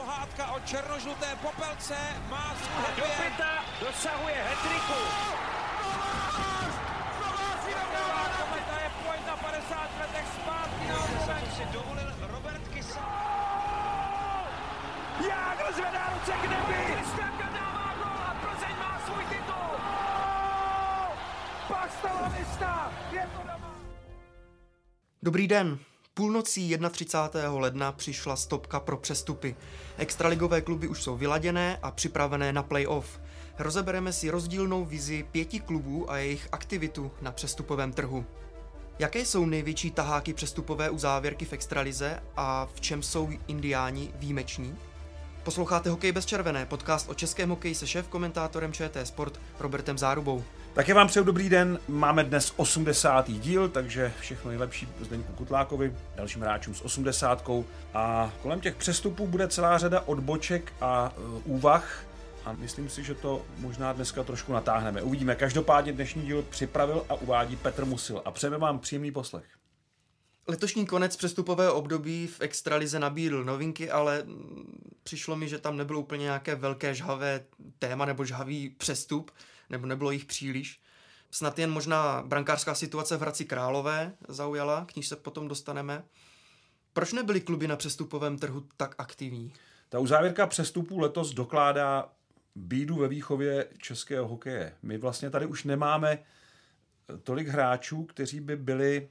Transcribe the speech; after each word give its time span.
pohádka 0.00 0.52
o 0.52 0.60
černožluté 0.60 1.28
popelce 1.42 1.96
má 2.30 2.54
svůj 2.56 2.96
Do 2.96 3.04
pěta 3.20 3.52
dosahuje 3.80 4.34
hetriku. 4.48 5.00
Kometa 8.40 8.76
je 8.84 8.90
pojď 9.04 9.26
na 9.26 9.36
50 9.36 10.00
letech 10.00 10.26
zpátky 10.40 10.84
na 10.88 11.50
si 11.56 11.64
dovolil 11.72 12.10
Robert 12.32 12.68
Kysa. 12.68 13.06
Jágr 15.28 15.72
zvedá 15.74 16.04
ruce 16.14 16.32
k 16.32 16.42
nebi. 16.42 16.94
Kristianka 16.94 17.48
dává 17.52 17.94
gol 18.00 18.20
a 18.28 18.34
Plzeň 18.42 18.76
má 18.78 19.00
svůj 19.06 19.24
titul. 19.24 19.70
Je 23.12 23.28
to 23.36 23.38
doma. 23.38 23.74
Dobrý 25.22 25.48
den. 25.48 25.89
Půlnocí 26.20 26.78
31. 26.90 27.52
ledna 27.52 27.92
přišla 27.92 28.36
stopka 28.36 28.80
pro 28.80 28.96
přestupy. 28.96 29.56
Extraligové 29.98 30.60
kluby 30.60 30.88
už 30.88 31.02
jsou 31.02 31.16
vyladěné 31.16 31.78
a 31.82 31.90
připravené 31.90 32.52
na 32.52 32.62
playoff. 32.62 33.20
Rozebereme 33.58 34.12
si 34.12 34.30
rozdílnou 34.30 34.84
vizi 34.84 35.26
pěti 35.32 35.60
klubů 35.60 36.10
a 36.10 36.16
jejich 36.16 36.48
aktivitu 36.52 37.10
na 37.20 37.32
přestupovém 37.32 37.92
trhu. 37.92 38.24
Jaké 38.98 39.24
jsou 39.24 39.46
největší 39.46 39.90
taháky 39.90 40.34
přestupové 40.34 40.90
uzávěrky 40.90 41.44
v 41.44 41.52
extralize 41.52 42.22
a 42.36 42.68
v 42.74 42.80
čem 42.80 43.02
jsou 43.02 43.30
indiáni 43.46 44.10
výjimeční? 44.14 44.76
Posloucháte 45.42 45.90
Hokej 45.90 46.12
bez 46.12 46.26
červené, 46.26 46.66
podcast 46.66 47.08
o 47.08 47.14
českém 47.14 47.48
hokeji 47.50 47.74
se 47.74 47.86
šéf 47.86 48.08
komentátorem 48.08 48.72
ČT 48.72 49.06
Sport 49.06 49.40
Robertem 49.60 49.98
Zárubou. 49.98 50.44
Také 50.72 50.94
vám 50.94 51.06
přeju 51.08 51.24
dobrý 51.24 51.48
den, 51.48 51.78
máme 51.88 52.24
dnes 52.24 52.52
80. 52.56 53.30
díl, 53.30 53.68
takže 53.68 54.12
všechno 54.20 54.48
nejlepší 54.48 54.88
Zdeňku 55.00 55.32
Kutlákovi, 55.32 55.94
dalším 56.16 56.42
hráčům 56.42 56.74
s 56.74 56.80
80. 56.80 57.48
A 57.94 58.32
kolem 58.42 58.60
těch 58.60 58.76
přestupů 58.76 59.26
bude 59.26 59.48
celá 59.48 59.78
řada 59.78 60.00
odboček 60.00 60.72
a 60.80 61.12
uh, 61.16 61.54
úvah 61.56 62.04
a 62.44 62.52
myslím 62.52 62.88
si, 62.88 63.04
že 63.04 63.14
to 63.14 63.46
možná 63.58 63.92
dneska 63.92 64.22
trošku 64.22 64.52
natáhneme. 64.52 65.02
Uvidíme. 65.02 65.34
Každopádně 65.34 65.92
dnešní 65.92 66.22
díl 66.22 66.42
připravil 66.42 67.06
a 67.08 67.14
uvádí 67.14 67.56
Petr 67.56 67.84
Musil 67.84 68.22
a 68.24 68.30
přejeme 68.30 68.58
vám 68.58 68.78
příjemný 68.78 69.12
poslech. 69.12 69.46
Letošní 70.46 70.86
konec 70.86 71.16
přestupového 71.16 71.74
období 71.74 72.26
v 72.26 72.40
Extralize 72.40 72.98
nabídl 72.98 73.44
novinky, 73.44 73.90
ale 73.90 74.22
mm, 74.22 74.94
přišlo 75.02 75.36
mi, 75.36 75.48
že 75.48 75.58
tam 75.58 75.76
nebylo 75.76 76.00
úplně 76.00 76.22
nějaké 76.22 76.54
velké 76.54 76.94
žhavé 76.94 77.44
téma 77.78 78.04
nebo 78.04 78.24
žhavý 78.24 78.70
přestup, 78.70 79.30
nebo 79.70 79.86
nebylo 79.86 80.10
jich 80.10 80.24
příliš. 80.24 80.80
Snad 81.30 81.58
jen 81.58 81.70
možná 81.70 82.22
brankářská 82.22 82.74
situace 82.74 83.16
v 83.16 83.20
Hradci 83.20 83.44
Králové 83.44 84.12
zaujala, 84.28 84.84
k 84.84 84.96
níž 84.96 85.08
se 85.08 85.16
potom 85.16 85.48
dostaneme. 85.48 86.04
Proč 86.92 87.12
nebyly 87.12 87.40
kluby 87.40 87.68
na 87.68 87.76
přestupovém 87.76 88.38
trhu 88.38 88.66
tak 88.76 88.94
aktivní? 88.98 89.52
Ta 89.88 89.98
uzávěrka 89.98 90.46
přestupů 90.46 90.98
letos 90.98 91.34
dokládá 91.34 92.12
bídu 92.54 92.96
ve 92.96 93.08
výchově 93.08 93.68
českého 93.78 94.28
hokeje. 94.28 94.74
My 94.82 94.98
vlastně 94.98 95.30
tady 95.30 95.46
už 95.46 95.64
nemáme 95.64 96.18
tolik 97.22 97.48
hráčů, 97.48 98.04
kteří 98.04 98.40
by 98.40 98.56
byli 98.56 99.08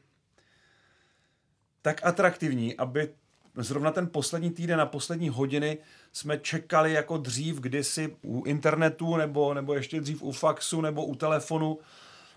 tak 1.81 2.05
atraktivní, 2.05 2.77
aby 2.77 3.13
zrovna 3.55 3.91
ten 3.91 4.07
poslední 4.07 4.49
týden 4.49 4.81
a 4.81 4.85
poslední 4.85 5.29
hodiny 5.29 5.77
jsme 6.13 6.37
čekali 6.37 6.93
jako 6.93 7.17
dřív 7.17 7.59
kdysi 7.59 8.15
u 8.21 8.43
internetu 8.43 9.17
nebo, 9.17 9.53
nebo 9.53 9.73
ještě 9.73 10.01
dřív 10.01 10.21
u 10.21 10.31
faxu 10.31 10.81
nebo 10.81 11.05
u 11.05 11.15
telefonu 11.15 11.77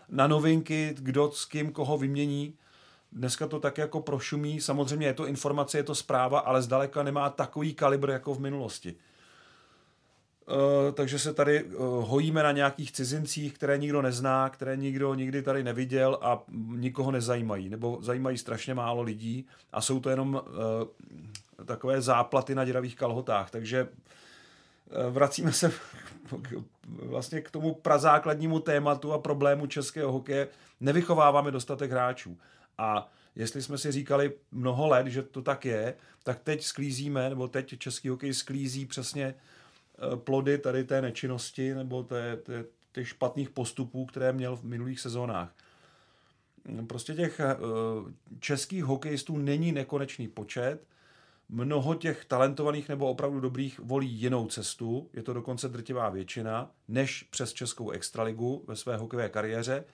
na 0.08 0.26
novinky, 0.26 0.94
kdo 0.98 1.30
s 1.32 1.44
kým 1.44 1.72
koho 1.72 1.98
vymění. 1.98 2.54
Dneska 3.12 3.46
to 3.46 3.60
tak 3.60 3.78
jako 3.78 4.00
prošumí. 4.00 4.60
Samozřejmě 4.60 5.06
je 5.06 5.14
to 5.14 5.26
informace, 5.26 5.78
je 5.78 5.82
to 5.82 5.94
zpráva, 5.94 6.38
ale 6.38 6.62
zdaleka 6.62 7.02
nemá 7.02 7.30
takový 7.30 7.74
kalibr 7.74 8.10
jako 8.10 8.34
v 8.34 8.40
minulosti. 8.40 8.94
Uh, 10.46 10.92
takže 10.94 11.18
se 11.18 11.34
tady 11.34 11.64
uh, 11.64 11.74
hojíme 12.08 12.42
na 12.42 12.52
nějakých 12.52 12.92
cizincích, 12.92 13.54
které 13.54 13.78
nikdo 13.78 14.02
nezná, 14.02 14.48
které 14.48 14.76
nikdo 14.76 15.14
nikdy 15.14 15.42
tady 15.42 15.64
neviděl 15.64 16.18
a 16.22 16.42
nikoho 16.76 17.10
nezajímají, 17.10 17.68
nebo 17.68 17.98
zajímají 18.02 18.38
strašně 18.38 18.74
málo 18.74 19.02
lidí 19.02 19.46
a 19.72 19.80
jsou 19.80 20.00
to 20.00 20.10
jenom 20.10 20.34
uh, 20.34 21.66
takové 21.66 22.00
záplaty 22.00 22.54
na 22.54 22.64
děravých 22.64 22.96
kalhotách. 22.96 23.50
Takže 23.50 23.88
vracíme 25.10 25.52
se 25.52 25.72
vlastně 26.86 27.40
k 27.40 27.50
tomu 27.50 27.74
prazákladnímu 27.74 28.60
tématu 28.60 29.12
a 29.12 29.18
problému 29.18 29.66
českého 29.66 30.12
hokeje. 30.12 30.48
Nevychováváme 30.80 31.50
dostatek 31.50 31.90
hráčů. 31.90 32.38
A 32.78 33.12
jestli 33.36 33.62
jsme 33.62 33.78
si 33.78 33.92
říkali 33.92 34.32
mnoho 34.52 34.88
let, 34.88 35.06
že 35.06 35.22
to 35.22 35.42
tak 35.42 35.64
je, 35.64 35.94
tak 36.22 36.40
teď 36.40 36.62
sklízíme, 36.62 37.28
nebo 37.28 37.48
teď 37.48 37.78
český 37.78 38.08
hokej 38.08 38.34
sklízí 38.34 38.86
přesně 38.86 39.34
plody 40.16 40.58
tady 40.58 40.84
té 40.84 41.02
nečinnosti 41.02 41.74
nebo 41.74 42.02
té, 42.02 42.36
té, 42.36 42.64
těch 42.92 43.08
špatných 43.08 43.50
postupů, 43.50 44.06
které 44.06 44.32
měl 44.32 44.56
v 44.56 44.64
minulých 44.64 45.00
sezónách. 45.00 45.54
Prostě 46.86 47.14
těch 47.14 47.40
českých 48.40 48.84
hokejistů 48.84 49.36
není 49.36 49.72
nekonečný 49.72 50.28
počet. 50.28 50.78
Mnoho 51.48 51.94
těch 51.94 52.24
talentovaných 52.24 52.88
nebo 52.88 53.10
opravdu 53.10 53.40
dobrých 53.40 53.78
volí 53.78 54.08
jinou 54.08 54.46
cestu, 54.48 55.10
je 55.12 55.22
to 55.22 55.32
dokonce 55.32 55.68
drtivá 55.68 56.10
většina, 56.10 56.70
než 56.88 57.22
přes 57.22 57.52
Českou 57.52 57.90
extraligu 57.90 58.64
ve 58.68 58.76
své 58.76 58.96
hokejové 58.96 59.28
kariéře. 59.28 59.84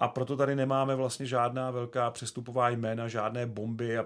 A 0.00 0.08
proto 0.08 0.36
tady 0.36 0.56
nemáme 0.56 0.94
vlastně 0.94 1.26
žádná 1.26 1.70
velká 1.70 2.10
přestupová 2.10 2.68
jména, 2.68 3.08
žádné 3.08 3.46
bomby. 3.46 3.98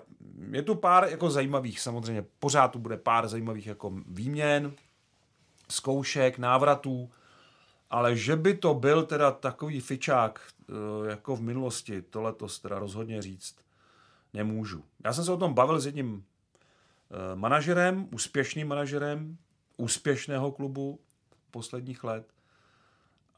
Je 0.50 0.62
tu 0.62 0.74
pár 0.74 1.08
jako 1.08 1.30
zajímavých 1.30 1.80
samozřejmě. 1.80 2.24
Pořád 2.38 2.68
tu 2.68 2.78
bude 2.78 2.96
pár 2.96 3.28
zajímavých 3.28 3.66
jako 3.66 3.92
výměn, 4.06 4.72
zkoušek, 5.70 6.38
návratů. 6.38 7.10
Ale 7.90 8.16
že 8.16 8.36
by 8.36 8.56
to 8.56 8.74
byl 8.74 9.02
teda 9.02 9.30
takový 9.30 9.80
fičák 9.80 10.40
jako 11.08 11.36
v 11.36 11.40
minulosti, 11.40 12.02
to 12.02 12.22
letos 12.22 12.60
teda 12.60 12.78
rozhodně 12.78 13.22
říct 13.22 13.56
nemůžu. 14.32 14.84
Já 15.04 15.12
jsem 15.12 15.24
se 15.24 15.32
o 15.32 15.36
tom 15.36 15.54
bavil 15.54 15.80
s 15.80 15.86
jedním 15.86 16.24
manažerem, 17.34 18.08
úspěšným 18.12 18.68
manažerem 18.68 19.38
úspěšného 19.76 20.52
klubu 20.52 21.00
posledních 21.50 22.04
let. 22.04 22.32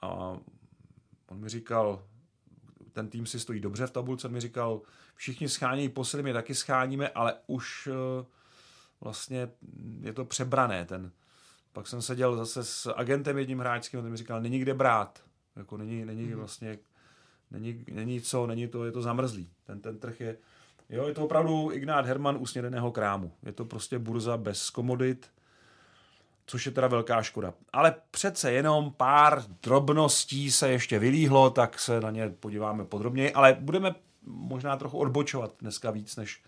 A 0.03 0.09
on 1.29 1.39
mi 1.39 1.49
říkal, 1.49 2.03
ten 2.97 3.09
tým 3.09 3.27
si 3.27 3.41
stojí 3.41 3.61
dobře 3.61 3.87
v 3.87 3.91
tabulce, 3.91 4.29
mi 4.29 4.41
říkal, 4.41 4.81
všichni 5.15 5.49
schánějí 5.49 5.89
posily, 5.89 6.23
my 6.23 6.33
taky 6.33 6.55
scháníme, 6.55 7.09
ale 7.09 7.35
už 7.47 7.89
vlastně 9.01 9.49
je 10.01 10.13
to 10.13 10.25
přebrané. 10.25 10.85
Ten. 10.85 11.13
Pak 11.73 11.87
jsem 11.87 12.03
seděl 12.03 12.37
zase 12.37 12.65
s 12.65 12.93
agentem 12.93 13.39
jedním 13.39 13.59
hráčským, 13.59 14.03
ten 14.03 14.11
mi 14.11 14.17
říkal, 14.17 14.41
není 14.41 14.59
kde 14.59 14.75
brát. 14.75 15.23
Jako 15.57 15.77
není, 15.77 16.05
není 16.05 16.23
mm. 16.23 16.35
vlastně, 16.35 16.79
není, 17.51 17.85
není 17.93 18.21
co, 18.21 18.47
není 18.47 18.69
to, 18.69 18.85
je 18.85 18.93
to 18.93 19.03
zamrzlý. 19.03 19.51
Ten, 19.67 19.81
ten 19.81 19.99
trh 19.99 20.21
je, 20.21 20.39
jo, 20.91 21.09
je 21.09 21.15
to 21.15 21.25
opravdu 21.25 21.73
Ignát 21.73 22.07
Herman 22.07 22.37
usnědeného 22.41 22.93
krámu. 22.93 23.33
Je 23.43 23.53
to 23.53 23.65
prostě 23.65 23.99
burza 23.99 24.37
bez 24.37 24.71
komodit, 24.71 25.31
což 26.47 26.67
je 26.67 26.73
teda 26.73 26.89
velká 26.89 27.23
škoda. 27.23 27.55
Ale 27.73 27.95
přece 28.11 28.53
jenom 28.53 28.93
pár 28.97 29.45
drobností 29.63 30.53
se 30.53 30.71
ještě 30.71 30.99
vylíhlo, 30.99 31.51
tak 31.51 31.79
se 31.79 32.01
na 32.01 32.11
ně 32.11 32.29
podíváme 32.29 32.85
podrobněji, 32.85 33.33
ale 33.33 33.57
budeme 33.61 33.95
možná 34.23 34.77
trochu 34.77 34.99
odbočovat 34.99 35.53
dneska 35.61 35.91
víc 35.91 36.17
než, 36.17 36.43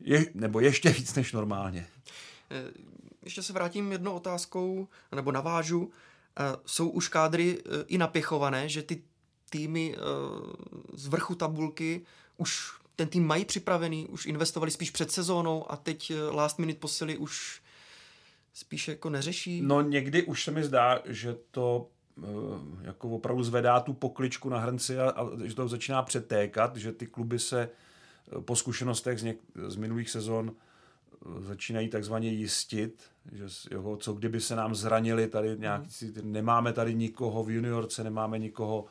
je, 0.00 0.26
nebo 0.34 0.60
ještě 0.60 0.90
víc 0.90 1.14
než 1.14 1.32
normálně. 1.32 1.86
Ještě 3.24 3.42
se 3.42 3.52
vrátím 3.52 3.92
jednou 3.92 4.12
otázkou, 4.12 4.88
nebo 5.14 5.32
navážu. 5.32 5.90
Jsou 6.66 6.88
už 6.88 7.08
kádry 7.08 7.62
i 7.86 7.98
napěchované, 7.98 8.68
že 8.68 8.82
ty 8.82 9.02
týmy 9.50 9.96
z 10.92 11.06
vrchu 11.06 11.34
tabulky 11.34 12.02
už 12.36 12.72
ten 12.96 13.08
tým 13.08 13.26
mají 13.26 13.44
připravený, 13.44 14.06
už 14.06 14.26
investovali 14.26 14.70
spíš 14.70 14.90
před 14.90 15.12
sezónou 15.12 15.72
a 15.72 15.76
teď 15.76 16.12
last 16.30 16.58
minute 16.58 16.80
posily 16.80 17.16
už 17.18 17.59
spíš 18.60 18.88
jako 18.88 19.10
neřeší? 19.10 19.62
No 19.62 19.80
někdy 19.80 20.22
už 20.22 20.44
se 20.44 20.50
mi 20.50 20.64
zdá, 20.64 21.02
že 21.06 21.36
to 21.50 21.88
jako 22.82 23.08
opravdu 23.08 23.42
zvedá 23.42 23.80
tu 23.80 23.92
pokličku 23.92 24.48
na 24.48 24.58
hrnci 24.58 24.98
a, 24.98 25.10
a 25.10 25.26
že 25.44 25.54
to 25.54 25.68
začíná 25.68 26.02
přetékat, 26.02 26.76
že 26.76 26.92
ty 26.92 27.06
kluby 27.06 27.38
se 27.38 27.68
po 28.40 28.56
zkušenostech 28.56 29.18
z, 29.18 29.22
něk, 29.22 29.38
z 29.68 29.76
minulých 29.76 30.10
sezon 30.10 30.52
začínají 31.40 31.88
takzvaně 31.88 32.28
jistit, 32.28 33.02
že 33.32 33.44
jo, 33.70 33.96
co 33.96 34.12
kdyby 34.12 34.40
se 34.40 34.56
nám 34.56 34.74
zranili 34.74 35.28
tady 35.28 35.56
nějaký, 35.58 36.06
mm. 36.06 36.32
nemáme 36.32 36.72
tady 36.72 36.94
nikoho 36.94 37.44
v 37.44 37.50
juniorce, 37.50 38.04
nemáme 38.04 38.38
nikoho 38.38 38.84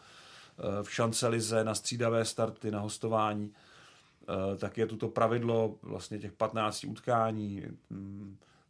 v 0.84 0.94
šancelize 0.94 1.64
na 1.64 1.76
střídavé 1.76 2.26
starty, 2.26 2.72
na 2.72 2.80
hostování, 2.80 3.54
tak 4.58 4.78
je 4.78 4.86
tu 4.86 4.98
to 4.98 5.08
pravidlo 5.08 5.76
vlastně 5.82 6.20
těch 6.20 6.32
15 6.32 6.84
utkání, 6.84 7.64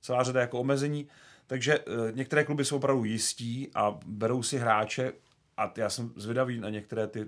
celá 0.02 0.24
řada 0.24 0.42
jako 0.42 0.60
omezení, 0.60 1.08
takže 1.48 1.80
některé 2.12 2.44
kluby 2.44 2.66
jsou 2.66 2.76
opravdu 2.76 3.04
jistí 3.04 3.72
a 3.76 4.00
berou 4.06 4.44
si 4.44 4.58
hráče 4.58 5.14
a 5.58 5.74
já 5.78 5.90
jsem 5.90 6.14
zvědavý 6.16 6.60
na 6.60 6.70
některé 6.70 7.08
ty 7.08 7.28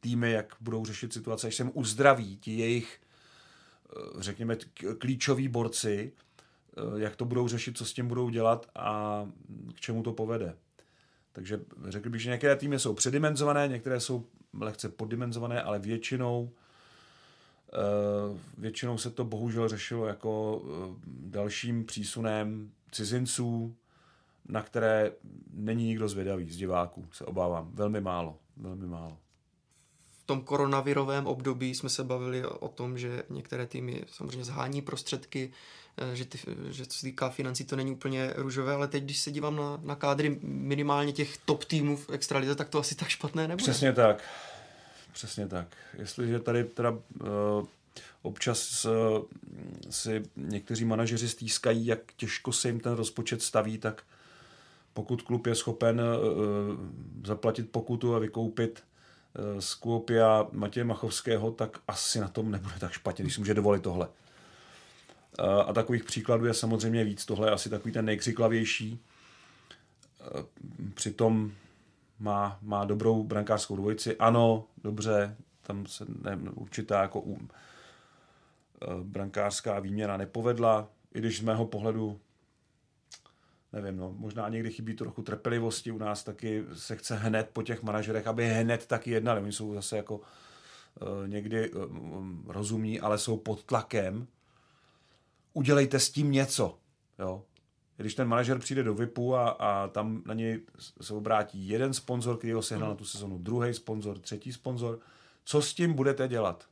týmy, 0.00 0.32
jak 0.32 0.56
budou 0.60 0.84
řešit 0.84 1.12
situace, 1.12 1.46
až 1.46 1.54
se 1.54 1.64
uzdraví 1.64 2.36
ti 2.36 2.58
jejich, 2.58 3.00
řekněme, 4.18 4.56
klíčoví 4.98 5.48
borci, 5.48 6.12
jak 6.96 7.16
to 7.16 7.24
budou 7.24 7.48
řešit, 7.48 7.78
co 7.78 7.84
s 7.84 7.92
tím 7.92 8.08
budou 8.08 8.28
dělat 8.28 8.66
a 8.74 9.26
k 9.74 9.80
čemu 9.80 10.02
to 10.02 10.12
povede. 10.12 10.56
Takže 11.32 11.60
řekl 11.88 12.10
bych, 12.10 12.20
že 12.20 12.30
některé 12.30 12.56
týmy 12.56 12.78
jsou 12.78 12.94
předimenzované, 12.94 13.68
některé 13.68 14.00
jsou 14.00 14.26
lehce 14.60 14.88
poddimenzované, 14.88 15.62
ale 15.62 15.78
většinou 15.78 16.50
eh, 16.52 16.65
většinou 18.58 18.98
se 18.98 19.10
to 19.10 19.24
bohužel 19.24 19.68
řešilo 19.68 20.06
jako 20.06 20.62
eh, 20.64 20.94
dalším 21.06 21.84
přísunem 21.84 22.70
cizinců, 22.92 23.76
na 24.48 24.62
které 24.62 25.12
není 25.54 25.86
nikdo 25.86 26.08
zvědavý 26.08 26.50
z 26.50 26.56
diváků, 26.56 27.06
se 27.12 27.24
obávám. 27.24 27.70
Velmi 27.74 28.00
málo, 28.00 28.38
velmi 28.56 28.86
málo. 28.86 29.18
V 30.22 30.26
tom 30.26 30.40
koronavirovém 30.40 31.26
období 31.26 31.74
jsme 31.74 31.88
se 31.88 32.04
bavili 32.04 32.46
o 32.46 32.68
tom, 32.68 32.98
že 32.98 33.22
některé 33.30 33.66
týmy 33.66 34.04
samozřejmě 34.12 34.44
zhání 34.44 34.82
prostředky, 34.82 35.52
eh, 35.98 36.16
že, 36.16 36.24
ty, 36.24 36.38
že 36.70 36.86
co 36.86 36.98
se 36.98 37.06
týká 37.06 37.28
financí, 37.28 37.64
to 37.64 37.76
není 37.76 37.92
úplně 37.92 38.32
růžové, 38.36 38.74
ale 38.74 38.88
teď, 38.88 39.04
když 39.04 39.18
se 39.18 39.30
dívám 39.30 39.56
na, 39.56 39.80
na 39.82 39.96
kádry 39.96 40.38
minimálně 40.42 41.12
těch 41.12 41.36
top 41.36 41.64
týmů 41.64 41.96
v 41.96 42.10
extralize, 42.10 42.54
tak 42.54 42.68
to 42.68 42.78
asi 42.78 42.94
tak 42.94 43.08
špatné 43.08 43.48
nebude. 43.48 43.62
Přesně 43.62 43.92
tak. 43.92 44.22
Přesně 45.16 45.48
tak. 45.48 45.76
Jestliže 45.98 46.38
tady 46.38 46.64
teda 46.64 46.90
uh, 46.90 46.98
občas 48.22 48.84
uh, 48.84 48.92
si 49.90 50.22
někteří 50.36 50.84
manažeři 50.84 51.28
stýskají, 51.28 51.86
jak 51.86 52.12
těžko 52.16 52.52
se 52.52 52.68
jim 52.68 52.80
ten 52.80 52.92
rozpočet 52.92 53.42
staví, 53.42 53.78
tak 53.78 54.02
pokud 54.92 55.22
klub 55.22 55.46
je 55.46 55.54
schopen 55.54 56.00
uh, 56.00 56.06
zaplatit 57.24 57.70
pokutu 57.70 58.14
a 58.14 58.18
vykoupit 58.18 58.84
uh, 59.54 59.60
z 59.60 59.74
Kuopia 59.74 60.46
Matěje 60.52 60.84
Machovského, 60.84 61.50
tak 61.50 61.78
asi 61.88 62.20
na 62.20 62.28
tom 62.28 62.50
nebude 62.50 62.74
tak 62.78 62.92
špatně, 62.92 63.22
když 63.22 63.34
si 63.34 63.40
může 63.40 63.54
dovolit 63.54 63.82
tohle. 63.82 64.08
A 65.66 65.72
takových 65.72 66.04
příkladů 66.04 66.46
je 66.46 66.54
samozřejmě 66.54 67.04
víc. 67.04 67.26
Tohle 67.26 67.48
je 67.48 67.52
asi 67.52 67.70
takový 67.70 67.92
ten 67.92 68.04
nejkřiklavější. 68.04 69.00
Přitom 70.94 71.52
má, 72.18 72.58
má 72.62 72.84
dobrou 72.84 73.22
brankářskou 73.22 73.76
dvojici. 73.76 74.16
Ano, 74.16 74.64
dobře, 74.84 75.36
tam 75.62 75.86
se 75.86 76.04
ne, 76.22 76.38
určitá 76.54 77.02
jako 77.02 77.20
um, 77.20 77.48
brankářská 79.02 79.80
výměna 79.80 80.16
nepovedla, 80.16 80.88
i 81.14 81.18
když 81.18 81.38
z 81.38 81.42
mého 81.42 81.66
pohledu 81.66 82.20
nevím, 83.72 83.96
no, 83.96 84.14
možná 84.18 84.48
někdy 84.48 84.70
chybí 84.70 84.94
trochu 84.94 85.22
trpělivosti 85.22 85.90
u 85.90 85.98
nás, 85.98 86.24
taky 86.24 86.64
se 86.74 86.96
chce 86.96 87.16
hned 87.16 87.50
po 87.52 87.62
těch 87.62 87.82
manažerech, 87.82 88.26
aby 88.26 88.48
hned 88.48 88.86
taky 88.86 89.10
jednali. 89.10 89.40
Oni 89.40 89.52
jsou 89.52 89.74
zase 89.74 89.96
jako 89.96 90.16
uh, 90.16 90.22
někdy 91.26 91.70
uh, 91.70 91.86
rozumní, 92.46 93.00
ale 93.00 93.18
jsou 93.18 93.36
pod 93.36 93.64
tlakem. 93.64 94.26
Udělejte 95.52 96.00
s 96.00 96.10
tím 96.10 96.32
něco. 96.32 96.78
Jo? 97.18 97.42
Když 97.96 98.14
ten 98.14 98.28
manažer 98.28 98.58
přijde 98.58 98.82
do 98.82 98.94
VIPu 98.94 99.36
a, 99.36 99.48
a 99.48 99.88
tam 99.88 100.22
na 100.26 100.34
něj 100.34 100.60
se 101.00 101.14
obrátí 101.14 101.68
jeden 101.68 101.94
sponzor, 101.94 102.38
který 102.38 102.52
ho 102.52 102.62
sehnal 102.62 102.88
na 102.88 102.94
tu 102.94 103.04
sezonu, 103.04 103.38
druhý 103.38 103.74
sponzor, 103.74 104.18
třetí 104.18 104.52
sponzor, 104.52 104.98
co 105.44 105.62
s 105.62 105.74
tím 105.74 105.92
budete 105.92 106.28
dělat? 106.28 106.64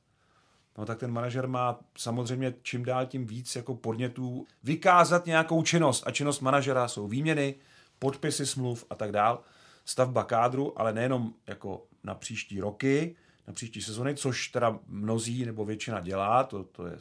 No 0.79 0.87
tak 0.87 0.99
ten 0.99 1.13
manažer 1.13 1.49
má 1.49 1.81
samozřejmě 1.99 2.55
čím 2.63 2.85
dál 2.85 3.07
tím 3.07 3.27
víc 3.27 3.57
jako 3.57 3.75
podnětů 3.75 4.47
vykázat 4.63 5.27
nějakou 5.27 5.63
činnost 5.63 6.03
a 6.07 6.11
činnost 6.11 6.41
manažera 6.41 6.89
jsou 6.89 7.09
výměny, 7.09 7.55
podpisy 7.99 8.47
smluv 8.47 8.85
a 8.91 8.95
tak 8.95 9.13
dál, 9.13 9.43
stavba 9.85 10.25
kádru, 10.25 10.81
ale 10.81 10.93
nejenom 10.93 11.35
jako 11.47 11.87
na 12.05 12.15
příští 12.15 12.61
roky, 12.61 13.17
na 13.47 13.55
příští 13.55 13.83
sezony, 13.83 14.15
což 14.15 14.49
teda 14.49 14.79
mnozí 14.87 15.45
nebo 15.45 15.65
většina 15.65 16.01
dělá, 16.01 16.45
to, 16.45 16.65
to 16.65 16.87
je 16.87 16.97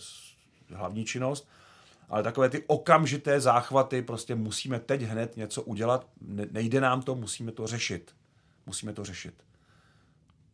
hlavní 0.74 1.06
činnost, 1.06 1.48
ale 2.10 2.24
takové 2.24 2.50
ty 2.50 2.64
okamžité 2.68 3.40
záchvaty, 3.40 4.02
prostě 4.02 4.36
musíme 4.36 4.80
teď 4.80 5.02
hned 5.02 5.38
něco 5.38 5.62
udělat, 5.62 6.08
nejde 6.52 6.82
nám 6.82 7.02
to, 7.02 7.16
musíme 7.16 7.52
to 7.52 7.68
řešit. 7.68 8.16
Musíme 8.66 8.94
to 8.94 9.04
řešit. 9.04 9.34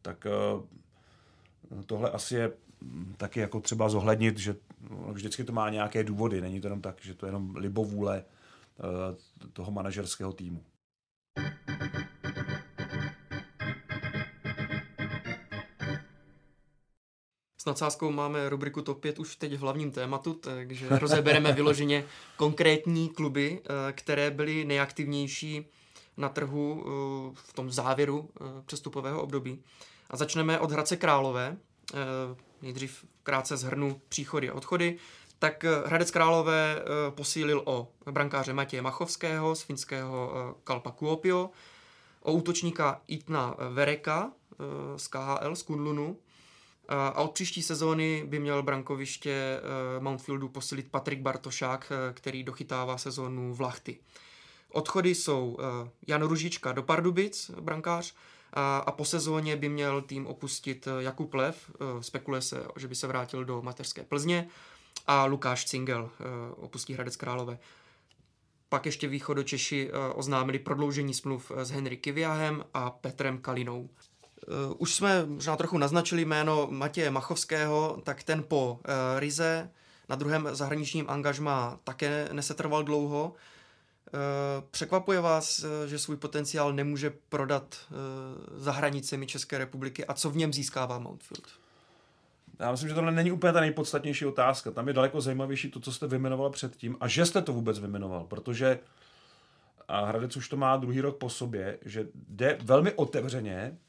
Tak 0.02 0.26
eh, 0.26 1.82
tohle 1.86 2.12
asi 2.12 2.36
je 2.36 2.52
taky 3.18 3.40
jako 3.40 3.60
třeba 3.60 3.90
zohlednit, 3.90 4.38
že 4.38 4.56
vždycky 5.12 5.44
to 5.44 5.54
má 5.54 5.70
nějaké 5.70 6.04
důvody, 6.04 6.42
není 6.42 6.62
to 6.62 6.68
jenom 6.68 6.82
tak, 6.82 7.02
že 7.02 7.14
to 7.14 7.26
je 7.26 7.28
jenom 7.28 7.56
libovůle 7.56 8.24
eh, 8.24 9.50
toho 9.54 9.72
manažerského 9.72 10.34
týmu. 10.34 10.64
Nadsázkou 17.70 18.12
máme 18.12 18.50
rubriku 18.50 18.82
TOP 18.82 19.00
5 19.00 19.20
už 19.20 19.36
teď 19.36 19.54
v 19.54 19.60
hlavním 19.60 19.92
tématu, 19.92 20.34
takže 20.34 20.88
rozebereme 20.90 21.52
vyloženě 21.52 22.06
konkrétní 22.38 23.10
kluby, 23.10 23.62
eh, 23.64 23.94
které 23.94 24.32
byly 24.32 24.66
nejaktivnější 24.66 25.66
na 26.18 26.30
trhu 26.30 26.84
eh, 26.86 26.90
v 27.48 27.54
tom 27.54 27.72
závěru 27.72 28.30
eh, 28.30 28.44
přestupového 28.66 29.22
období. 29.22 29.64
A 30.10 30.18
začneme 30.18 30.60
od 30.60 30.72
Hradce 30.72 30.98
Králové. 30.98 31.58
Nejdřív 32.62 33.06
krátce 33.24 33.58
zhrnu 33.58 34.02
příchody 34.10 34.50
a 34.50 34.54
odchody. 34.54 34.98
Tak 35.40 35.66
Hradec 35.86 36.12
Králové 36.12 36.82
posílil 37.10 37.62
o 37.66 37.88
brankáře 38.12 38.54
Matěje 38.54 38.82
Machovského 38.82 39.56
z 39.56 39.62
finského 39.62 40.32
Kalpa 40.64 40.92
Kuopio, 40.92 41.50
o 42.22 42.32
útočníka 42.34 43.02
Itna 43.08 43.56
Vereka 43.70 44.32
z 44.98 45.08
KHL 45.08 45.56
z 45.56 45.64
Kunlunu, 45.64 46.18
a 46.90 47.22
od 47.22 47.32
příští 47.32 47.62
sezóny 47.64 48.24
by 48.28 48.40
měl 48.40 48.64
brankoviště 48.64 49.32
eh, 49.32 50.00
Mountfieldu 50.00 50.50
posilit 50.50 50.92
Patrik 50.92 51.20
Bartošák, 51.20 51.92
eh, 51.92 52.14
který 52.14 52.44
dochytává 52.44 52.98
sezónu 52.98 53.54
v 53.54 53.62
Lachty. 53.62 54.00
Odchody 54.72 55.16
jsou 55.16 55.58
eh, 55.60 55.90
Jan 56.08 56.22
Ružička 56.24 56.72
do 56.72 56.84
Pardubic, 56.84 57.52
brankář, 57.62 58.16
a, 58.54 58.92
po 58.92 59.06
sezóně 59.06 59.56
by 59.56 59.70
měl 59.70 60.02
tým 60.02 60.28
opustit 60.28 60.88
Jakub 61.00 61.34
Lev, 61.34 61.72
spekuluje 62.00 62.42
se, 62.42 62.68
že 62.78 62.88
by 62.88 62.96
se 62.96 63.08
vrátil 63.08 63.46
do 63.46 63.62
mateřské 63.62 64.04
Plzně, 64.04 64.48
a 65.08 65.26
Lukáš 65.26 65.66
Cingel 65.66 66.10
opustí 66.56 66.94
Hradec 66.94 67.16
Králové. 67.16 67.60
Pak 68.70 68.86
ještě 68.86 69.08
východočeši 69.08 69.92
oznámili 70.16 70.60
prodloužení 70.60 71.14
smluv 71.14 71.52
s 71.56 71.72
Henry 71.72 71.98
Kiviahem 71.98 72.66
a 72.74 72.90
Petrem 72.90 73.38
Kalinou. 73.38 73.90
Uh, 74.50 74.76
už 74.78 74.96
jsme 74.96 75.26
možná 75.26 75.56
trochu 75.56 75.78
naznačili 75.78 76.26
jméno 76.26 76.68
Matěje 76.72 77.12
Machovského, 77.12 78.02
tak 78.04 78.24
ten 78.24 78.44
po 78.44 78.72
uh, 78.72 79.20
Rize 79.20 79.70
na 80.10 80.16
druhém 80.16 80.48
zahraničním 80.52 81.10
angažmá 81.10 81.80
také 81.84 82.30
nesetrval 82.32 82.84
dlouho. 82.84 83.34
Uh, 83.34 84.20
překvapuje 84.72 85.22
vás, 85.22 85.66
že 85.88 86.00
svůj 86.00 86.18
potenciál 86.18 86.74
nemůže 86.74 87.14
prodat 87.30 87.78
za 88.56 88.72
hranicemi 88.72 89.28
České 89.28 89.58
republiky 89.58 90.06
a 90.06 90.14
co 90.14 90.30
v 90.30 90.38
něm 90.38 90.54
získává 90.54 91.00
Mountfield? 91.00 91.48
Já 92.60 92.72
myslím, 92.72 92.90
že 92.90 92.96
tohle 92.96 93.12
není 93.12 93.32
úplně 93.32 93.54
ta 93.54 93.60
nejpodstatnější 93.60 94.26
otázka. 94.26 94.72
Tam 94.72 94.88
je 94.88 94.94
daleko 94.94 95.22
zajímavější 95.22 95.72
to, 95.72 95.80
co 95.80 95.92
jste 95.92 96.08
vymenoval 96.08 96.50
předtím 96.50 96.98
a 97.00 97.08
že 97.08 97.26
jste 97.26 97.42
to 97.42 97.54
vůbec 97.54 97.80
vymenoval, 97.80 98.24
protože 98.24 98.80
a 99.88 100.06
Hradec 100.06 100.38
už 100.38 100.50
to 100.50 100.58
má 100.58 100.78
druhý 100.78 101.02
rok 101.02 101.18
po 101.18 101.30
sobě, 101.30 101.78
že 101.86 102.08
jde 102.14 102.58
velmi 102.62 102.94
otevřeně 102.94 103.78
Eh, 103.78 103.89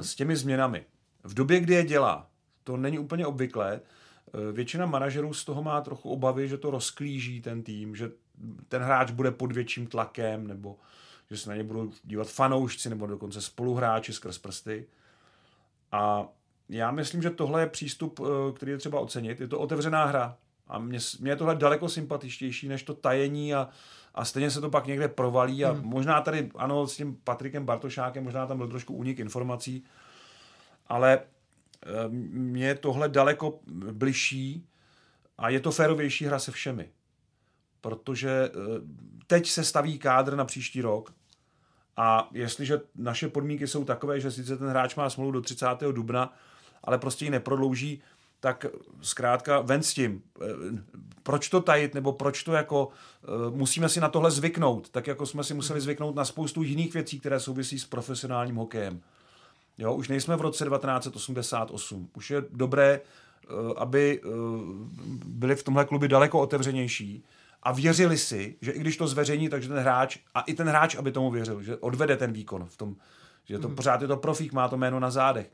s 0.00 0.14
těmi 0.14 0.36
změnami. 0.36 0.84
V 1.24 1.34
době, 1.34 1.60
kdy 1.60 1.74
je 1.74 1.84
dělá, 1.84 2.26
to 2.64 2.76
není 2.76 2.98
úplně 2.98 3.26
obvyklé, 3.26 3.80
eh, 3.80 4.52
většina 4.52 4.86
manažerů 4.86 5.34
z 5.34 5.44
toho 5.44 5.62
má 5.62 5.80
trochu 5.80 6.10
obavy, 6.10 6.48
že 6.48 6.58
to 6.58 6.70
rozklíží 6.70 7.40
ten 7.40 7.62
tým, 7.62 7.96
že 7.96 8.10
ten 8.68 8.82
hráč 8.82 9.10
bude 9.10 9.30
pod 9.30 9.52
větším 9.52 9.86
tlakem, 9.86 10.46
nebo 10.46 10.76
že 11.30 11.36
se 11.36 11.50
na 11.50 11.56
ně 11.56 11.64
budou 11.64 11.90
dívat 12.04 12.28
fanoušci, 12.28 12.90
nebo 12.90 13.06
dokonce 13.06 13.40
spoluhráči 13.40 14.12
skrz 14.12 14.38
prsty. 14.38 14.86
A 15.92 16.28
já 16.68 16.90
myslím, 16.90 17.22
že 17.22 17.30
tohle 17.30 17.62
je 17.62 17.66
přístup, 17.66 18.20
eh, 18.20 18.52
který 18.52 18.72
je 18.72 18.78
třeba 18.78 19.00
ocenit. 19.00 19.40
Je 19.40 19.48
to 19.48 19.58
otevřená 19.58 20.04
hra. 20.04 20.36
A 20.66 20.78
mně, 20.78 20.98
mně 21.20 21.30
je 21.30 21.36
tohle 21.36 21.56
daleko 21.56 21.88
sympatičtější, 21.88 22.68
než 22.68 22.82
to 22.82 22.94
tajení 22.94 23.54
a, 23.54 23.68
a 24.14 24.24
stejně 24.24 24.50
se 24.50 24.60
to 24.60 24.70
pak 24.70 24.86
někde 24.86 25.08
provalí 25.08 25.64
a 25.64 25.70
hmm. 25.70 25.84
možná 25.84 26.20
tady, 26.20 26.50
ano, 26.56 26.86
s 26.86 26.96
tím 26.96 27.16
Patrikem 27.24 27.64
Bartošákem, 27.64 28.24
možná 28.24 28.46
tam 28.46 28.56
byl 28.56 28.68
trošku 28.68 28.94
únik 28.94 29.18
informací, 29.18 29.84
ale 30.86 31.18
eh, 31.18 32.08
mně 32.08 32.66
je 32.66 32.74
tohle 32.74 33.08
daleko 33.08 33.60
bližší 33.92 34.66
a 35.38 35.48
je 35.48 35.60
to 35.60 35.70
férovější 35.70 36.24
hra 36.24 36.38
se 36.38 36.52
všemi. 36.52 36.88
Protože 37.80 38.30
eh, 38.30 38.50
teď 39.26 39.48
se 39.48 39.64
staví 39.64 39.98
kádr 39.98 40.36
na 40.36 40.44
příští 40.44 40.82
rok 40.82 41.12
a 41.96 42.28
jestliže 42.32 42.80
naše 42.94 43.28
podmínky 43.28 43.66
jsou 43.66 43.84
takové, 43.84 44.20
že 44.20 44.30
sice 44.30 44.56
ten 44.56 44.68
hráč 44.68 44.94
má 44.94 45.10
smlouvu 45.10 45.32
do 45.32 45.40
30. 45.40 45.66
dubna, 45.92 46.34
ale 46.84 46.98
prostě 46.98 47.24
ji 47.24 47.30
neprodlouží, 47.30 48.02
tak 48.40 48.66
zkrátka 49.00 49.60
ven 49.60 49.82
s 49.82 49.94
tím. 49.94 50.22
Eh, 50.42 50.46
proč 51.22 51.48
to 51.48 51.60
tajit, 51.60 51.94
nebo 51.94 52.12
proč 52.12 52.42
to 52.42 52.52
jako, 52.52 52.88
eh, 53.22 53.26
musíme 53.50 53.88
si 53.88 54.00
na 54.00 54.08
tohle 54.08 54.30
zvyknout, 54.30 54.88
tak 54.88 55.06
jako 55.06 55.26
jsme 55.26 55.44
si 55.44 55.54
museli 55.54 55.80
zvyknout 55.80 56.14
na 56.14 56.24
spoustu 56.24 56.62
jiných 56.62 56.94
věcí, 56.94 57.20
které 57.20 57.40
souvisí 57.40 57.78
s 57.78 57.84
profesionálním 57.84 58.56
hokejem. 58.56 59.00
Jo, 59.78 59.94
už 59.94 60.08
nejsme 60.08 60.36
v 60.36 60.40
roce 60.40 60.64
1988. 60.64 62.08
Už 62.14 62.30
je 62.30 62.42
dobré 62.50 63.00
aby 63.76 64.20
byli 65.26 65.56
v 65.56 65.62
tomhle 65.62 65.84
klubi 65.84 66.08
daleko 66.08 66.40
otevřenější 66.40 67.24
a 67.62 67.72
věřili 67.72 68.18
si, 68.18 68.56
že 68.60 68.72
i 68.72 68.78
když 68.78 68.96
to 68.96 69.06
zveřejní, 69.06 69.48
takže 69.48 69.68
ten 69.68 69.78
hráč, 69.78 70.18
a 70.34 70.40
i 70.40 70.54
ten 70.54 70.68
hráč, 70.68 70.94
aby 70.94 71.12
tomu 71.12 71.30
věřil, 71.30 71.62
že 71.62 71.76
odvede 71.76 72.16
ten 72.16 72.32
výkon 72.32 72.64
v 72.64 72.76
tom, 72.76 72.96
že 73.44 73.58
to 73.58 73.68
mm. 73.68 73.74
pořád 73.74 74.02
je 74.02 74.08
to 74.08 74.16
profík, 74.16 74.52
má 74.52 74.68
to 74.68 74.76
jméno 74.76 75.00
na 75.00 75.10
zádech. 75.10 75.50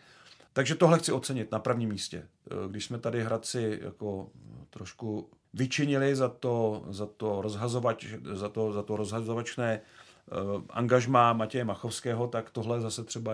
Takže 0.55 0.75
tohle 0.75 0.99
chci 0.99 1.13
ocenit 1.13 1.53
na 1.53 1.59
prvním 1.59 1.89
místě. 1.89 2.29
Když 2.71 2.85
jsme 2.85 2.99
tady 2.99 3.23
Hradci 3.23 3.81
jako 3.83 4.31
trošku 4.71 5.31
vyčinili 5.55 6.17
za 6.17 6.29
to, 6.29 6.85
za 6.89 7.07
to, 7.07 7.43
rozhazovač, 7.43 8.07
za 8.33 8.49
to, 8.49 8.73
za 8.73 8.83
to 8.83 8.97
rozhazovačné 8.97 9.81
uh, 9.81 10.63
angažmá 10.71 11.33
Matěje 11.33 11.65
Machovského, 11.65 12.27
tak 12.27 12.51
tohle 12.51 12.81
zase 12.81 13.05
třeba 13.05 13.33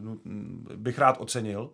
no, 0.00 0.16
bych 0.76 0.98
rád 0.98 1.16
ocenil, 1.20 1.70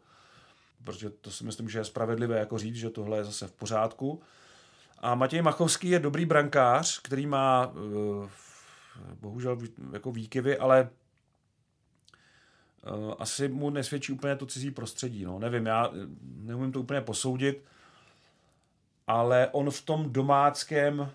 protože 0.85 1.11
to 1.11 1.31
si 1.31 1.45
myslím, 1.45 1.69
že 1.69 1.79
je 1.79 1.85
spravedlivé 1.85 2.39
jako 2.39 2.59
říct, 2.59 2.77
že 2.77 2.91
tohle 2.91 3.19
je 3.19 3.25
zase 3.25 3.47
v 3.47 3.53
pořádku. 3.53 4.23
A 4.99 5.15
Matěj 5.15 5.43
Machovský 5.43 5.89
je 5.89 5.99
dobrý 5.99 6.25
brankář, 6.25 7.01
který 7.01 7.27
má 7.27 7.73
bohužel 9.21 9.59
jako 9.93 10.13
výkyvy, 10.13 10.59
ale 10.59 10.91
asi 13.19 13.49
mu 13.49 13.71
nesvědčí 13.71 14.13
úplně 14.13 14.37
to 14.37 14.47
cizí 14.47 14.71
prostředí. 14.71 15.25
No. 15.25 15.39
Nevím, 15.39 15.67
já 15.67 15.91
neumím 16.23 16.73
to 16.73 16.81
úplně 16.81 17.01
posoudit 17.01 17.65
ale 19.07 19.49
on 19.53 19.71
v 19.71 19.83
tom 19.83 20.13
domáckém 20.13 21.01
uh, 21.01 21.09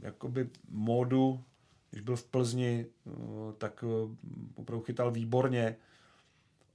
jakoby 0.00 0.48
módu, 0.68 1.44
když 1.90 2.02
byl 2.02 2.16
v 2.16 2.24
Plzni, 2.24 2.86
tak 3.58 3.84
opravdu 4.54 4.84
chytal 4.84 5.10
výborně. 5.10 5.76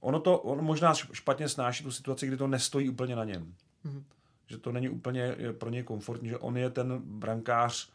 Ono 0.00 0.20
to, 0.20 0.38
on 0.38 0.64
možná 0.64 0.94
špatně 0.94 1.48
snáší 1.48 1.84
tu 1.84 1.92
situaci, 1.92 2.26
kdy 2.26 2.36
to 2.36 2.46
nestojí 2.46 2.88
úplně 2.88 3.16
na 3.16 3.24
něm. 3.24 3.54
Mm-hmm. 3.84 4.02
Že 4.46 4.58
to 4.58 4.72
není 4.72 4.88
úplně 4.88 5.36
pro 5.58 5.70
něj 5.70 5.82
komfortní, 5.82 6.28
že 6.28 6.38
on 6.38 6.56
je 6.56 6.70
ten 6.70 6.98
brankář 6.98 7.90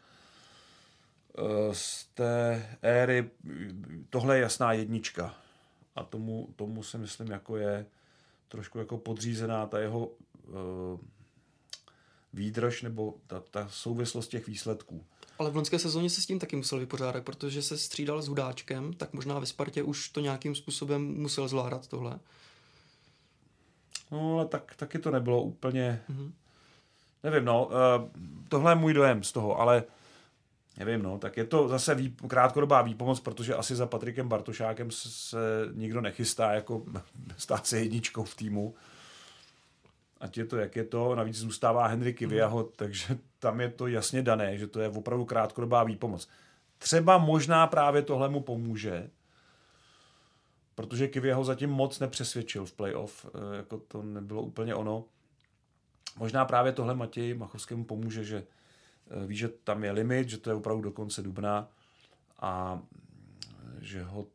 z 1.72 2.04
té 2.04 2.66
éry, 2.82 3.30
tohle 4.10 4.36
je 4.36 4.42
jasná 4.42 4.72
jednička. 4.72 5.34
A 6.00 6.04
tomu, 6.04 6.48
tomu 6.56 6.82
si 6.82 6.98
myslím, 6.98 7.30
jako 7.30 7.56
je 7.56 7.86
trošku 8.48 8.78
jako 8.78 8.98
podřízená 8.98 9.66
ta 9.66 9.78
jeho 9.78 10.10
výdrž 12.32 12.82
nebo 12.82 13.14
ta, 13.26 13.42
ta 13.50 13.68
souvislost 13.68 14.28
těch 14.28 14.46
výsledků. 14.46 15.04
Ale 15.38 15.50
v 15.50 15.56
loňské 15.56 15.78
sezóně 15.78 16.10
se 16.10 16.20
s 16.20 16.26
tím 16.26 16.38
taky 16.38 16.56
musel 16.56 16.78
vypořádat, 16.78 17.24
protože 17.24 17.62
se 17.62 17.78
střídal 17.78 18.22
s 18.22 18.28
Hudáčkem, 18.28 18.92
tak 18.92 19.12
možná 19.12 19.38
ve 19.38 19.46
Spartě 19.46 19.82
už 19.82 20.08
to 20.08 20.20
nějakým 20.20 20.54
způsobem 20.54 21.14
musel 21.22 21.48
zvládat 21.48 21.86
tohle. 21.86 22.18
No, 24.10 24.34
ale 24.34 24.46
tak, 24.46 24.74
taky 24.76 24.98
to 24.98 25.10
nebylo 25.10 25.42
úplně... 25.42 26.02
Mm-hmm. 26.10 26.32
Nevím, 27.22 27.44
no, 27.44 27.66
uh, 27.66 27.72
tohle 28.48 28.72
je 28.72 28.76
můj 28.76 28.94
dojem 28.94 29.22
z 29.22 29.32
toho, 29.32 29.60
ale 29.60 29.84
nevím, 30.78 31.02
no, 31.02 31.18
tak 31.18 31.36
je 31.36 31.44
to 31.44 31.68
zase 31.68 31.94
vý, 31.94 32.16
krátkodobá 32.28 32.82
výpomoc, 32.82 33.20
protože 33.20 33.54
asi 33.54 33.76
za 33.76 33.86
Patrikem 33.86 34.28
Bartošákem 34.28 34.90
se, 34.90 35.38
nikdo 35.72 36.00
nechystá 36.00 36.52
jako 36.52 36.84
stát 37.36 37.66
se 37.66 37.78
jedničkou 37.78 38.24
v 38.24 38.34
týmu 38.34 38.74
ať 40.20 40.38
je 40.38 40.44
to, 40.44 40.56
jak 40.56 40.76
je 40.76 40.84
to. 40.84 41.14
Navíc 41.14 41.36
zůstává 41.36 41.86
Henry 41.86 42.14
Kiviaho, 42.14 42.58
mm. 42.58 42.68
takže 42.76 43.18
tam 43.38 43.60
je 43.60 43.68
to 43.68 43.86
jasně 43.86 44.22
dané, 44.22 44.58
že 44.58 44.66
to 44.66 44.80
je 44.80 44.88
opravdu 44.88 45.24
krátkodobá 45.24 45.84
výpomoc. 45.84 46.28
Třeba 46.78 47.18
možná 47.18 47.66
právě 47.66 48.02
tohle 48.02 48.28
mu 48.28 48.40
pomůže, 48.40 49.10
protože 50.74 51.08
Kiviaho 51.08 51.44
zatím 51.44 51.70
moc 51.70 51.98
nepřesvědčil 51.98 52.66
v 52.66 52.72
playoff, 52.72 53.26
eh, 53.26 53.56
jako 53.56 53.78
to 53.78 54.02
nebylo 54.02 54.42
úplně 54.42 54.74
ono. 54.74 55.04
Možná 56.18 56.44
právě 56.44 56.72
tohle 56.72 56.94
Matěji 56.94 57.34
Machovskému 57.34 57.84
pomůže, 57.84 58.24
že 58.24 58.44
ví, 59.26 59.36
že 59.36 59.48
tam 59.48 59.84
je 59.84 59.92
limit, 59.92 60.28
že 60.28 60.38
to 60.38 60.50
je 60.50 60.54
opravdu 60.54 60.82
do 60.82 60.90
konce 60.90 61.22
dubna 61.22 61.68
a 62.38 62.82
že, 63.80 64.02
ho, 64.02 64.26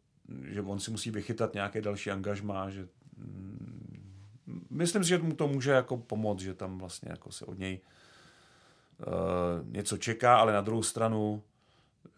že 0.43 0.61
on 0.61 0.79
si 0.79 0.91
musí 0.91 1.11
vychytat 1.11 1.53
nějaké 1.53 1.81
další 1.81 2.11
angažmá, 2.11 2.69
že 2.69 2.87
mm, 3.17 4.65
myslím 4.69 5.03
si, 5.03 5.09
že 5.09 5.17
mu 5.17 5.35
to 5.35 5.47
může 5.47 5.71
jako 5.71 5.97
pomoct, 5.97 6.39
že 6.39 6.53
tam 6.53 6.77
vlastně 6.77 7.09
jako 7.11 7.31
se 7.31 7.45
od 7.45 7.59
něj 7.59 7.79
uh, 7.79 9.71
něco 9.71 9.97
čeká, 9.97 10.37
ale 10.37 10.53
na 10.53 10.61
druhou 10.61 10.83
stranu 10.83 11.43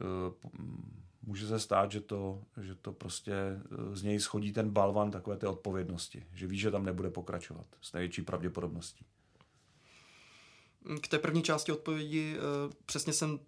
uh, 0.02 0.52
může 1.28 1.48
se 1.48 1.60
stát, 1.60 1.92
že 1.92 2.02
to, 2.02 2.42
že 2.62 2.76
to 2.76 2.92
prostě 2.92 3.34
z 3.94 4.04
něj 4.04 4.20
schodí 4.20 4.54
ten 4.54 4.70
balvan 4.70 5.12
takové 5.12 5.38
té 5.38 5.48
odpovědnosti, 5.48 6.26
že 6.34 6.48
ví, 6.48 6.58
že 6.58 6.72
tam 6.72 6.86
nebude 6.86 7.10
pokračovat 7.10 7.66
s 7.82 7.94
největší 7.94 8.22
pravděpodobností. 8.22 9.06
K 11.02 11.08
té 11.08 11.20
první 11.20 11.44
části 11.44 11.72
odpovědi 11.72 12.38
uh, 12.38 12.74
přesně 12.86 13.14
jsem 13.14 13.40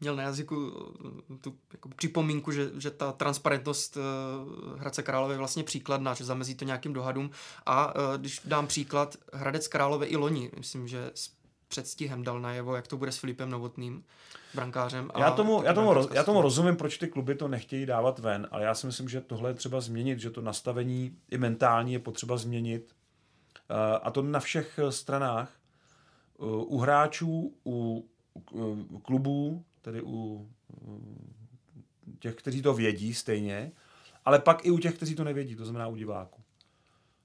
měl 0.00 0.16
na 0.16 0.22
jazyku 0.22 0.56
uh, 0.56 1.36
tu 1.40 1.54
jako 1.72 1.88
připomínku, 1.88 2.52
že, 2.52 2.70
že 2.78 2.90
ta 2.90 3.12
transparentnost 3.12 3.96
uh, 3.96 4.80
Hradce 4.80 5.02
Králové 5.02 5.34
je 5.34 5.38
vlastně 5.38 5.64
příkladná, 5.64 6.14
že 6.14 6.24
zamezí 6.24 6.54
to 6.54 6.64
nějakým 6.64 6.92
dohadům. 6.92 7.30
A 7.66 7.94
když 8.16 8.40
dám 8.44 8.66
příklad, 8.66 9.16
Hradec 9.32 9.68
Králové 9.68 10.06
i 10.06 10.16
loni, 10.16 10.50
myslím, 10.56 10.88
že 10.88 11.10
s 11.14 11.30
předstihem 11.68 12.22
dal 12.22 12.40
najevo, 12.40 12.76
jak 12.76 12.86
to 12.86 12.96
bude 12.96 13.12
s 13.12 13.18
Filipem 13.18 13.50
Novotným, 13.50 14.04
brankářem. 14.54 15.10
já 15.18 15.30
tomu, 15.30 15.62
já, 15.62 15.74
tomu 15.74 15.94
roz, 15.94 16.08
já 16.12 16.24
tomu 16.24 16.42
rozumím, 16.42 16.76
proč 16.76 16.98
ty 16.98 17.08
kluby 17.08 17.34
to 17.34 17.48
nechtějí 17.48 17.86
dávat 17.86 18.18
ven, 18.18 18.48
ale 18.50 18.64
já 18.64 18.74
si 18.74 18.86
myslím, 18.86 19.08
že 19.08 19.20
tohle 19.20 19.50
je 19.50 19.54
třeba 19.54 19.80
změnit, 19.80 20.20
že 20.20 20.30
to 20.30 20.40
nastavení 20.40 21.18
i 21.30 21.38
mentální 21.38 21.92
je 21.92 21.98
potřeba 21.98 22.36
změnit. 22.36 22.94
A 24.02 24.10
to 24.10 24.22
na 24.22 24.40
všech 24.40 24.78
stranách 24.90 25.50
u 26.38 26.78
hráčů, 26.78 27.54
u 27.66 28.08
klubů, 29.02 29.64
tedy 29.82 30.02
u 30.02 30.48
těch, 32.18 32.34
kteří 32.34 32.62
to 32.62 32.74
vědí 32.74 33.14
stejně, 33.14 33.72
ale 34.24 34.38
pak 34.38 34.66
i 34.66 34.70
u 34.70 34.78
těch, 34.78 34.94
kteří 34.94 35.14
to 35.14 35.24
nevědí, 35.24 35.56
to 35.56 35.64
znamená 35.64 35.88
u 35.88 35.96
diváků. 35.96 36.42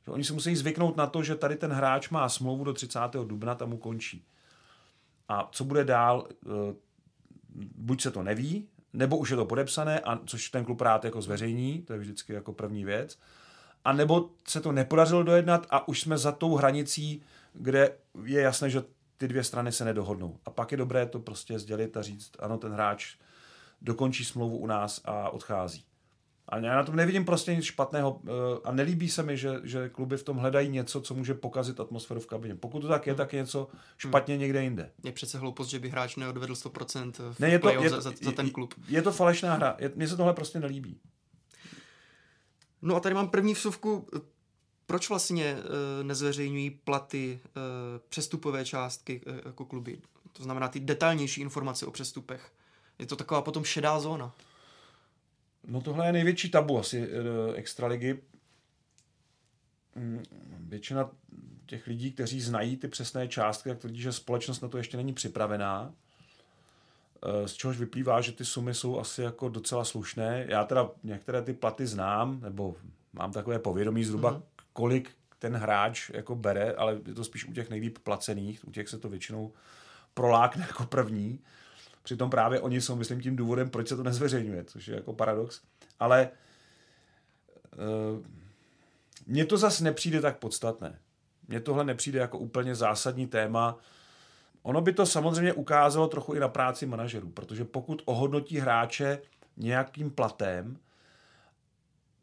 Že 0.06 0.12
oni 0.12 0.24
si 0.24 0.34
musí 0.34 0.56
zvyknout 0.56 0.98
na 0.98 1.08
to, 1.08 1.24
že 1.24 1.36
tady 1.36 1.56
ten 1.56 1.72
hráč 1.72 2.10
má 2.10 2.30
smlouvu 2.30 2.63
do 2.63 2.74
30. 2.74 3.00
dubna, 3.25 3.56
tam 3.56 3.70
mu 3.70 3.77
končí. 3.77 4.25
A 5.27 5.50
co 5.51 5.63
bude 5.63 5.84
dál, 5.84 6.27
eh, 6.46 6.50
buď 7.75 8.01
se 8.01 8.12
to 8.12 8.24
neví, 8.24 8.68
nebo 8.94 9.18
už 9.18 9.30
je 9.30 9.36
to 9.36 9.46
podepsané, 9.46 10.00
a 10.00 10.20
což 10.25 10.50
ten 10.50 10.65
klub 10.65 10.82
rád 10.82 11.06
jako 11.06 11.22
zveřejní, 11.22 11.82
to 11.82 11.94
je 11.94 12.00
vždycky 12.00 12.34
jako 12.34 12.53
první 12.53 12.86
věc, 12.86 13.20
a 13.86 13.94
nebo 13.94 14.30
se 14.48 14.62
to 14.62 14.72
nepodařilo 14.72 15.24
dojednat 15.24 15.68
a 15.70 15.88
už 15.88 16.01
jsme 16.01 16.18
za 16.18 16.32
tou 16.32 16.56
hranicí, 16.56 17.22
kde 17.53 17.98
je 18.25 18.41
jasné, 18.41 18.70
že 18.70 18.84
ty 19.22 19.28
dvě 19.28 19.44
strany 19.44 19.72
se 19.72 19.86
nedohodnou. 19.86 20.40
A 20.46 20.50
pak 20.50 20.72
je 20.72 20.78
dobré 20.78 21.06
to 21.06 21.20
prostě 21.20 21.60
sdělit 21.60 21.98
a 21.98 22.01
říct, 22.01 22.32
ano, 22.40 22.58
ten 22.58 22.72
hráč 22.72 23.16
dokončí 23.82 24.25
smlouvu 24.25 24.58
u 24.58 24.68
nás 24.68 25.01
a 25.06 25.30
odchází. 25.30 25.86
A 26.50 26.58
já 26.58 26.75
na 26.75 26.84
tom 26.84 26.96
nevidím 26.96 27.25
prostě 27.25 27.56
nic 27.56 27.66
špatného 27.66 28.22
eh, 28.25 28.32
a 28.63 28.72
nelíbí 28.72 29.10
se 29.10 29.24
mi, 29.24 29.38
že, 29.38 29.60
že 29.63 29.90
kluby 29.90 30.18
v 30.18 30.24
tom 30.24 30.38
hledají 30.38 30.70
něco, 30.70 31.01
co 31.01 31.13
může 31.13 31.34
pokazit 31.34 31.80
atmosféru 31.80 32.20
v 32.20 32.28
kabině. 32.28 32.56
Pokud 32.56 32.80
to 32.80 32.88
tak 32.88 33.08
je, 33.08 33.13
hmm. 33.13 33.18
tak 33.18 33.34
je 33.34 33.40
něco 33.40 33.68
špatně 33.98 34.34
hmm. 34.34 34.42
někde 34.42 34.63
jinde. 34.63 34.92
Je 35.04 35.12
přece 35.12 35.38
hloupost, 35.38 35.68
že 35.68 35.80
by 35.80 35.90
hráč 35.90 36.16
neodvedl 36.16 36.54
100% 36.54 37.34
v 37.34 37.40
ne, 37.40 37.50
je 37.50 37.60
to, 37.60 37.70
je, 37.70 37.90
za, 37.90 38.01
za 38.01 38.32
ten 38.36 38.50
klub. 38.50 38.74
Je, 38.88 38.96
je 38.96 39.01
to 39.01 39.12
falešná 39.12 39.54
hra. 39.54 39.78
Mně 39.96 40.08
se 40.08 40.18
tohle 40.18 40.34
prostě 40.34 40.60
nelíbí. 40.60 41.00
No 42.82 42.96
a 42.96 43.00
tady 43.00 43.16
mám 43.16 43.30
první 43.30 43.54
vsuvku 43.54 44.08
proč 44.86 45.10
vlastně 45.10 45.56
uh, 45.56 46.08
nezveřejňují 46.08 46.70
platy, 46.70 47.40
uh, 47.44 47.52
přestupové 48.10 48.66
částky 48.66 49.22
uh, 49.28 49.36
jako 49.46 49.66
kluby? 49.66 50.00
To 50.34 50.44
znamená 50.44 50.68
ty 50.68 50.80
detailnější 50.80 51.42
informace 51.42 51.86
o 51.86 51.92
přestupech. 51.92 52.52
Je 53.00 53.06
to 53.06 53.16
taková 53.16 53.42
potom 53.42 53.64
šedá 53.64 54.00
zóna. 54.00 54.36
No 55.68 55.82
tohle 55.82 56.06
je 56.06 56.12
největší 56.12 56.50
tabu 56.50 56.80
asi 56.80 57.10
extraligy. 57.56 58.22
Um, 59.96 60.24
většina 60.60 61.10
těch 61.66 61.88
lidí, 61.88 62.12
kteří 62.12 62.42
znají 62.42 62.78
ty 62.78 62.88
přesné 62.88 63.28
částky, 63.28 63.70
tak 63.70 63.78
tvrdí, 63.78 64.02
že 64.02 64.12
společnost 64.12 64.62
na 64.62 64.68
to 64.68 64.78
ještě 64.78 64.98
není 64.98 65.14
připravená. 65.14 65.94
Z 67.46 67.54
čehož 67.54 67.78
vyplývá, 67.78 68.22
že 68.22 68.32
ty 68.32 68.46
sumy 68.46 68.74
jsou 68.74 69.00
asi 69.00 69.22
jako 69.22 69.50
docela 69.50 69.84
slušné. 69.84 70.46
Já 70.50 70.64
teda 70.64 70.90
některé 71.04 71.42
ty 71.42 71.54
platy 71.54 71.88
znám, 71.88 72.42
nebo 72.42 72.76
mám 73.14 73.32
takové 73.32 73.60
povědomí 73.60 74.04
zhruba, 74.04 74.34
mm-hmm 74.34 74.50
kolik 74.74 75.12
ten 75.40 75.56
hráč 75.56 76.12
jako 76.13 76.36
bere, 76.36 76.74
ale 76.74 77.00
je 77.06 77.13
to 77.13 77.24
spíš 77.24 77.46
u 77.46 77.54
těch 77.54 77.70
nejlíp 77.70 77.98
placených, 78.04 78.68
u 78.68 78.72
těch 78.72 78.90
se 78.90 78.98
to 78.98 79.10
většinou 79.10 79.54
prolákne 80.13 80.66
jako 80.68 80.86
první. 80.86 81.40
Přitom 82.04 82.30
právě 82.30 82.60
oni 82.60 82.82
jsou, 82.82 82.96
myslím, 82.96 83.22
tím 83.22 83.36
důvodem, 83.36 83.70
proč 83.70 83.88
se 83.88 83.96
to 83.96 84.04
nezveřejňuje, 84.04 84.63
což 84.63 84.88
je 84.88 84.96
jako 84.96 85.13
paradox. 85.13 85.62
Ale 86.00 86.30
uh, 87.74 88.25
mně 89.28 89.46
to 89.46 89.58
zase 89.58 89.84
nepřijde 89.84 90.22
tak 90.22 90.38
podstatné. 90.38 91.00
Mně 91.48 91.60
tohle 91.60 91.84
nepřijde 91.84 92.20
jako 92.20 92.38
úplně 92.38 92.75
zásadní 92.75 93.28
téma. 93.28 93.78
Ono 94.63 94.82
by 94.82 94.94
to 94.94 95.06
samozřejmě 95.06 95.54
ukázalo 95.54 96.08
trochu 96.08 96.34
i 96.34 96.40
na 96.40 96.48
práci 96.48 96.86
manažerů, 96.86 97.30
protože 97.30 97.66
pokud 97.66 98.01
ohodnotí 98.06 98.58
hráče 98.58 99.22
nějakým 99.58 100.12
platem, 100.12 100.78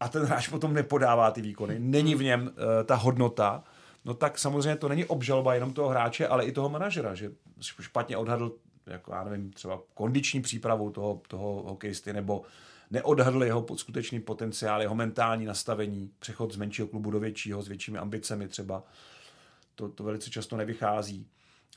a 0.01 0.09
ten 0.09 0.23
hráč 0.23 0.49
potom 0.49 0.75
nepodává 0.75 1.31
ty 1.31 1.43
výkony, 1.43 1.79
není 1.79 2.15
v 2.15 2.23
něm 2.23 2.43
uh, 2.43 2.51
ta 2.85 2.95
hodnota, 2.95 3.65
no 4.05 4.15
tak 4.15 4.39
samozřejmě 4.39 4.77
to 4.77 4.89
není 4.89 5.05
obžaloba 5.05 5.55
jenom 5.55 5.73
toho 5.73 5.89
hráče, 5.89 6.29
ale 6.29 6.45
i 6.45 6.53
toho 6.53 6.69
manažera, 6.69 7.15
že 7.15 7.31
špatně 7.61 8.17
odhadl, 8.17 8.53
jako 8.87 9.13
já 9.13 9.25
nevím, 9.25 9.51
třeba 9.51 9.81
kondiční 9.95 10.43
přípravu 10.43 10.91
toho, 10.91 11.21
toho 11.29 11.63
hokejisty, 11.63 12.13
nebo 12.13 12.43
neodhadl 12.91 13.45
jeho 13.45 13.67
skutečný 13.77 14.21
potenciál, 14.21 14.83
jeho 14.83 14.95
mentální 14.95 15.45
nastavení, 15.45 16.11
přechod 16.19 16.53
z 16.53 16.57
menšího 16.57 16.89
klubu 16.89 17.11
do 17.11 17.21
většího, 17.21 17.63
s 17.63 17.69
většími 17.69 17.99
ambicemi 17.99 18.49
třeba. 18.49 18.83
To, 19.75 19.89
to 19.89 20.05
velice 20.05 20.31
často 20.31 20.57
nevychází, 20.57 21.27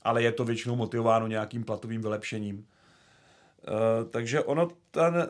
ale 0.02 0.24
je 0.24 0.32
to 0.32 0.46
většinou 0.46 0.76
motivováno 0.76 1.28
nějakým 1.28 1.64
platovým 1.64 2.02
vylepšením. 2.02 2.68
Uh, 3.68 4.10
takže 4.10 4.44
ono, 4.44 4.68
ten, 4.92 5.28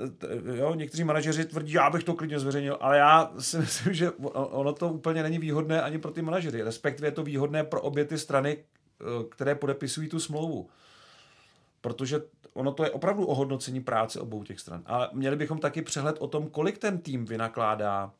jo, 0.55 0.75
někteří 0.75 1.03
manažeři 1.03 1.45
tvrdí, 1.45 1.73
já 1.73 1.89
bych 1.89 2.03
to 2.03 2.13
klidně 2.13 2.39
zveřejnil, 2.39 2.77
ale 2.81 2.97
já 2.97 3.31
si 3.39 3.57
myslím, 3.59 3.93
že 3.93 4.11
ono 4.31 4.73
to 4.73 4.89
úplně 4.89 5.23
není 5.23 5.39
výhodné 5.39 5.81
ani 5.81 5.97
pro 5.97 6.11
ty 6.11 6.21
manažery, 6.21 6.61
respektive 6.61 7.07
je 7.07 7.11
to 7.11 7.23
výhodné 7.23 7.63
pro 7.63 7.81
obě 7.81 8.05
ty 8.05 8.17
strany, 8.17 8.57
uh, 8.57 9.29
které 9.29 9.55
podepisují 9.55 10.09
tu 10.09 10.19
smlouvu. 10.19 10.69
Protože 11.81 12.21
ono 12.53 12.71
to 12.71 12.83
je 12.83 12.91
opravdu 12.91 13.25
ohodnocení 13.25 13.81
práce 13.81 14.19
obou 14.19 14.43
těch 14.43 14.59
stran. 14.59 14.83
A 14.85 15.09
měli 15.13 15.35
bychom 15.35 15.59
taky 15.59 15.81
přehled 15.81 16.15
o 16.19 16.27
tom, 16.27 16.49
kolik 16.49 16.77
ten 16.77 16.97
tým 16.97 17.25
vynakládá 17.25 18.11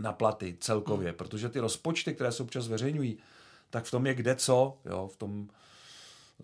na 0.00 0.12
platy 0.12 0.56
celkově, 0.60 1.08
hmm. 1.08 1.16
protože 1.16 1.48
ty 1.48 1.60
rozpočty, 1.60 2.14
které 2.14 2.32
se 2.32 2.42
občas 2.42 2.64
zveřejňují, 2.64 3.18
tak 3.70 3.84
v 3.84 3.90
tom 3.90 4.06
je 4.06 4.14
kde 4.14 4.34
co, 4.34 4.78
jo, 4.84 5.08
v 5.12 5.16
tom, 5.16 5.48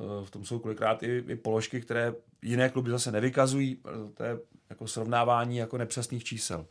eh, 0.00 0.24
v 0.24 0.30
tom 0.30 0.44
jsou 0.44 0.58
kolikrát 0.58 1.02
i, 1.02 1.24
i 1.28 1.36
položky, 1.36 1.80
které 1.80 2.14
jiné 2.42 2.68
kluby 2.68 2.90
zase 2.90 3.12
nevykazují, 3.12 3.82
to 4.14 4.22
je 4.22 4.38
jako 4.70 4.86
srovnávání 4.86 5.56
jako 5.56 5.78
nepřesných 5.78 6.24
čísel. 6.24 6.66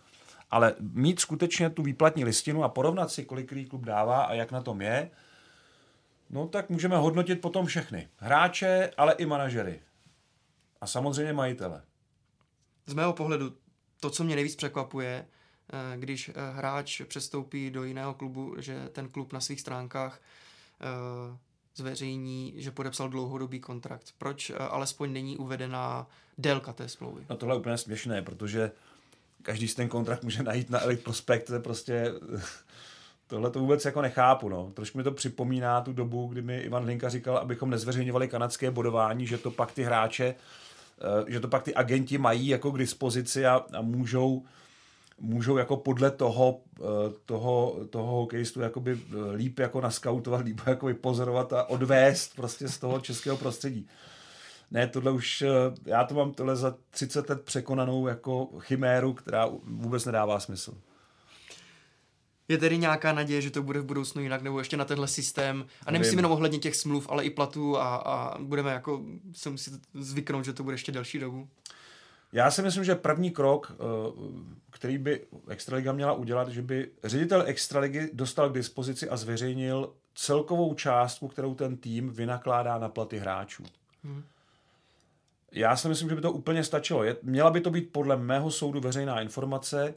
Ale 0.51 0.75
mít 0.79 1.19
skutečně 1.19 1.69
tu 1.69 1.83
výplatní 1.83 2.25
listinu 2.25 2.63
a 2.63 2.69
porovnat 2.69 3.11
si, 3.11 3.25
kolik 3.25 3.69
klub 3.69 3.85
dává 3.85 4.23
a 4.23 4.33
jak 4.33 4.51
na 4.51 4.61
tom 4.61 4.81
je, 4.81 5.11
no 6.29 6.47
tak 6.47 6.69
můžeme 6.69 6.97
hodnotit 6.97 7.41
potom 7.41 7.65
všechny. 7.65 8.09
Hráče, 8.17 8.91
ale 8.97 9.13
i 9.13 9.25
manažery. 9.25 9.81
A 10.81 10.87
samozřejmě 10.87 11.33
majitele. 11.33 11.81
Z 12.85 12.93
mého 12.93 13.13
pohledu 13.13 13.53
to, 13.99 14.09
co 14.09 14.23
mě 14.23 14.35
nejvíc 14.35 14.55
překvapuje, 14.55 15.25
eh, 15.73 15.97
když 15.97 16.29
eh, 16.29 16.33
hráč 16.51 17.01
přestoupí 17.01 17.71
do 17.71 17.83
jiného 17.83 18.13
klubu, 18.13 18.55
že 18.59 18.89
ten 18.89 19.09
klub 19.09 19.33
na 19.33 19.41
svých 19.41 19.61
stránkách 19.61 20.21
eh, 20.81 21.37
zveřejní, 21.77 22.53
že 22.57 22.71
podepsal 22.71 23.09
dlouhodobý 23.09 23.59
kontrakt. 23.59 24.13
Proč 24.17 24.51
alespoň 24.59 25.13
není 25.13 25.37
uvedená 25.37 26.07
délka 26.37 26.73
té 26.73 26.89
smlouvy? 26.89 27.25
No 27.29 27.37
tohle 27.37 27.55
je 27.55 27.59
úplně 27.59 27.77
směšné, 27.77 28.21
protože 28.21 28.71
každý 29.41 29.67
si 29.67 29.75
ten 29.75 29.89
kontrakt 29.89 30.23
může 30.23 30.43
najít 30.43 30.69
na 30.69 30.81
Elite 30.83 31.03
Prospect, 31.03 31.47
to 31.47 31.53
je 31.53 31.59
prostě 31.59 32.11
tohle 33.27 33.51
to 33.51 33.59
vůbec 33.59 33.85
jako 33.85 34.01
nechápu. 34.01 34.49
No. 34.49 34.71
Trošku 34.73 34.97
mi 34.97 35.03
to 35.03 35.11
připomíná 35.11 35.81
tu 35.81 35.93
dobu, 35.93 36.27
kdy 36.27 36.41
mi 36.41 36.57
Ivan 36.57 36.85
Linka 36.85 37.09
říkal, 37.09 37.37
abychom 37.37 37.69
nezveřejňovali 37.69 38.27
kanadské 38.27 38.71
bodování, 38.71 39.27
že 39.27 39.37
to 39.37 39.51
pak 39.51 39.71
ty 39.71 39.83
hráče 39.83 40.35
Eh, 41.01 41.31
že 41.31 41.39
to 41.39 41.47
pak 41.47 41.63
ty 41.63 41.75
agenti 41.75 42.17
mají 42.17 42.47
jako 42.47 42.71
k 42.71 42.77
dispozici 42.77 43.45
a, 43.45 43.65
a 43.73 43.81
můžou 43.81 44.43
můžou 45.19 45.57
jako 45.57 45.77
podle 45.77 46.11
toho, 46.11 46.61
eh, 46.79 46.83
toho, 47.25 47.75
toho 47.89 48.15
hokejistu 48.15 48.61
jakoby 48.61 48.91
eh, 48.91 49.31
líp 49.35 49.59
jako 49.59 49.81
naskautovat, 49.81 50.45
líp 50.45 50.61
jako 50.65 50.89
pozorovat 51.01 51.53
a 51.53 51.69
odvést 51.69 52.35
prostě 52.35 52.67
z 52.67 52.77
toho 52.77 52.99
českého 52.99 53.37
prostředí. 53.37 53.87
Ne, 54.71 54.87
tohle 54.87 55.11
už, 55.11 55.43
já 55.85 56.03
to 56.03 56.15
mám 56.15 56.33
tohle 56.33 56.55
za 56.55 56.75
30 56.89 57.29
let 57.29 57.41
překonanou 57.41 58.07
jako 58.07 58.49
chiméru, 58.59 59.13
která 59.13 59.49
vůbec 59.63 60.05
nedává 60.05 60.39
smysl. 60.39 60.73
Je 62.47 62.57
tedy 62.57 62.77
nějaká 62.77 63.13
naděje, 63.13 63.41
že 63.41 63.51
to 63.51 63.63
bude 63.63 63.79
v 63.79 63.85
budoucnu 63.85 64.21
jinak, 64.21 64.41
nebo 64.41 64.59
ještě 64.59 64.77
na 64.77 64.85
tenhle 64.85 65.07
systém? 65.07 65.65
A 65.85 65.91
nemyslím 65.91 66.19
jenom 66.19 66.31
ohledně 66.31 66.59
těch 66.59 66.75
smluv, 66.75 67.07
ale 67.09 67.25
i 67.25 67.29
platů 67.29 67.77
a, 67.77 67.95
a 67.95 68.37
budeme 68.41 68.71
jako 68.71 69.01
se 69.33 69.49
muset 69.49 69.73
zvyknout, 69.93 70.45
že 70.45 70.53
to 70.53 70.63
bude 70.63 70.73
ještě 70.73 70.91
delší 70.91 71.19
dobu? 71.19 71.47
Já 72.33 72.51
si 72.51 72.61
myslím, 72.61 72.83
že 72.83 72.95
první 72.95 73.31
krok, 73.31 73.71
eh, 73.71 73.75
který 74.69 74.97
by 74.97 75.25
Extraliga 75.47 75.91
měla 75.91 76.13
udělat, 76.13 76.49
že 76.49 76.61
by 76.61 76.89
ředitel 77.03 77.43
Extraligy 77.45 78.09
dostal 78.13 78.49
k 78.49 78.53
dispozici 78.53 79.09
a 79.09 79.17
zveřejnil 79.17 79.93
celkovou 80.15 80.73
částku, 80.73 81.27
kterou 81.27 81.55
ten 81.55 81.77
tým 81.77 82.09
vynakládá 82.09 82.77
na 82.77 82.89
platy 82.89 83.17
hráčů. 83.17 83.63
Hmm. 84.03 84.23
Já 85.51 85.75
si 85.75 85.89
myslím, 85.89 86.09
že 86.09 86.15
by 86.15 86.21
to 86.21 86.31
úplně 86.31 86.63
stačilo. 86.63 87.03
Je, 87.03 87.15
měla 87.23 87.51
by 87.51 87.61
to 87.61 87.69
být 87.69 87.89
podle 87.91 88.17
mého 88.17 88.51
soudu 88.51 88.79
veřejná 88.79 89.21
informace, 89.21 89.93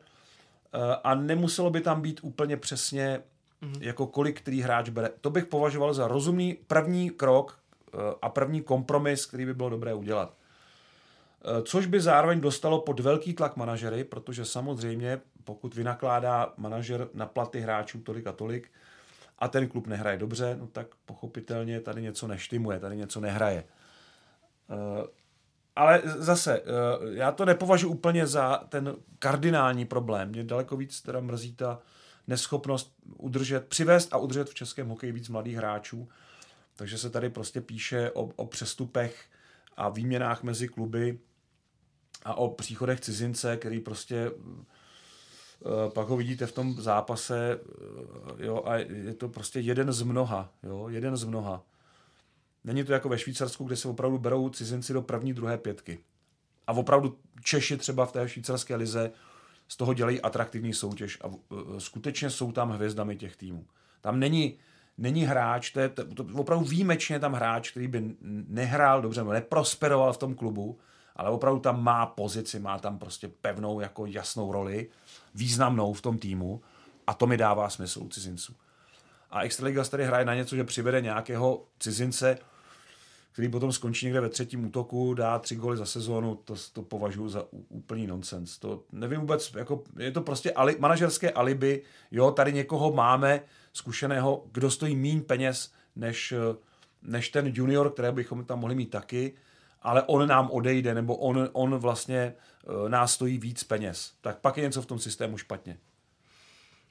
Eh, 0.72 0.96
a 1.04 1.14
nemuselo 1.14 1.70
by 1.70 1.80
tam 1.80 2.02
být 2.02 2.20
úplně 2.22 2.56
přesně 2.56 3.22
mm-hmm. 3.62 3.78
jako 3.80 4.06
kolik 4.06 4.40
který 4.40 4.60
hráč 4.60 4.88
bere. 4.88 5.10
To 5.20 5.30
bych 5.30 5.46
považoval 5.46 5.94
za 5.94 6.08
rozumný 6.08 6.58
první 6.66 7.10
krok 7.10 7.58
eh, 7.94 7.98
a 8.22 8.28
první 8.28 8.62
kompromis, 8.62 9.26
který 9.26 9.46
by 9.46 9.54
bylo 9.54 9.70
dobré 9.70 9.94
udělat. 9.94 10.34
Eh, 11.44 11.62
což 11.62 11.86
by 11.86 12.00
zároveň 12.00 12.40
dostalo 12.40 12.80
pod 12.80 13.00
velký 13.00 13.34
tlak 13.34 13.56
manažery, 13.56 14.04
protože 14.04 14.44
samozřejmě 14.44 15.20
pokud 15.44 15.74
vynakládá 15.74 16.52
manažer 16.56 17.08
na 17.14 17.26
platy 17.26 17.60
hráčů 17.60 18.00
tolik 18.00 18.26
a 18.26 18.32
tolik 18.32 18.70
a 19.38 19.48
ten 19.48 19.68
klub 19.68 19.86
nehraje 19.86 20.18
dobře, 20.18 20.56
no 20.60 20.66
tak 20.66 20.86
pochopitelně 21.06 21.80
tady 21.80 22.02
něco 22.02 22.26
neštimuje, 22.26 22.80
tady 22.80 22.96
něco 22.96 23.20
nehraje 23.20 23.64
ale 25.76 26.02
zase, 26.04 26.58
eh, 26.58 26.62
já 27.12 27.32
to 27.32 27.44
nepovažuji 27.44 27.88
úplně 27.88 28.26
za 28.26 28.56
ten 28.68 28.96
kardinální 29.18 29.84
problém. 29.84 30.28
Mě 30.28 30.44
daleko 30.44 30.76
víc 30.76 31.00
teda 31.00 31.20
mrzí 31.20 31.54
ta 31.54 31.78
neschopnost 32.26 32.94
udržet, 33.16 33.66
přivést 33.68 34.14
a 34.14 34.16
udržet 34.16 34.48
v 34.48 34.54
českém 34.54 34.88
hokeji 34.88 35.12
víc 35.12 35.28
mladých 35.28 35.56
hráčů. 35.56 36.08
Takže 36.76 36.98
se 36.98 37.10
tady 37.10 37.30
prostě 37.30 37.60
píše 37.60 38.10
o, 38.10 38.22
o 38.22 38.46
přestupech 38.46 39.24
a 39.76 39.88
výměnách 39.88 40.42
mezi 40.42 40.68
kluby 40.68 41.18
a 42.24 42.34
o 42.34 42.48
příchodech 42.48 43.00
cizince, 43.00 43.56
který 43.56 43.80
prostě 43.80 44.30
eh, 44.30 45.90
pak 45.94 46.08
ho 46.08 46.16
vidíte 46.16 46.46
v 46.46 46.52
tom 46.52 46.74
zápase 46.74 47.60
eh, 48.38 48.46
jo, 48.46 48.62
a 48.66 48.76
je 48.76 49.14
to 49.14 49.28
prostě 49.28 49.60
jeden 49.60 49.92
z 49.92 50.02
mnoha, 50.02 50.52
jo, 50.62 50.88
jeden 50.88 51.16
z 51.16 51.24
mnoha. 51.24 51.62
Není 52.64 52.84
to 52.84 52.92
jako 52.92 53.08
ve 53.08 53.18
Švýcarsku, 53.18 53.64
kde 53.64 53.76
se 53.76 53.88
opravdu 53.88 54.18
berou 54.18 54.48
cizinci 54.48 54.92
do 54.92 55.02
první, 55.02 55.32
druhé 55.32 55.58
pětky. 55.58 55.98
A 56.66 56.72
opravdu 56.72 57.18
Češi 57.42 57.76
třeba 57.76 58.06
v 58.06 58.12
té 58.12 58.28
švýcarské 58.28 58.76
lize 58.76 59.12
z 59.68 59.76
toho 59.76 59.94
dělají 59.94 60.20
atraktivní 60.20 60.74
soutěž 60.74 61.18
a 61.24 61.28
e, 61.28 61.80
skutečně 61.80 62.30
jsou 62.30 62.52
tam 62.52 62.70
hvězdami 62.70 63.16
těch 63.16 63.36
týmů. 63.36 63.66
Tam 64.00 64.20
není, 64.20 64.58
není 64.98 65.24
hráč, 65.24 65.70
to 65.70 65.80
je 65.80 65.88
to, 65.88 66.04
to 66.14 66.26
opravdu 66.34 66.64
výjimečně 66.64 67.20
tam 67.20 67.32
hráč, 67.32 67.70
který 67.70 67.88
by 67.88 68.14
nehrál 68.48 69.02
dobře, 69.02 69.24
neprosperoval 69.24 70.12
v 70.12 70.18
tom 70.18 70.34
klubu, 70.34 70.78
ale 71.20 71.30
opravdu 71.30 71.60
tam 71.60 71.82
má 71.82 72.06
pozici, 72.06 72.58
má 72.58 72.78
tam 72.78 72.98
prostě 72.98 73.28
pevnou 73.28 73.80
jako 73.80 74.06
jasnou 74.06 74.52
roli, 74.52 74.88
významnou 75.34 75.92
v 75.92 76.02
tom 76.02 76.18
týmu 76.18 76.62
a 77.06 77.14
to 77.14 77.26
mi 77.26 77.36
dává 77.36 77.70
smysl 77.70 78.02
u 78.02 78.08
cizinců. 78.08 78.54
A 79.30 79.42
Extraliga 79.42 79.84
tady 79.84 80.04
hraje 80.04 80.24
na 80.24 80.34
něco, 80.34 80.56
že 80.56 80.64
přivede 80.64 81.00
nějakého 81.00 81.64
cizince, 81.78 82.38
který 83.32 83.48
potom 83.48 83.72
skončí 83.72 84.06
někde 84.06 84.20
ve 84.20 84.28
třetím 84.28 84.64
útoku, 84.64 85.14
dá 85.14 85.38
tři 85.38 85.56
goly 85.56 85.76
za 85.76 85.86
sezónu, 85.86 86.34
to, 86.34 86.54
to 86.72 86.82
považuji 86.82 87.28
za 87.28 87.44
úplný 87.68 88.06
nonsens. 88.06 88.58
To 88.58 88.82
nevím 88.92 89.20
vůbec, 89.20 89.52
jako, 89.56 89.82
je 89.98 90.12
to 90.12 90.20
prostě 90.20 90.52
ali, 90.52 90.76
manažerské 90.78 91.30
alibi, 91.30 91.82
jo, 92.10 92.30
tady 92.30 92.52
někoho 92.52 92.92
máme 92.92 93.42
zkušeného, 93.72 94.44
kdo 94.52 94.70
stojí 94.70 94.96
méně 94.96 95.20
peněz 95.20 95.72
než, 95.96 96.34
než 97.02 97.28
ten 97.28 97.52
junior, 97.54 97.92
které 97.92 98.12
bychom 98.12 98.44
tam 98.44 98.58
mohli 98.60 98.74
mít 98.74 98.90
taky, 98.90 99.34
ale 99.82 100.02
on 100.02 100.28
nám 100.28 100.50
odejde, 100.50 100.94
nebo 100.94 101.16
on, 101.16 101.48
on 101.52 101.76
vlastně 101.76 102.34
uh, 102.82 102.88
nás 102.88 103.12
stojí 103.12 103.38
víc 103.38 103.64
peněz. 103.64 104.12
Tak 104.20 104.38
pak 104.38 104.56
je 104.56 104.62
něco 104.62 104.82
v 104.82 104.86
tom 104.86 104.98
systému 104.98 105.38
špatně 105.38 105.78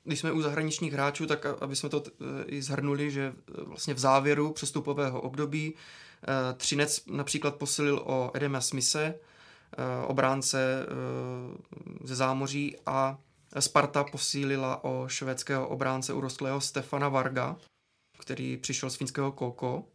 když 0.03 0.19
jsme 0.19 0.31
u 0.31 0.41
zahraničních 0.41 0.93
hráčů, 0.93 1.25
tak 1.25 1.45
aby 1.61 1.75
jsme 1.75 1.89
to 1.89 2.03
i 2.45 2.61
zhrnuli, 2.61 3.11
že 3.11 3.33
vlastně 3.65 3.93
v 3.93 3.99
závěru 3.99 4.53
přestupového 4.53 5.21
období 5.21 5.75
Eh, 6.23 6.53
Třinec 6.53 7.05
například 7.05 7.55
posilil 7.55 8.01
o 8.05 8.31
Edema 8.33 8.61
Smise, 8.61 9.05
eh, 9.05 10.05
obránce 10.05 10.79
eh, 10.81 12.07
ze 12.07 12.15
zámoří 12.15 12.75
a 12.85 13.17
Sparta 13.59 14.03
posílila 14.03 14.83
o 14.83 15.07
švédského 15.07 15.67
obránce 15.67 16.13
urostlého 16.13 16.61
Stefana 16.61 17.09
Varga, 17.09 17.57
který 18.19 18.57
přišel 18.57 18.89
z 18.89 18.95
finského 18.95 19.31
Koko. 19.31 19.85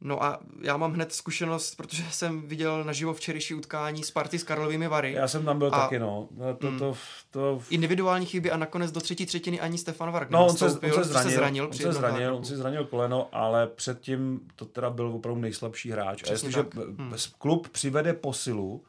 No 0.00 0.24
a 0.24 0.40
já 0.62 0.76
mám 0.76 0.92
hned 0.92 1.12
zkušenost, 1.12 1.74
protože 1.74 2.02
jsem 2.10 2.42
viděl 2.42 2.84
naživo 2.84 3.14
včerejší 3.14 3.54
utkání 3.54 4.02
Sparty 4.04 4.38
s 4.38 4.42
Karlovými 4.44 4.88
Vary. 4.88 5.12
Já 5.12 5.28
jsem 5.28 5.44
tam 5.44 5.58
byl 5.58 5.66
a, 5.66 5.70
taky, 5.70 5.98
no. 5.98 6.28
no 6.36 6.54
to, 6.56 6.78
to, 6.78 6.94
to... 7.30 7.62
Individuální 7.70 8.26
chyby 8.26 8.50
a 8.50 8.56
nakonec 8.56 8.92
do 8.92 9.00
třetí 9.00 9.26
třetiny 9.26 9.60
ani 9.60 9.78
Stefan 9.78 10.10
Varg 10.12 10.30
no, 10.30 10.46
on 10.46 10.56
se, 10.56 10.64
on 10.64 10.70
se 10.70 10.80
zranil, 10.80 11.02
se 11.04 11.30
zranil, 11.30 11.64
on 11.66 11.72
se 11.72 11.92
zranil, 11.92 12.36
on 12.36 12.44
si 12.44 12.56
zranil 12.56 12.84
koleno, 12.84 13.28
ale 13.32 13.66
předtím 13.66 14.40
to 14.56 14.64
teda 14.64 14.90
byl 14.90 15.06
opravdu 15.06 15.40
nejslabší 15.40 15.90
hráč. 15.90 16.22
Přesně 16.22 16.48
a 16.48 16.58
jestliže. 16.58 16.82
Hmm. 16.98 17.14
klub 17.38 17.68
přivede 17.68 18.12
posilu, 18.12 18.82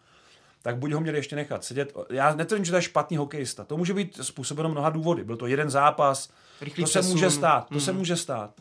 tak 0.61 0.77
buď 0.77 0.91
ho 0.91 0.99
měli 1.01 1.17
ještě 1.17 1.35
nechat 1.35 1.63
sedět. 1.63 1.93
Já 2.09 2.35
netvrdím, 2.35 2.65
že 2.65 2.71
to 2.71 2.75
je 2.77 2.81
špatný 2.81 3.17
hokejista. 3.17 3.63
To 3.63 3.77
může 3.77 3.93
být 3.93 4.19
způsobeno 4.21 4.69
mnoha 4.69 4.89
důvody. 4.89 5.23
Byl 5.23 5.37
to 5.37 5.47
jeden 5.47 5.69
zápas, 5.69 6.29
Rychlý 6.61 6.83
to 6.83 6.87
se 6.89 6.99
přesun. 6.99 7.11
může 7.11 7.31
stát, 7.31 7.67
to 7.69 7.75
Mm. 7.75 7.81
se 7.81 7.93
může 7.93 8.15
stát. 8.15 8.51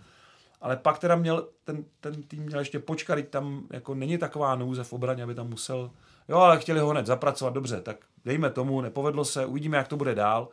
Ale 0.60 0.76
pak 0.76 0.98
teda 0.98 1.16
měl, 1.16 1.48
ten, 1.64 1.84
ten 2.00 2.22
tým 2.22 2.42
měl 2.42 2.58
ještě 2.58 2.78
počkat, 2.78 3.18
tam 3.30 3.66
jako 3.70 3.94
není 3.94 4.18
taková 4.18 4.54
nouze 4.54 4.84
v 4.84 4.92
obraně, 4.92 5.22
aby 5.22 5.34
tam 5.34 5.48
musel, 5.48 5.90
jo, 6.28 6.38
ale 6.38 6.58
chtěli 6.58 6.80
ho 6.80 6.88
hned 6.88 7.06
zapracovat, 7.06 7.54
dobře, 7.54 7.80
tak 7.80 7.96
dejme 8.24 8.50
tomu, 8.50 8.80
nepovedlo 8.80 9.24
se, 9.24 9.46
uvidíme, 9.46 9.76
jak 9.76 9.88
to 9.88 9.96
bude 9.96 10.14
dál, 10.14 10.48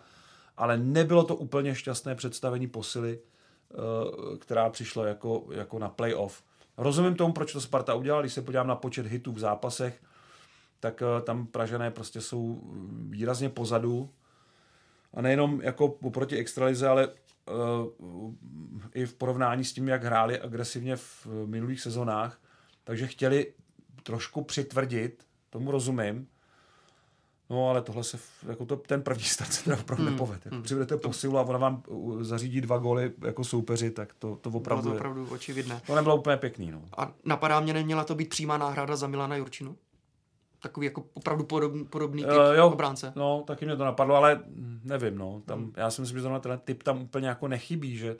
ale 0.58 0.78
nebylo 0.78 1.24
to 1.24 1.36
úplně 1.36 1.76
šťastné 1.76 2.16
představení 2.16 2.68
posily, 2.68 3.20
eh, 3.20 4.38
která 4.38 4.70
přišla 4.70 5.08
jako, 5.08 5.46
jako 5.52 5.80
na 5.80 5.90
playoff. 5.90 6.44
Rozumím 6.78 7.16
tomu, 7.16 7.34
proč 7.34 7.54
to 7.54 7.62
Sparta 7.62 7.94
udělala, 7.94 8.22
když 8.22 8.34
se 8.34 8.42
podívám 8.42 8.68
na 8.68 8.76
počet 8.76 9.06
hitů 9.06 9.32
v 9.32 9.40
zápasech, 9.40 10.02
tak 10.80 11.02
eh, 11.02 11.22
tam 11.22 11.48
Pražané 11.48 11.92
prostě 11.92 12.22
jsou 12.22 12.62
výrazně 13.10 13.50
pozadu. 13.50 14.10
A 15.14 15.22
nejenom 15.22 15.62
jako 15.62 15.86
oproti 15.86 16.38
extralize, 16.38 16.88
ale 16.88 17.10
i 18.94 19.06
v 19.06 19.14
porovnání 19.14 19.64
s 19.66 19.74
tím, 19.74 19.88
jak 19.88 20.04
hráli 20.04 20.40
agresivně 20.40 20.96
v 20.96 21.28
minulých 21.46 21.82
sezonách. 21.82 22.40
Takže 22.84 23.08
chtěli 23.08 23.54
trošku 24.04 24.44
přitvrdit, 24.44 25.26
tomu 25.50 25.72
rozumím. 25.72 26.28
No 27.50 27.70
ale 27.70 27.82
tohle 27.82 28.04
se, 28.04 28.20
jako 28.48 28.66
to, 28.66 28.76
ten 28.76 29.02
první 29.02 29.24
start 29.24 29.54
se 29.54 29.64
teda 29.64 29.78
opravdu 29.80 30.04
hmm. 30.04 30.14
nepovede. 30.14 30.42
Jako 30.46 30.62
přivedete 30.62 30.98
posilu 30.98 31.38
a 31.38 31.42
ona 31.42 31.58
vám 31.58 31.84
uh, 31.88 32.24
zařídí 32.24 32.62
dva 32.62 32.78
góly 32.78 33.12
jako 33.22 33.44
soupeři, 33.44 33.92
tak 33.92 34.14
to, 34.14 34.36
to 34.36 34.50
Bylo 34.50 34.60
opravdu, 34.60 34.84
to 34.84 34.90
je- 34.90 34.96
opravdu 34.96 35.28
očividné. 35.30 35.82
to 35.88 35.96
nebylo 35.96 36.16
úplně 36.16 36.38
pěkný. 36.38 36.72
No. 36.72 36.82
A 36.98 37.14
napadá 37.26 37.60
mě, 37.60 37.74
neměla 37.74 38.04
to 38.04 38.16
být 38.16 38.30
přímá 38.30 38.58
náhrada 38.58 38.96
za 38.96 39.08
Milana 39.08 39.36
Jurčinu? 39.36 39.78
Takový 40.66 40.86
jako 40.86 41.06
opravdu 41.14 41.44
podobný, 41.44 41.86
podobný 41.86 42.24
typ 42.24 42.32
Eh, 42.54 42.58
jo. 42.58 42.68
obránce. 42.68 43.14
No, 43.16 43.44
taky 43.48 43.66
mě 43.66 43.76
to 43.76 43.86
napadlo, 43.86 44.16
ale 44.16 44.40
nevím, 44.84 45.18
no. 45.18 45.42
Tam, 45.46 45.72
já 45.78 45.92
si 45.92 46.02
myslím, 46.02 46.18
že 46.18 46.22
zrovna 46.22 46.40
ten 46.40 46.60
typ 46.60 46.84
tam 46.84 47.02
úplně 47.02 47.28
jako 47.28 47.48
nechybí, 47.48 47.98
že... 47.98 48.16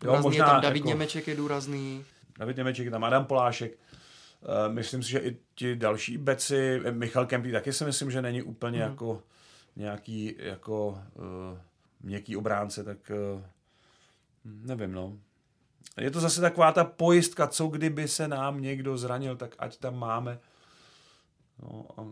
Důrazný 0.00 0.36
je 0.36 0.42
tam 0.44 0.60
David 0.60 0.84
Němeček 0.84 1.28
je 1.28 1.36
důrazný. 1.36 2.04
David 2.38 2.56
Němeček, 2.56 2.84
je 2.84 2.90
tam 2.90 3.04
Adam 3.04 3.24
Polášek. 3.24 3.72
Uh, 3.72 4.74
myslím 4.74 5.02
si, 5.02 5.10
že 5.10 5.18
i 5.18 5.36
ti 5.54 5.76
další 5.76 6.18
beci, 6.18 6.80
eh, 6.84 6.92
Michal 6.92 7.26
Kempý 7.26 7.52
taky 7.52 7.72
si 7.72 7.84
myslím, 7.84 8.10
že 8.10 8.22
není 8.22 8.42
úplně 8.42 8.78
Mhm. 8.80 8.90
jako 8.90 9.22
nějaký 9.76 10.34
jako 10.38 10.88
uh, 10.88 11.58
měkký 12.00 12.36
obránce, 12.36 12.84
tak 12.84 12.98
uh, 13.34 13.42
nevím, 14.44 14.92
no. 14.92 15.12
Je 16.00 16.10
to 16.10 16.20
zase 16.20 16.40
taková 16.40 16.72
ta 16.72 16.84
pojistka, 16.84 17.46
co 17.46 17.66
kdyby 17.66 18.08
se 18.08 18.28
nám 18.28 18.60
někdo 18.62 18.96
zranil, 18.98 19.36
tak 19.36 19.54
ať 19.58 19.76
tam 19.76 19.98
máme. 19.98 20.38
No, 21.62 21.86
a... 21.96 22.06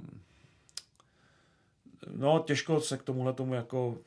no 2.11 2.45
těžko 2.47 2.81
se 2.81 2.97
k 2.97 3.03
tomuhle 3.03 3.33
tomu 3.33 3.55
jako 3.55 3.99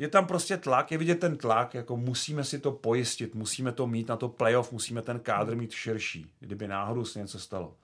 je 0.00 0.08
tam 0.08 0.26
prostě 0.26 0.56
tlak, 0.56 0.92
je 0.92 0.98
vidět 0.98 1.20
ten 1.20 1.36
tlak, 1.36 1.74
jako 1.74 1.96
musíme 1.96 2.44
si 2.44 2.58
to 2.58 2.72
pojistit, 2.72 3.34
musíme 3.34 3.72
to 3.72 3.86
mít 3.86 4.08
na 4.08 4.16
to 4.16 4.28
playoff, 4.28 4.72
musíme 4.72 5.02
ten 5.02 5.20
kádr 5.20 5.56
mít 5.56 5.72
širší, 5.72 6.32
kdyby 6.40 6.68
náhodou 6.68 7.04
se 7.04 7.18
něco 7.18 7.38
stalo. 7.38 7.76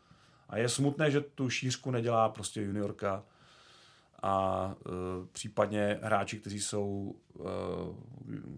A 0.48 0.58
je 0.58 0.68
smutné, 0.68 1.10
že 1.10 1.20
tu 1.20 1.50
šířku 1.50 1.90
nedělá 1.90 2.28
prostě 2.28 2.62
juniorka 2.62 3.24
a 4.22 4.66
uh, 4.66 5.26
případně 5.32 5.98
hráči, 6.02 6.38
kteří 6.38 6.60
jsou 6.60 7.14
uh, 7.34 7.46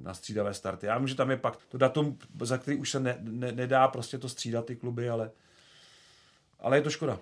na 0.02 0.14
střídavé 0.14 0.54
starty. 0.54 0.86
Já 0.86 0.98
vím, 0.98 1.08
že 1.08 1.14
tam 1.14 1.30
je 1.30 1.36
pak 1.36 1.56
to 1.68 1.78
datum, 1.78 2.18
za 2.40 2.58
který 2.58 2.76
už 2.76 2.90
se 2.90 3.00
ne, 3.00 3.18
ne, 3.20 3.52
nedá 3.52 3.88
prostě 3.88 4.18
to 4.18 4.28
střídat 4.28 4.66
ty 4.66 4.76
kluby, 4.76 5.10
ale, 5.10 5.30
ale 6.60 6.76
je 6.76 6.82
to 6.82 6.90
škoda. 6.90 7.18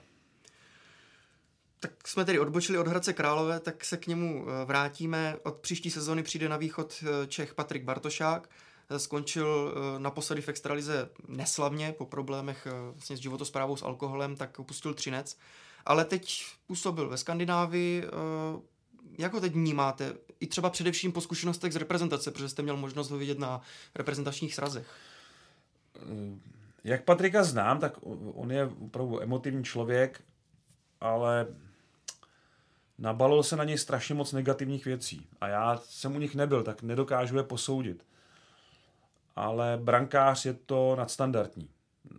Tak 1.81 2.09
jsme 2.09 2.25
tedy 2.25 2.39
odbočili 2.39 2.79
od 2.79 2.89
Hradce 2.89 3.13
Králové, 3.13 3.61
tak 3.61 3.85
se 3.85 3.97
k 3.97 4.07
němu 4.07 4.47
eh, 4.49 4.65
vrátíme. 4.65 5.37
Od 5.43 5.57
příští 5.57 5.91
sezony 5.91 6.23
přijde 6.23 6.49
na 6.49 6.57
východ 6.57 6.95
eh, 7.03 7.27
Čech 7.27 7.55
Patrik 7.55 7.85
Bartošák. 7.85 8.51
Eh, 8.91 8.99
Skončil 8.99 9.75
naposledy 9.99 10.43
v 10.43 10.49
extralize 10.49 11.09
neslavně 11.29 11.93
po 11.93 12.07
problémech 12.07 12.67
vlastně 12.93 13.17
s 13.17 13.21
životosprávou 13.21 13.77
s 13.77 13.83
alkoholem, 13.83 14.37
tak 14.37 14.59
opustil 14.59 14.95
Třinec. 14.95 15.39
Ale 15.87 16.05
teď 16.05 16.45
působil 16.67 17.09
ve 17.09 17.17
Skandinávii. 17.17 18.05
Jak 19.19 19.33
ho 19.33 19.41
teď 19.41 19.53
vnímáte? 19.53 20.15
I 20.41 20.47
třeba 20.47 20.71
především 20.71 21.13
po 21.13 21.21
zkušenostech 21.21 21.73
z 21.73 21.77
reprezentace, 21.77 22.31
protože 22.31 22.49
jste 22.49 22.63
měl 22.63 22.77
možnost 22.77 23.11
ho 23.11 23.19
vidět 23.19 23.39
na 23.39 23.61
reprezentačních 23.95 24.55
srazech. 24.55 24.95
Jak 26.87 27.05
Patrika 27.05 27.45
znám, 27.45 27.79
tak 27.79 27.99
on 28.35 28.53
je 28.53 28.71
opravdu 28.81 29.23
emotivní 29.23 29.65
člověk, 29.65 30.23
ale 31.01 31.47
nabalil 32.99 33.43
se 33.43 33.57
na 33.57 33.65
něj 33.65 33.79
strašně 33.79 34.15
moc 34.15 34.33
negativních 34.33 34.85
věcí. 34.85 35.27
A 35.41 35.49
já 35.49 35.81
jsem 35.85 36.17
u 36.17 36.19
nich 36.19 36.35
nebyl, 36.35 36.63
tak 36.63 36.83
nedokážu 36.83 37.37
je 37.37 37.43
posoudit. 37.43 38.07
Ale 39.37 39.79
brankář 39.83 40.47
je 40.47 40.55
to 40.55 40.97
nadstandardní 40.99 41.71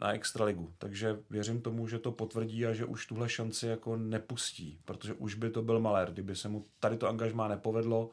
na 0.02 0.14
extraligu, 0.14 0.74
takže 0.78 1.20
věřím 1.30 1.62
tomu, 1.62 1.88
že 1.88 2.00
to 2.00 2.12
potvrdí 2.12 2.66
a 2.66 2.74
že 2.74 2.86
už 2.86 3.06
tuhle 3.06 3.30
šanci 3.30 3.68
jako 3.68 3.98
nepustí, 3.98 4.80
protože 4.86 5.14
už 5.14 5.36
by 5.36 5.50
to 5.50 5.62
byl 5.62 5.80
malér. 5.80 6.12
Kdyby 6.12 6.36
se 6.36 6.50
mu 6.50 6.66
tady 6.80 6.98
to 6.98 7.08
angažmá 7.08 7.48
nepovedlo 7.48 8.10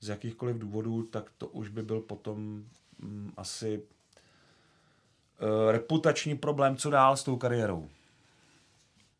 z 0.00 0.08
jakýchkoliv 0.08 0.58
důvodů, 0.58 1.02
tak 1.02 1.30
to 1.38 1.46
už 1.46 1.68
by 1.68 1.82
byl 1.82 2.00
potom 2.00 2.64
mm, 2.98 3.32
asi 3.36 3.82
reputační 5.70 6.38
problém, 6.38 6.76
co 6.76 6.90
dál 6.90 7.16
s 7.16 7.22
tou 7.22 7.36
kariérou. 7.36 7.88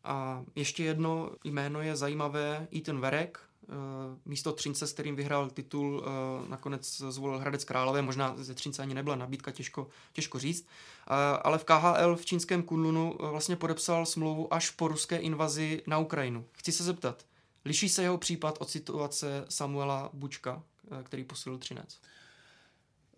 A 0.03 0.43
ještě 0.55 0.83
jedno 0.83 1.31
jméno 1.43 1.81
je 1.81 1.95
zajímavé, 1.95 2.67
Ethan 2.75 2.99
Verek, 2.99 3.39
eh, 3.63 3.67
místo 4.25 4.51
Třince, 4.51 4.87
s 4.87 4.93
kterým 4.93 5.15
vyhrál 5.15 5.49
titul, 5.49 6.03
eh, 6.05 6.49
nakonec 6.49 6.97
zvolil 6.97 7.39
Hradec 7.39 7.63
Králové, 7.63 8.01
možná 8.01 8.33
ze 8.37 8.53
Třince 8.53 8.81
ani 8.81 8.93
nebyla 8.93 9.15
nabídka, 9.15 9.51
těžko, 9.51 9.87
těžko 10.13 10.39
říct, 10.39 10.67
Eh, 11.11 11.39
ale 11.43 11.57
v 11.57 11.63
KHL 11.63 12.15
v 12.15 12.25
čínském 12.25 12.63
Kunlunu 12.63 13.17
eh, 13.19 13.29
vlastně 13.29 13.55
podepsal 13.55 14.05
smlouvu 14.05 14.53
až 14.53 14.69
po 14.69 14.87
ruské 14.87 15.17
invazi 15.17 15.81
na 15.87 15.97
Ukrajinu. 15.97 16.45
Chci 16.51 16.71
se 16.71 16.83
zeptat, 16.83 17.25
liší 17.65 17.89
se 17.89 18.01
jeho 18.01 18.17
případ 18.17 18.57
od 18.59 18.69
situace 18.69 19.45
Samuela 19.49 20.09
Bučka, 20.13 20.63
eh, 20.99 21.03
který 21.03 21.23
posilil 21.23 21.57
Třinec? 21.57 21.99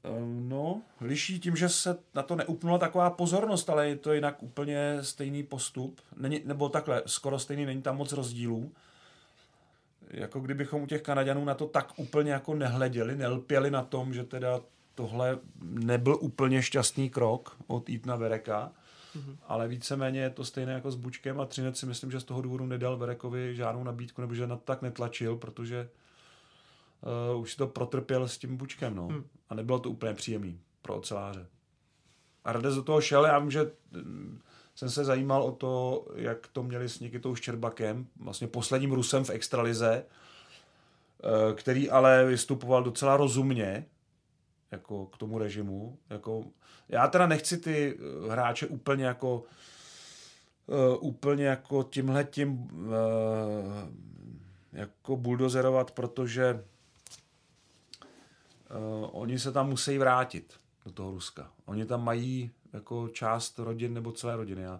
Ehm, 0.04 0.50
No, 0.50 0.82
liší 1.02 1.40
tím, 1.40 1.56
že 1.56 1.70
se 1.70 1.98
na 2.16 2.24
to 2.24 2.36
neupnula 2.36 2.78
taková 2.78 3.10
pozornost, 3.10 3.70
ale 3.70 3.90
je 3.90 3.96
to 3.96 4.14
jinak 4.14 4.44
úplně 4.44 4.98
stejný 5.02 5.44
postup. 5.44 6.02
Není, 6.18 6.42
nebo 6.46 6.70
takhle, 6.70 7.04
skoro 7.06 7.40
stejný, 7.40 7.66
není 7.66 7.82
tam 7.82 7.98
moc 7.98 8.12
rozdílů. 8.12 8.72
Jako 10.10 10.40
kdybychom 10.40 10.82
u 10.82 10.88
těch 10.88 11.02
Kanaďanů 11.02 11.46
na 11.46 11.54
to 11.56 11.68
tak 11.68 11.94
úplně 11.98 12.32
jako 12.32 12.54
nehleděli, 12.54 13.16
nelpěli 13.16 13.72
na 13.72 13.84
tom, 13.84 14.14
že 14.14 14.24
teda 14.24 14.60
tohle 14.96 15.40
nebyl 15.62 16.18
úplně 16.22 16.62
šťastný 16.62 17.10
krok 17.10 17.58
od 17.68 17.90
Etna 17.90 18.16
Vereka, 18.16 18.72
mm-hmm. 19.16 19.38
ale 19.48 19.68
víceméně 19.68 20.22
je 20.22 20.30
to 20.30 20.46
stejné 20.46 20.74
jako 20.74 20.92
s 20.92 20.96
Bučkem 20.96 21.40
a 21.40 21.46
Třinec 21.46 21.80
si 21.80 21.86
myslím, 21.86 22.12
že 22.12 22.20
z 22.20 22.24
toho 22.24 22.42
důvodu 22.42 22.66
nedal 22.66 22.98
Verekovi 22.98 23.56
žádnou 23.56 23.84
nabídku, 23.84 24.22
nebo 24.22 24.36
že 24.36 24.48
na 24.48 24.56
to 24.56 24.64
tak 24.66 24.82
netlačil, 24.82 25.36
protože 25.36 25.90
uh, 27.34 27.42
už 27.42 27.52
si 27.52 27.58
to 27.58 27.68
protrpěl 27.68 28.28
s 28.28 28.38
tím 28.38 28.58
Bučkem, 28.58 28.96
no. 28.96 29.08
Hmm. 29.08 29.24
A 29.50 29.56
nebylo 29.56 29.80
to 29.80 29.90
úplně 29.90 30.14
příjemný 30.14 30.60
pro 30.82 30.96
oceláře. 30.96 31.48
A 32.44 32.54
Radec 32.54 32.76
do 32.76 32.84
toho 32.84 33.02
šel, 33.02 33.26
já 33.26 33.40
vím, 33.40 33.52
že 33.52 33.72
mm, 33.92 34.40
jsem 34.76 34.90
se 34.90 35.06
zajímal 35.06 35.44
o 35.44 35.52
to, 35.52 36.06
jak 36.16 36.48
to 36.48 36.64
měli 36.64 36.90
s 36.90 37.00
Nikitou 37.00 37.36
Ščerbakem, 37.36 38.08
vlastně 38.20 38.48
posledním 38.48 38.92
Rusem 38.92 39.24
v 39.24 39.30
extralize, 39.30 40.06
eh, 40.06 41.54
který 41.54 41.90
ale 41.90 42.26
vystupoval 42.26 42.84
docela 42.84 43.18
rozumně, 43.18 43.86
jako 44.72 45.06
k 45.06 45.18
tomu 45.18 45.38
režimu. 45.38 45.98
Jako, 46.10 46.44
já 46.90 47.08
teda 47.08 47.28
nechci 47.28 47.58
ty 47.58 48.00
eh, 48.00 48.32
hráče 48.32 48.68
úplně 48.68 49.06
jako 49.06 49.44
úplně 51.00 51.46
jako 51.46 51.84
tímhle 51.84 52.24
tím 52.24 52.70
jako 54.74 55.18
buldozerovat, 55.18 55.92
protože 55.92 56.64
uh, 58.76 59.10
oni 59.12 59.40
se 59.40 59.52
tam 59.52 59.70
musí 59.70 59.98
vrátit 59.98 60.54
do 60.86 60.92
toho 60.92 61.12
Ruska. 61.12 61.52
Oni 61.66 61.86
tam 61.86 62.04
mají 62.04 62.52
jako 62.74 63.08
část 63.08 63.60
rodin 63.60 63.94
nebo 63.94 64.12
celé 64.12 64.36
rodiny. 64.36 64.68
A 64.68 64.80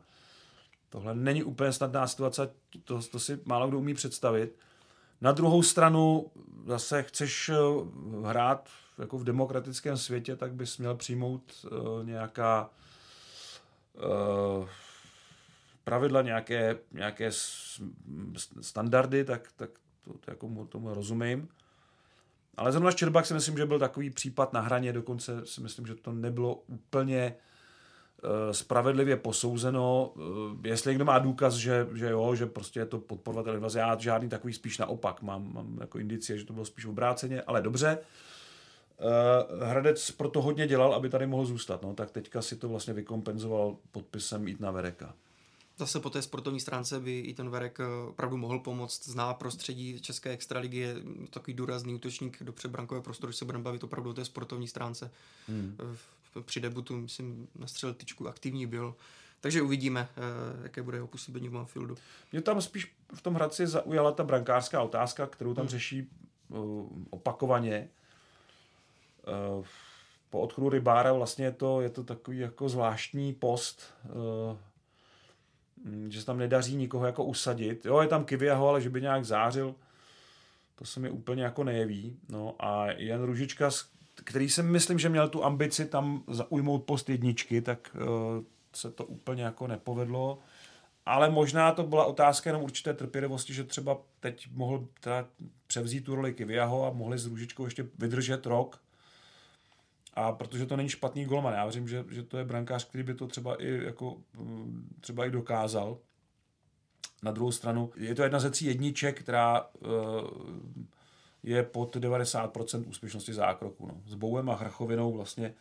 tohle 0.90 1.16
není 1.16 1.44
úplně 1.44 1.74
snadná 1.74 2.08
situace, 2.08 2.50
to, 2.84 3.02
to 3.02 3.20
si 3.20 3.40
málo 3.46 3.68
kdo 3.68 3.80
umí 3.80 3.94
představit. 3.94 4.56
Na 5.22 5.32
druhou 5.32 5.64
stranu 5.64 6.32
zase 6.66 7.04
chceš 7.04 7.50
eh, 7.50 7.56
hrát 8.28 8.70
jako 8.98 9.18
v 9.18 9.24
demokratickém 9.24 9.98
světě, 9.98 10.36
tak 10.36 10.54
bys 10.54 10.78
měl 10.78 10.96
přijmout 10.96 11.66
uh, 11.72 12.06
nějaká 12.06 12.70
uh, 14.60 14.70
pravidla, 15.84 16.22
nějaké, 16.22 16.78
nějaké 16.92 17.30
standardy, 18.62 19.26
tak, 19.26 19.52
tak 19.56 19.70
to, 20.02 20.14
to 20.14 20.32
jako 20.32 20.48
mu- 20.48 20.68
tomu 20.68 20.94
rozumím. 20.94 21.50
Ale 22.58 22.72
zrovna 22.72 22.92
Ščerbak 22.92 23.26
si 23.26 23.34
myslím, 23.34 23.58
že 23.58 23.66
byl 23.66 23.80
takový 23.80 24.10
případ 24.10 24.54
na 24.54 24.62
hraně, 24.62 24.94
dokonce 24.94 25.46
si 25.46 25.62
myslím, 25.62 25.86
že 25.86 25.96
to 25.96 26.12
nebylo 26.12 26.56
úplně 26.56 27.36
spravedlivě 28.52 29.18
posouzeno, 29.18 30.14
jestli 30.64 30.92
někdo 30.92 31.06
má 31.06 31.20
důkaz, 31.20 31.54
že, 31.54 31.88
že 31.94 32.10
jo, 32.10 32.36
že 32.36 32.46
prostě 32.46 32.80
je 32.80 32.86
to 32.86 33.00
podporovatel 33.00 33.56
invaze, 33.56 33.80
já 33.80 33.98
žádný 34.00 34.30
takový 34.30 34.54
spíš 34.54 34.78
naopak, 34.78 35.22
mám, 35.22 35.54
mám 35.54 35.78
jako 35.82 36.00
indicie, 36.00 36.40
že 36.40 36.46
to 36.46 36.54
bylo 36.54 36.66
spíš 36.66 36.86
obráceně, 36.86 37.42
ale 37.42 37.62
dobře. 37.62 37.98
Hradec 39.62 40.12
proto 40.12 40.42
hodně 40.42 40.68
dělal, 40.68 40.94
aby 40.94 41.10
tady 41.10 41.28
mohl 41.28 41.46
zůstat, 41.46 41.82
no, 41.82 41.94
tak 41.94 42.12
teďka 42.12 42.42
si 42.42 42.56
to 42.56 42.70
vlastně 42.70 42.94
vykompenzoval 42.94 43.76
podpisem 43.92 44.48
jít 44.48 44.60
na 44.60 44.72
Vereka 44.72 45.14
zase 45.78 46.00
po 46.00 46.10
té 46.10 46.22
sportovní 46.22 46.60
stránce 46.60 47.00
by 47.00 47.20
i 47.20 47.34
ten 47.34 47.50
Verek 47.50 47.80
eh, 47.80 47.86
opravdu 48.10 48.38
mohl 48.38 48.60
pomoct, 48.60 49.08
zná 49.08 49.34
prostředí 49.34 50.00
České 50.02 50.30
extraligy, 50.30 50.78
je 50.78 50.96
takový 51.30 51.54
důrazný 51.54 51.94
útočník 51.94 52.44
do 52.44 52.54
předbrankového 52.54 53.04
prostoru, 53.04 53.34
se 53.34 53.46
budeme 53.46 53.64
bavit 53.64 53.84
opravdu 53.84 54.10
o 54.10 54.14
té 54.14 54.26
sportovní 54.26 54.68
stránce. 54.68 55.12
Hmm. 55.48 55.78
Při 56.46 56.60
debutu, 56.60 56.98
myslím, 56.98 57.48
na 57.56 57.68
střeletičku 57.68 58.28
aktivní 58.28 58.66
byl. 58.66 58.96
Takže 59.42 59.62
uvidíme, 59.62 60.10
eh, 60.10 60.64
jaké 60.64 60.82
bude 60.82 60.98
jeho 60.98 61.08
působení 61.08 61.50
v 61.50 61.54
Manfieldu. 61.54 61.96
Mě 62.32 62.42
tam 62.42 62.62
spíš 62.62 62.96
v 63.14 63.22
tom 63.22 63.34
Hradci 63.34 63.68
zaujala 63.68 64.12
ta 64.12 64.24
brankářská 64.24 64.82
otázka, 64.82 65.28
kterou 65.28 65.54
tam 65.54 65.62
hmm. 65.62 65.70
řeší 65.70 66.10
opakovaně. 67.10 67.90
Po 70.30 70.40
odchodu 70.40 70.70
Rybára 70.70 71.14
vlastně 71.14 71.46
je 71.46 71.52
to, 71.52 71.82
je 71.82 71.90
to 71.90 72.04
takový 72.04 72.40
jako 72.40 72.70
zvláštní 72.70 73.34
post. 73.34 73.94
Mm, 75.84 76.12
že 76.12 76.20
se 76.20 76.26
tam 76.26 76.38
nedaří 76.38 76.76
nikoho 76.76 77.06
jako 77.06 77.24
usadit. 77.24 77.86
Jo, 77.86 78.02
je 78.02 78.08
tam 78.08 78.26
Kiviaho, 78.26 78.70
ale 78.70 78.82
že 78.82 78.90
by 78.90 79.02
nějak 79.02 79.26
zářil, 79.26 79.76
to 80.76 80.86
se 80.86 81.00
mi 81.00 81.10
úplně 81.10 81.44
jako 81.44 81.64
nejeví. 81.64 82.18
No 82.30 82.56
a 82.60 82.92
Jan 82.92 83.24
Ružička, 83.24 83.70
který 84.24 84.50
si 84.50 84.64
myslím, 84.64 85.00
že 85.00 85.10
měl 85.10 85.30
tu 85.30 85.44
ambici 85.44 85.86
tam 85.86 86.24
zaujmout 86.28 86.84
post 86.84 87.10
jedničky, 87.10 87.62
tak 87.62 87.96
uh, 87.96 88.44
se 88.74 88.92
to 88.92 89.06
úplně 89.06 89.44
jako 89.44 89.68
nepovedlo. 89.68 90.40
Ale 91.06 91.30
možná 91.30 91.72
to 91.72 91.84
byla 91.84 92.06
otázka 92.06 92.50
jenom 92.50 92.64
určité 92.64 92.94
trpělivosti, 92.94 93.54
že 93.54 93.64
třeba 93.64 93.98
teď 94.20 94.48
mohl 94.52 94.88
teda 95.00 95.28
převzít 95.68 96.06
tu 96.06 96.16
roli 96.16 96.34
Kiviaho 96.34 96.86
a 96.86 96.94
mohli 96.94 97.18
s 97.18 97.26
Růžičkou 97.26 97.66
ještě 97.66 97.86
vydržet 98.00 98.46
rok, 98.46 98.80
a 100.14 100.32
protože 100.32 100.66
to 100.66 100.78
není 100.78 100.90
špatný 100.90 101.26
golman, 101.26 101.54
já 101.54 101.64
věřím, 101.66 101.88
že, 101.88 102.06
že 102.10 102.24
to 102.24 102.38
je 102.38 102.46
brankář, 102.46 102.86
který 102.86 103.04
by 103.04 103.14
to 103.14 103.28
třeba 103.28 103.64
i, 103.64 103.84
jako, 103.84 104.18
mm, 104.38 104.98
třeba 105.02 105.26
i 105.26 105.32
dokázal. 105.32 105.98
Na 107.24 107.32
druhou 107.32 107.52
stranu 107.52 107.92
je 107.96 108.16
to 108.16 108.24
jedna 108.24 108.40
ze 108.40 108.50
tří 108.50 108.66
jedniček, 108.66 109.20
která 109.20 109.62
uh, 109.62 109.90
je 111.44 111.64
pod 111.64 111.96
90% 111.96 112.84
úspěšnosti 112.88 113.34
zákroku. 113.34 113.88
No. 113.88 114.02
S 114.08 114.14
Bouem 114.14 114.50
a 114.50 114.56
Hrchovinou 114.56 115.14
vlastně 115.14 115.54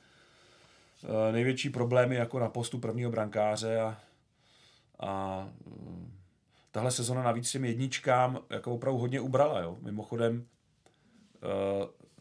uh, 1.03 1.33
největší 1.33 1.71
problémy 1.71 2.15
jako 2.15 2.39
na 2.39 2.49
postu 2.49 2.79
prvního 2.79 3.11
brankáře 3.11 3.81
a, 3.81 4.01
a 5.01 5.49
uh, 5.65 6.09
tahle 6.71 6.91
sezona 6.91 7.23
navíc 7.23 7.51
těm 7.51 7.65
jedničkám 7.65 8.39
jako 8.51 8.75
opravdu 8.75 8.99
hodně 8.99 9.21
ubrala. 9.21 9.61
Jo. 9.61 9.79
Mimochodem 9.81 10.47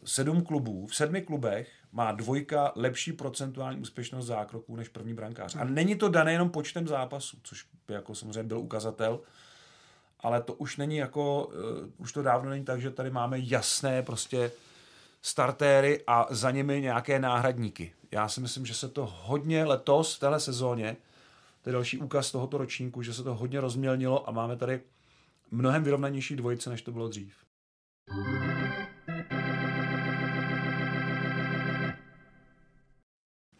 sedm 0.04 0.42
klubů, 0.42 0.86
v 0.86 0.96
sedmi 0.96 1.22
klubech 1.22 1.70
má 1.92 2.12
dvojka 2.12 2.72
lepší 2.76 3.12
procentuální 3.12 3.80
úspěšnost 3.80 4.26
zákroků 4.26 4.76
než 4.76 4.88
první 4.88 5.14
brankář. 5.14 5.56
A 5.56 5.64
není 5.64 5.96
to 5.96 6.08
dané 6.08 6.32
jenom 6.32 6.50
počtem 6.50 6.88
zápasů, 6.88 7.36
což 7.42 7.66
by 7.88 7.94
jako 7.94 8.14
samozřejmě 8.14 8.42
byl 8.42 8.58
ukazatel, 8.58 9.20
ale 10.20 10.42
to 10.42 10.54
už 10.54 10.76
není 10.76 10.96
jako, 10.96 11.46
uh, 11.46 11.52
už 11.98 12.12
to 12.12 12.22
dávno 12.22 12.50
není 12.50 12.64
tak, 12.64 12.80
že 12.80 12.90
tady 12.90 13.10
máme 13.10 13.38
jasné 13.38 14.02
prostě 14.02 14.52
startéry 15.22 16.02
a 16.06 16.26
za 16.30 16.50
nimi 16.50 16.80
nějaké 16.80 17.18
náhradníky. 17.18 17.92
Já 18.10 18.28
si 18.28 18.40
myslím, 18.40 18.66
že 18.66 18.74
se 18.74 18.88
to 18.88 19.12
hodně 19.22 19.64
letos 19.64 20.16
v 20.16 20.20
téhle 20.20 20.40
sezóně, 20.40 20.96
to 21.62 21.68
je 21.68 21.72
další 21.72 21.98
úkaz 21.98 22.32
tohoto 22.32 22.58
ročníku, 22.58 23.02
že 23.02 23.14
se 23.14 23.22
to 23.22 23.34
hodně 23.34 23.60
rozmělnilo 23.60 24.28
a 24.28 24.32
máme 24.32 24.56
tady 24.56 24.80
mnohem 25.50 25.84
vyrovnanější 25.84 26.36
dvojice, 26.36 26.70
než 26.70 26.82
to 26.82 26.92
bylo 26.92 27.08
dřív. 27.08 27.34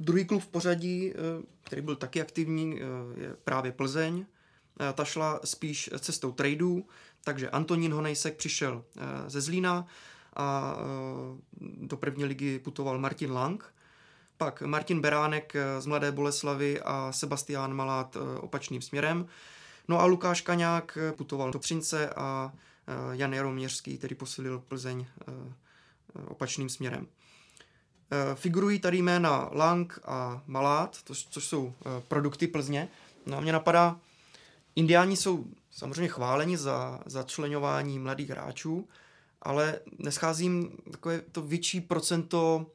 Druhý 0.02 0.24
klub 0.24 0.42
v 0.42 0.48
pořadí, 0.48 1.12
eh, 1.12 1.14
který 1.64 1.82
byl 1.82 1.96
taky 1.96 2.20
aktivní, 2.20 2.80
eh, 2.80 2.84
je 3.20 3.36
právě 3.44 3.72
Plzeň. 3.72 4.26
Eh, 4.80 4.92
ta 4.92 5.04
šla 5.04 5.40
spíš 5.44 5.90
cestou 5.98 6.32
tradeů, 6.32 6.88
takže 7.24 7.50
Antonín 7.50 7.92
Honejsek 7.92 8.36
přišel 8.36 8.84
ze 9.26 9.40
Zlína 9.40 9.86
a 10.36 10.76
do 11.60 11.96
první 11.96 12.24
ligy 12.24 12.58
putoval 12.58 12.98
Martin 12.98 13.32
Lang. 13.32 13.74
Pak 14.36 14.62
Martin 14.62 15.00
Beránek 15.00 15.52
z 15.78 15.86
Mladé 15.86 16.12
Boleslavy 16.12 16.80
a 16.80 17.12
Sebastián 17.12 17.74
Malát 17.74 18.16
opačným 18.40 18.82
směrem. 18.82 19.26
No 19.88 20.00
a 20.00 20.04
Lukáš 20.04 20.40
Kaňák 20.40 20.98
putoval 21.16 21.50
do 21.50 21.58
Třince 21.58 22.10
a 22.10 22.52
Jan 23.12 23.32
Jaroměřský, 23.34 23.98
který 23.98 24.14
posilil 24.14 24.58
Plzeň 24.68 25.06
opačným 26.28 26.68
směrem. 26.68 27.06
Eh, 28.12 28.35
figurují 28.35 28.79
tady 28.79 28.98
jména 28.98 29.48
Lang 29.53 29.98
a 30.05 30.42
Malát, 30.46 30.96
což 31.31 31.44
jsou 31.44 31.72
eh, 31.81 32.03
produkty 32.09 32.46
Plzně. 32.46 32.88
No 33.27 33.37
a 33.37 33.40
mě 33.40 33.53
napadá, 33.53 33.96
Indiáni 34.77 35.16
jsou 35.16 35.44
samozřejmě 35.70 36.09
chváleni 36.09 36.57
za 36.57 37.01
začlenování 37.07 37.98
mladých 37.98 38.31
hráčů, 38.31 38.88
ale 39.42 39.79
nescházím 39.98 40.70
takové 40.90 41.20
to 41.20 41.42
větší 41.42 41.81
procento 41.81 42.66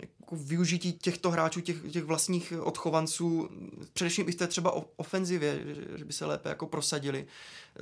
jako 0.00 0.36
využití 0.36 0.92
těchto 0.92 1.30
hráčů, 1.30 1.60
těch, 1.60 1.92
těch 1.92 2.04
vlastních 2.04 2.52
odchovanců, 2.60 3.48
především 3.92 4.28
i 4.28 4.32
v 4.32 4.34
té 4.34 4.46
třeba 4.46 4.82
ofenzivě, 4.96 5.60
že, 5.96 6.04
by 6.04 6.12
se 6.12 6.26
lépe 6.26 6.48
jako 6.48 6.66
prosadili. 6.66 7.26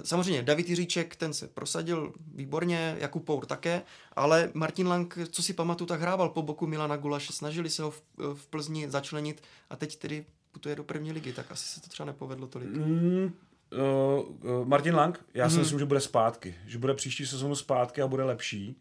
Samozřejmě 0.03 0.43
David 0.43 0.69
Jiříček, 0.69 1.17
ten 1.17 1.35
se 1.35 1.49
prosadil 1.49 2.13
výborně, 2.35 2.97
Jakub 3.01 3.25
Pour 3.25 3.47
také, 3.47 3.83
ale 4.13 4.51
Martin 4.55 4.89
Lang, 4.89 5.19
co 5.31 5.43
si 5.43 5.53
pamatuju, 5.53 5.89
tak 5.89 6.01
hrával 6.01 6.29
po 6.29 6.43
boku 6.43 6.67
Milana 6.67 6.97
Gulaše, 6.97 7.33
snažili 7.33 7.71
se 7.71 7.83
ho 7.83 7.91
v, 7.91 8.03
v 8.35 8.47
Plzni 8.47 8.91
začlenit 8.91 9.43
a 9.71 9.77
teď 9.77 9.97
tedy 9.97 10.25
putuje 10.53 10.77
do 10.77 10.85
první 10.85 11.13
ligy, 11.13 11.33
tak 11.33 11.53
asi 11.53 11.69
se 11.69 11.81
to 11.81 11.89
třeba 11.89 12.07
nepovedlo 12.07 12.47
tolik. 12.47 12.69
Mm, 12.69 13.33
uh, 13.73 14.69
Martin 14.69 14.95
Lang, 14.95 15.25
já 15.35 15.49
si 15.49 15.55
mm. 15.55 15.61
myslím, 15.61 15.79
že 15.79 15.85
bude 15.85 16.01
zpátky, 16.01 16.55
že 16.67 16.79
bude 16.79 16.95
příští 16.95 17.27
sezónu 17.27 17.55
zpátky 17.55 18.03
a 18.03 18.07
bude 18.07 18.25
lepší. 18.25 18.77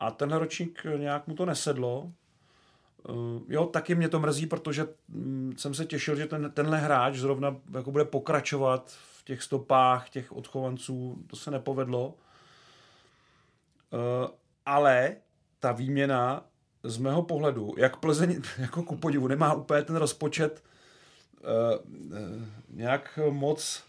A 0.00 0.10
ten 0.10 0.32
ročník 0.32 0.82
nějak 0.96 1.26
mu 1.26 1.34
to 1.34 1.46
nesedlo, 1.46 2.12
jo, 3.48 3.66
taky 3.66 3.94
mě 3.94 4.08
to 4.08 4.20
mrzí, 4.20 4.46
protože 4.46 4.86
um, 5.14 5.52
jsem 5.56 5.74
se 5.74 5.86
těšil, 5.86 6.16
že 6.16 6.26
ten, 6.26 6.50
tenhle 6.54 6.78
hráč 6.78 7.16
zrovna 7.16 7.56
jako 7.74 7.90
bude 7.90 8.04
pokračovat 8.04 8.90
v 9.18 9.24
těch 9.24 9.42
stopách 9.42 10.10
těch 10.10 10.32
odchovanců. 10.32 11.24
To 11.26 11.36
se 11.36 11.50
nepovedlo. 11.50 12.08
Uh, 12.08 12.14
ale 14.66 15.16
ta 15.60 15.72
výměna 15.72 16.46
z 16.82 16.98
mého 16.98 17.22
pohledu, 17.22 17.74
jak 17.76 17.96
Plzeň 17.96 18.42
jako 18.58 18.82
ku 18.82 18.96
podivu 18.96 19.28
nemá 19.28 19.54
úplně 19.54 19.82
ten 19.82 19.96
rozpočet 19.96 20.62
uh, 21.40 21.46
nějak 22.70 23.18
moc 23.30 23.82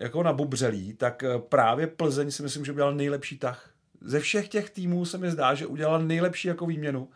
jako 0.00 0.22
nabubřelý, 0.22 0.94
tak 0.94 1.24
právě 1.48 1.86
Plzeň 1.86 2.30
si 2.30 2.42
myslím, 2.42 2.64
že 2.64 2.72
udělal 2.72 2.94
nejlepší 2.94 3.38
tah. 3.38 3.70
Ze 4.00 4.20
všech 4.20 4.48
těch 4.48 4.70
týmů 4.70 5.04
se 5.04 5.18
mi 5.18 5.30
zdá, 5.30 5.54
že 5.54 5.66
udělal 5.66 6.02
nejlepší 6.02 6.48
jako 6.48 6.66
výměnu 6.66 7.08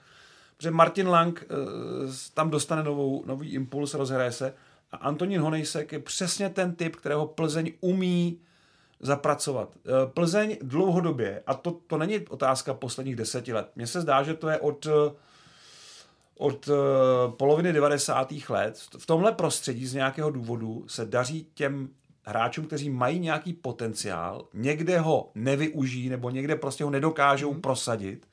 protože 0.57 0.71
Martin 0.71 1.09
Lang 1.09 1.45
uh, 1.51 1.57
tam 2.35 2.51
dostane 2.51 2.83
novou, 2.83 3.25
nový 3.27 3.53
impuls, 3.53 3.95
rozhraje 3.95 4.33
se 4.33 4.55
a 4.93 4.97
Antonín 4.97 5.41
Honejsek 5.41 5.93
je 5.93 5.99
přesně 5.99 6.49
ten 6.49 6.75
typ, 6.75 6.97
kterého 6.97 7.27
Plzeň 7.27 7.73
umí 7.81 8.39
zapracovat. 9.01 9.69
Uh, 9.77 10.11
Plzeň 10.11 10.59
dlouhodobě, 10.63 11.43
a 11.47 11.55
to, 11.55 11.71
to 11.87 11.99
není 11.99 12.21
otázka 12.29 12.75
posledních 12.75 13.17
deseti 13.17 13.53
let, 13.53 13.71
mně 13.77 13.87
se 13.87 14.01
zdá, 14.01 14.23
že 14.23 14.35
to 14.35 14.49
je 14.49 14.59
od, 14.59 14.87
od 16.39 16.69
uh, 16.69 16.77
poloviny 17.37 17.73
90. 17.73 18.33
let. 18.49 18.79
V 18.99 19.07
tomhle 19.07 19.33
prostředí 19.33 19.87
z 19.87 19.95
nějakého 19.95 20.31
důvodu 20.31 20.85
se 20.89 21.05
daří 21.05 21.47
těm 21.55 21.89
hráčům, 22.25 22.67
kteří 22.67 22.91
mají 22.91 23.19
nějaký 23.19 23.53
potenciál, 23.53 24.49
někde 24.55 24.99
ho 24.99 25.31
nevyužijí 25.35 26.09
nebo 26.09 26.31
někde 26.31 26.57
prostě 26.57 26.85
ho 26.85 26.91
nedokážou 26.91 27.55
mm. 27.55 27.61
prosadit 27.61 28.27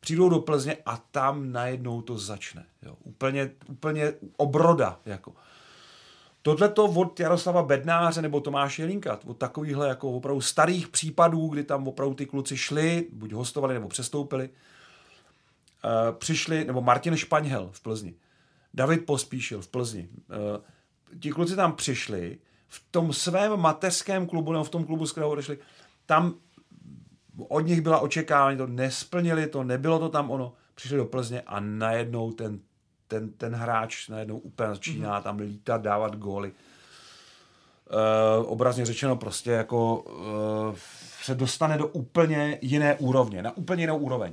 přijdou 0.00 0.28
do 0.28 0.38
Plzně 0.38 0.76
a 0.86 0.96
tam 0.96 1.52
najednou 1.52 2.02
to 2.02 2.18
začne. 2.18 2.66
Jo. 2.82 2.96
Úplně, 3.04 3.50
úplně 3.68 4.12
obroda. 4.36 5.00
Jako. 5.06 5.32
Tohle 6.42 6.68
to 6.68 6.84
od 6.84 7.20
Jaroslava 7.20 7.62
Bednáře 7.62 8.22
nebo 8.22 8.40
Tomáše 8.40 8.82
Jelinka, 8.82 9.18
od 9.26 9.36
takovýchhle 9.36 9.88
jako 9.88 10.12
opravdu 10.12 10.40
starých 10.40 10.88
případů, 10.88 11.48
kdy 11.48 11.64
tam 11.64 11.88
opravdu 11.88 12.14
ty 12.14 12.26
kluci 12.26 12.56
šli, 12.56 13.08
buď 13.12 13.32
hostovali 13.32 13.74
nebo 13.74 13.88
přestoupili, 13.88 14.48
uh, 14.48 16.18
přišli, 16.18 16.64
nebo 16.64 16.80
Martin 16.80 17.16
Španěl 17.16 17.70
v 17.72 17.80
Plzni, 17.80 18.14
David 18.74 19.06
Pospíšil 19.06 19.62
v 19.62 19.68
Plzni. 19.68 20.08
Uh, 20.12 21.18
ti 21.20 21.30
kluci 21.30 21.56
tam 21.56 21.72
přišli, 21.72 22.38
v 22.68 22.84
tom 22.90 23.12
svém 23.12 23.60
mateřském 23.60 24.26
klubu, 24.26 24.52
nebo 24.52 24.64
v 24.64 24.70
tom 24.70 24.84
klubu, 24.84 25.06
z 25.06 25.12
kterého 25.12 25.30
odešli, 25.30 25.58
tam 26.06 26.34
od 27.44 27.60
nich 27.60 27.80
byla 27.80 27.98
očekávání, 27.98 28.58
to 28.58 28.66
nesplnili, 28.66 29.46
to 29.46 29.64
nebylo 29.64 29.98
to 29.98 30.08
tam 30.08 30.30
ono. 30.30 30.52
Přišli 30.74 30.96
do 30.96 31.04
Plzně 31.04 31.40
a 31.40 31.60
najednou 31.60 32.32
ten 32.32 32.60
ten, 33.10 33.32
ten 33.32 33.54
hráč 33.54 34.08
najednou 34.08 34.38
úplně 34.38 34.68
začíná 34.68 35.20
mm-hmm. 35.20 35.22
tam 35.22 35.38
lítat, 35.38 35.82
dávat 35.82 36.16
góly. 36.16 36.52
Uh, 38.42 38.52
obrazně 38.52 38.86
řečeno 38.86 39.16
prostě 39.16 39.50
jako 39.50 39.96
uh, 39.96 40.76
se 41.22 41.34
dostane 41.34 41.78
do 41.78 41.86
úplně 41.86 42.58
jiné 42.62 42.94
úrovně, 42.94 43.42
na 43.42 43.56
úplně 43.56 43.82
jinou 43.82 43.98
úroveň. 43.98 44.32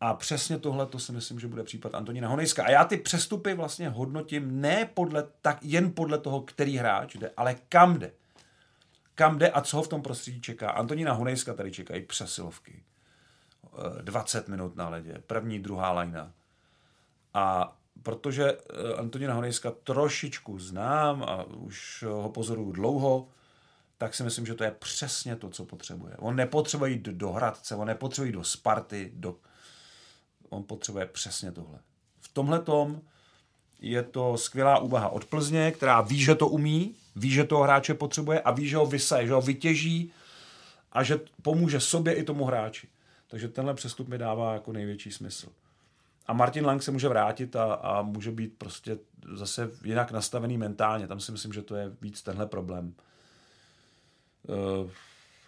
A 0.00 0.14
přesně 0.14 0.58
tohle 0.58 0.86
to 0.86 0.98
si 0.98 1.12
myslím, 1.12 1.40
že 1.40 1.48
bude 1.48 1.62
případ 1.62 1.94
Antonína 1.94 2.28
Honejska. 2.28 2.64
A 2.64 2.70
já 2.70 2.84
ty 2.84 2.96
přestupy 2.96 3.54
vlastně 3.54 3.88
hodnotím 3.88 4.60
ne 4.60 4.90
podle, 4.94 5.24
tak 5.42 5.58
jen 5.62 5.92
podle 5.92 6.18
toho, 6.18 6.40
který 6.40 6.76
hráč 6.76 7.14
jde, 7.14 7.30
ale 7.36 7.56
kam 7.68 7.98
jde. 7.98 8.12
Kam 9.16 9.38
jde 9.38 9.50
a 9.50 9.60
co 9.60 9.76
ho 9.76 9.82
v 9.82 9.88
tom 9.88 10.02
prostředí 10.02 10.40
čeká. 10.40 10.70
Antonína 10.70 11.12
Honejska 11.12 11.54
tady 11.54 11.72
čekají 11.72 12.02
přesilovky. 12.02 12.82
20 14.02 14.48
minut 14.48 14.76
na 14.76 14.88
ledě, 14.88 15.22
první, 15.26 15.58
druhá 15.58 15.92
lajna. 15.92 16.32
A 17.34 17.76
protože 18.02 18.52
eh, 18.52 18.94
Antonína 18.94 19.34
Honejska 19.34 19.70
trošičku 19.70 20.58
znám 20.58 21.22
a 21.22 21.44
už 21.44 22.04
ho 22.08 22.30
pozoruju 22.30 22.72
dlouho, 22.72 23.28
tak 23.98 24.14
si 24.14 24.22
myslím, 24.22 24.46
že 24.46 24.54
to 24.54 24.64
je 24.64 24.70
přesně 24.70 25.36
to, 25.36 25.50
co 25.50 25.64
potřebuje. 25.64 26.16
On 26.16 26.36
nepotřebuje 26.36 26.90
jít 26.90 27.02
do 27.02 27.32
Hradce, 27.32 27.76
on 27.76 27.86
nepotřebuje 27.86 28.28
jít 28.28 28.32
do 28.32 28.44
Sparty, 28.44 29.12
do... 29.14 29.36
on 30.48 30.64
potřebuje 30.64 31.06
přesně 31.06 31.52
tohle. 31.52 31.78
V 32.20 32.28
tomhle 32.28 32.60
tom 32.60 33.00
je 33.78 34.02
to 34.02 34.36
skvělá 34.36 34.78
úvaha 34.78 35.08
od 35.08 35.24
Plzně, 35.24 35.72
která 35.72 36.00
ví, 36.00 36.18
že 36.22 36.34
to 36.34 36.48
umí, 36.48 36.96
ví, 37.16 37.30
že 37.30 37.44
toho 37.44 37.62
hráče 37.62 37.94
potřebuje 37.94 38.40
a 38.40 38.50
ví, 38.50 38.68
že 38.68 38.76
ho 38.76 38.86
vysaje, 38.86 39.26
že 39.26 39.32
ho 39.32 39.42
vytěží 39.42 40.12
a 40.92 41.02
že 41.02 41.20
pomůže 41.42 41.80
sobě 41.80 42.14
i 42.14 42.22
tomu 42.22 42.44
hráči. 42.44 42.88
Takže 43.28 43.48
tenhle 43.48 43.74
přestup 43.74 44.08
mi 44.08 44.18
dává 44.18 44.52
jako 44.52 44.72
největší 44.72 45.12
smysl. 45.12 45.48
A 46.26 46.32
Martin 46.32 46.66
Lang 46.66 46.82
se 46.82 46.90
může 46.90 47.08
vrátit 47.08 47.56
a, 47.56 47.74
a 47.74 48.02
může 48.02 48.30
být 48.30 48.54
prostě 48.58 48.98
zase 49.34 49.70
jinak 49.84 50.10
nastavený 50.10 50.58
mentálně. 50.58 51.08
Tam 51.08 51.20
si 51.20 51.32
myslím, 51.32 51.52
že 51.52 51.62
to 51.62 51.76
je 51.76 51.92
víc 52.02 52.22
tenhle 52.22 52.46
problém 52.46 52.94
uh, 54.48 54.90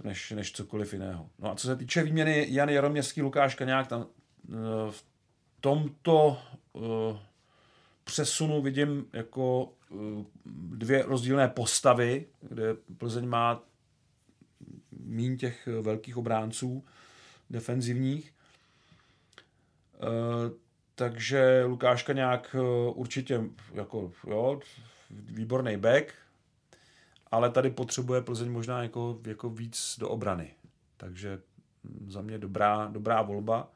než, 0.05 0.31
než 0.31 0.53
cokoliv 0.53 0.93
jiného. 0.93 1.29
No 1.39 1.51
a 1.51 1.55
co 1.55 1.67
se 1.67 1.77
týče 1.77 2.03
výměny 2.03 2.47
Jan 2.49 2.69
Jaroměrský, 2.69 3.23
Lukáš 3.23 3.55
Kaňák, 3.55 3.87
tam 3.87 4.01
uh, 4.01 4.07
v 4.91 5.05
tomto 5.61 6.39
uh, 6.73 6.83
přesunu 8.05 8.63
vidím 8.63 9.07
jako 9.13 9.73
dvě 10.73 11.03
rozdílné 11.03 11.49
postavy, 11.49 12.27
kde 12.41 12.75
Plzeň 12.99 13.27
má 13.27 13.63
mín 14.91 15.37
těch 15.37 15.69
velkých 15.81 16.17
obránců 16.17 16.85
defenzivních. 17.51 18.35
Uh, 20.03 20.57
takže 20.95 21.65
Lukáš 21.65 22.03
Kaňák 22.03 22.57
určitě 22.95 23.41
jako, 23.75 24.13
jo, 24.27 24.61
výborný 25.11 25.77
back, 25.77 26.15
ale 27.31 27.51
tady 27.51 27.71
potřebuje 27.71 28.23
Plzeň 28.23 28.51
možná 28.51 28.83
jako, 28.83 29.21
jako 29.27 29.51
víc 29.51 29.97
do 29.99 30.09
obrany. 30.09 30.55
Takže 30.97 31.41
za 32.07 32.23
mě 32.23 32.39
dobrá, 32.39 32.87
dobrá 32.87 33.23
volba. 33.23 33.71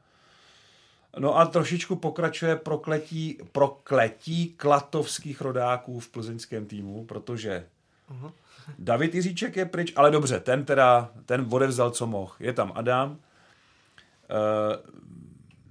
No 1.19 1.37
a 1.37 1.45
trošičku 1.45 1.95
pokračuje 1.95 2.55
prokletí, 2.55 3.37
prokletí 3.51 4.53
klatovských 4.57 5.41
rodáků 5.41 5.99
v 5.99 6.09
plzeňském 6.09 6.65
týmu, 6.65 7.05
protože 7.05 7.65
uh-huh. 8.11 8.31
David 8.79 9.15
Jiříček 9.15 9.57
je 9.57 9.65
pryč, 9.65 9.93
ale 9.95 10.11
dobře, 10.11 10.39
ten 10.39 10.65
teda, 10.65 11.11
ten 11.25 11.47
odevzal, 11.51 11.91
co 11.91 12.07
mohl. 12.07 12.31
Je 12.39 12.53
tam 12.53 12.71
Adam, 12.75 13.11
uh, 13.11 13.17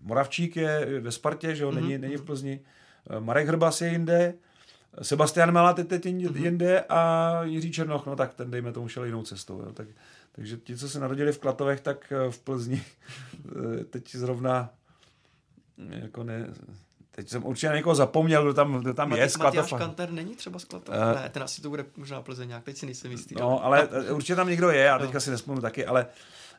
Moravčík 0.03 0.57
je 0.57 1.01
ve 1.01 1.13
Spartě, 1.13 1.55
že 1.55 1.63
jo, 1.63 1.71
uh-huh. 1.71 1.75
není, 1.75 1.99
není 1.99 2.17
v 2.17 2.25
Plzni, 2.25 2.61
uh, 3.11 3.21
Marek 3.21 3.49
Hrbas 3.49 3.81
je 3.81 3.89
jinde, 3.89 4.35
Sebastian 5.03 5.53
Malá 5.53 5.73
teď, 5.73 5.89
teď 5.89 6.05
mhm. 6.05 6.37
jinde 6.37 6.81
a 6.81 7.41
Jiří 7.45 7.73
Černoch, 7.73 8.07
no 8.07 8.17
tak 8.17 8.35
ten 8.35 8.51
dejme 8.51 8.73
tomu 8.73 8.89
šel 8.89 9.05
jinou 9.05 9.23
cestou. 9.23 9.61
Jo. 9.61 9.73
Tak, 9.73 9.89
takže 10.33 10.57
ti, 10.57 10.77
co 10.77 10.89
se 10.89 11.01
narodili 11.01 11.33
v 11.33 11.39
Klatovech, 11.39 11.81
tak 11.81 12.13
eh, 12.13 12.31
v 12.31 12.39
Plzni 12.39 12.83
teď 13.91 14.17
zrovna 14.17 14.71
jako 15.79 16.25
ne, 16.25 16.47
Teď 17.15 17.29
jsem 17.29 17.47
určitě 17.47 17.69
na 17.69 17.77
někoho 17.77 17.95
zapomněl, 17.95 18.43
kdo 18.43 18.55
tam, 18.55 18.81
kdo 18.81 18.95
tam 18.95 19.09
Mati, 19.09 19.21
je 19.21 19.29
z 19.29 19.37
Matyáš 19.37 19.73
Kanter 19.79 20.11
není 20.11 20.37
třeba 20.37 20.59
z 20.59 20.65
Klatov? 20.65 20.95
Uh, 20.95 21.23
ne, 21.23 21.29
ten 21.29 21.43
asi 21.43 21.63
to 21.63 21.69
bude 21.69 21.85
možná 21.97 22.25
nějak, 22.45 22.65
teď 22.65 22.77
si 22.77 22.87
nejsem 22.87 23.11
jistý. 23.11 23.35
No, 23.35 23.65
ale 23.65 23.89
no. 24.09 24.15
určitě 24.15 24.37
tam 24.37 24.49
někdo 24.49 24.71
je, 24.71 24.91
a 24.91 24.99
teďka 24.99 25.15
no. 25.15 25.21
si 25.21 25.31
nespomenu 25.31 25.63
taky, 25.63 25.87
ale, 25.87 26.07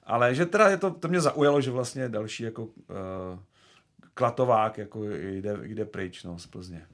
ale 0.04 0.36
že 0.36 0.46
teda 0.46 0.70
je 0.70 0.78
to, 0.78 0.92
to 0.92 1.08
mě 1.08 1.22
zaujalo, 1.22 1.62
že 1.62 1.72
vlastně 1.72 2.10
další 2.10 2.44
jako 2.44 2.64
uh, 2.64 2.70
klatovák 4.14 4.78
jako 4.78 5.04
jde, 5.10 5.58
jde 5.64 5.86
pryč 5.86 6.24
no, 6.24 6.40
z 6.40 6.48
Plzně. 6.48 6.88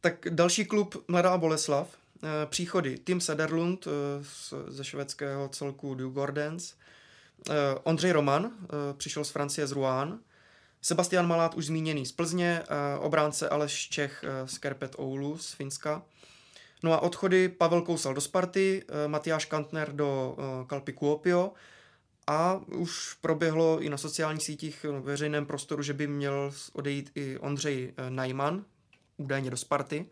Tak 0.00 0.26
další 0.30 0.64
klub 0.64 1.04
Mladá 1.08 1.38
Boleslav, 1.38 1.88
eh, 2.22 2.46
příchody 2.46 2.98
Tim 2.98 3.20
Sederlund 3.20 3.86
eh, 3.86 3.90
ze 4.68 4.84
švédského 4.84 5.48
celku 5.48 5.94
Dugordens, 5.94 6.74
eh, 7.50 7.52
Ondřej 7.82 8.12
Roman 8.12 8.50
přišel 8.96 9.24
z 9.24 9.30
Francie 9.30 9.66
z 9.66 9.72
Rouen, 9.72 10.18
Sebastian 10.82 11.26
Malát 11.26 11.54
už 11.54 11.66
zmíněný 11.66 12.06
z 12.06 12.12
Plzně, 12.12 12.62
obránce 13.00 13.48
Aleš 13.48 13.88
Čech 13.88 14.24
z 14.44 14.58
Kerpet 14.58 14.94
Oulu 14.98 15.38
z 15.38 15.52
Finska. 15.52 16.02
No 16.82 16.92
a 16.92 17.00
odchody 17.00 17.48
Pavel 17.48 17.82
Kousal 17.82 18.14
do 18.14 18.20
Sparty, 18.20 18.84
Matyáš 19.06 19.44
Kantner 19.44 19.92
do 19.92 20.36
Kalpy 20.66 20.92
Kuopio 20.92 21.52
a 22.26 22.60
už 22.66 23.14
proběhlo 23.20 23.80
i 23.80 23.88
na 23.88 23.98
sociálních 23.98 24.42
sítích 24.42 24.84
v 24.84 25.00
veřejném 25.00 25.46
prostoru, 25.46 25.82
že 25.82 25.92
by 25.92 26.06
měl 26.06 26.52
odejít 26.72 27.10
i 27.14 27.38
Ondřej 27.38 27.94
Najman, 28.08 28.64
údajně 29.16 29.50
do 29.50 29.56
Sparty. 29.56 30.06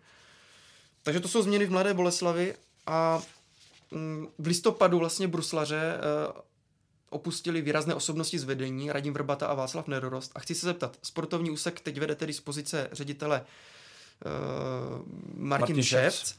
Takže 1.03 1.21
to 1.21 1.29
jsou 1.29 1.43
změny 1.43 1.67
v 1.67 1.71
Mladé 1.71 1.95
Boleslavi 1.95 2.55
a 2.87 3.23
mm, 3.91 4.29
v 4.39 4.47
listopadu 4.47 4.99
vlastně 4.99 5.29
bruslaře 5.29 5.95
eh, 5.97 6.41
opustili 7.17 7.63
výrazné 7.63 7.95
osobnosti 7.95 8.39
z 8.39 8.45
vedení, 8.45 8.93
Radim 8.93 9.15
Vrbata 9.15 9.47
a 9.47 9.55
Václav 9.55 9.89
Nedorost. 9.89 10.33
A 10.35 10.41
chci 10.41 10.55
se 10.55 10.67
zeptat, 10.67 10.99
sportovní 11.03 11.51
úsek 11.51 11.81
teď 11.81 12.01
vede 12.01 12.15
tedy 12.15 12.33
z 12.33 12.41
pozice 12.41 12.89
ředitele 12.93 13.41
uh, 13.41 15.07
Martin, 15.35 15.49
Martin 15.49 15.83
Ševc. 15.83 16.35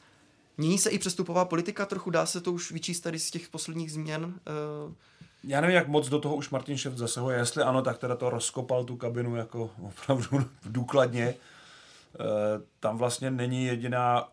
Mění 0.58 0.78
se 0.78 0.90
i 0.90 1.00
přestupová 1.00 1.46
politika 1.46 1.86
trochu, 1.86 2.10
dá 2.10 2.26
se 2.26 2.42
to 2.42 2.52
už 2.52 2.72
vyčíst 2.72 3.04
tady 3.04 3.20
z 3.20 3.32
těch 3.32 3.50
posledních 3.50 3.92
změn? 3.92 4.24
Uh, 4.86 4.94
já 5.44 5.62
nevím, 5.62 5.76
jak 5.76 5.88
moc 5.88 6.10
do 6.10 6.20
toho 6.20 6.36
už 6.36 6.50
Martin 6.50 6.78
Ševc 6.78 6.98
zasahuje. 6.98 7.38
Jestli 7.38 7.64
ano, 7.64 7.82
tak 7.82 7.98
teda 7.98 8.16
to 8.16 8.30
rozkopal 8.30 8.84
tu 8.84 8.96
kabinu 8.96 9.36
jako 9.36 9.72
opravdu 9.82 10.46
důkladně. 10.66 11.36
Eh, 12.20 12.62
tam 12.80 12.98
vlastně 12.98 13.32
není 13.32 13.66
jediná 13.66 14.30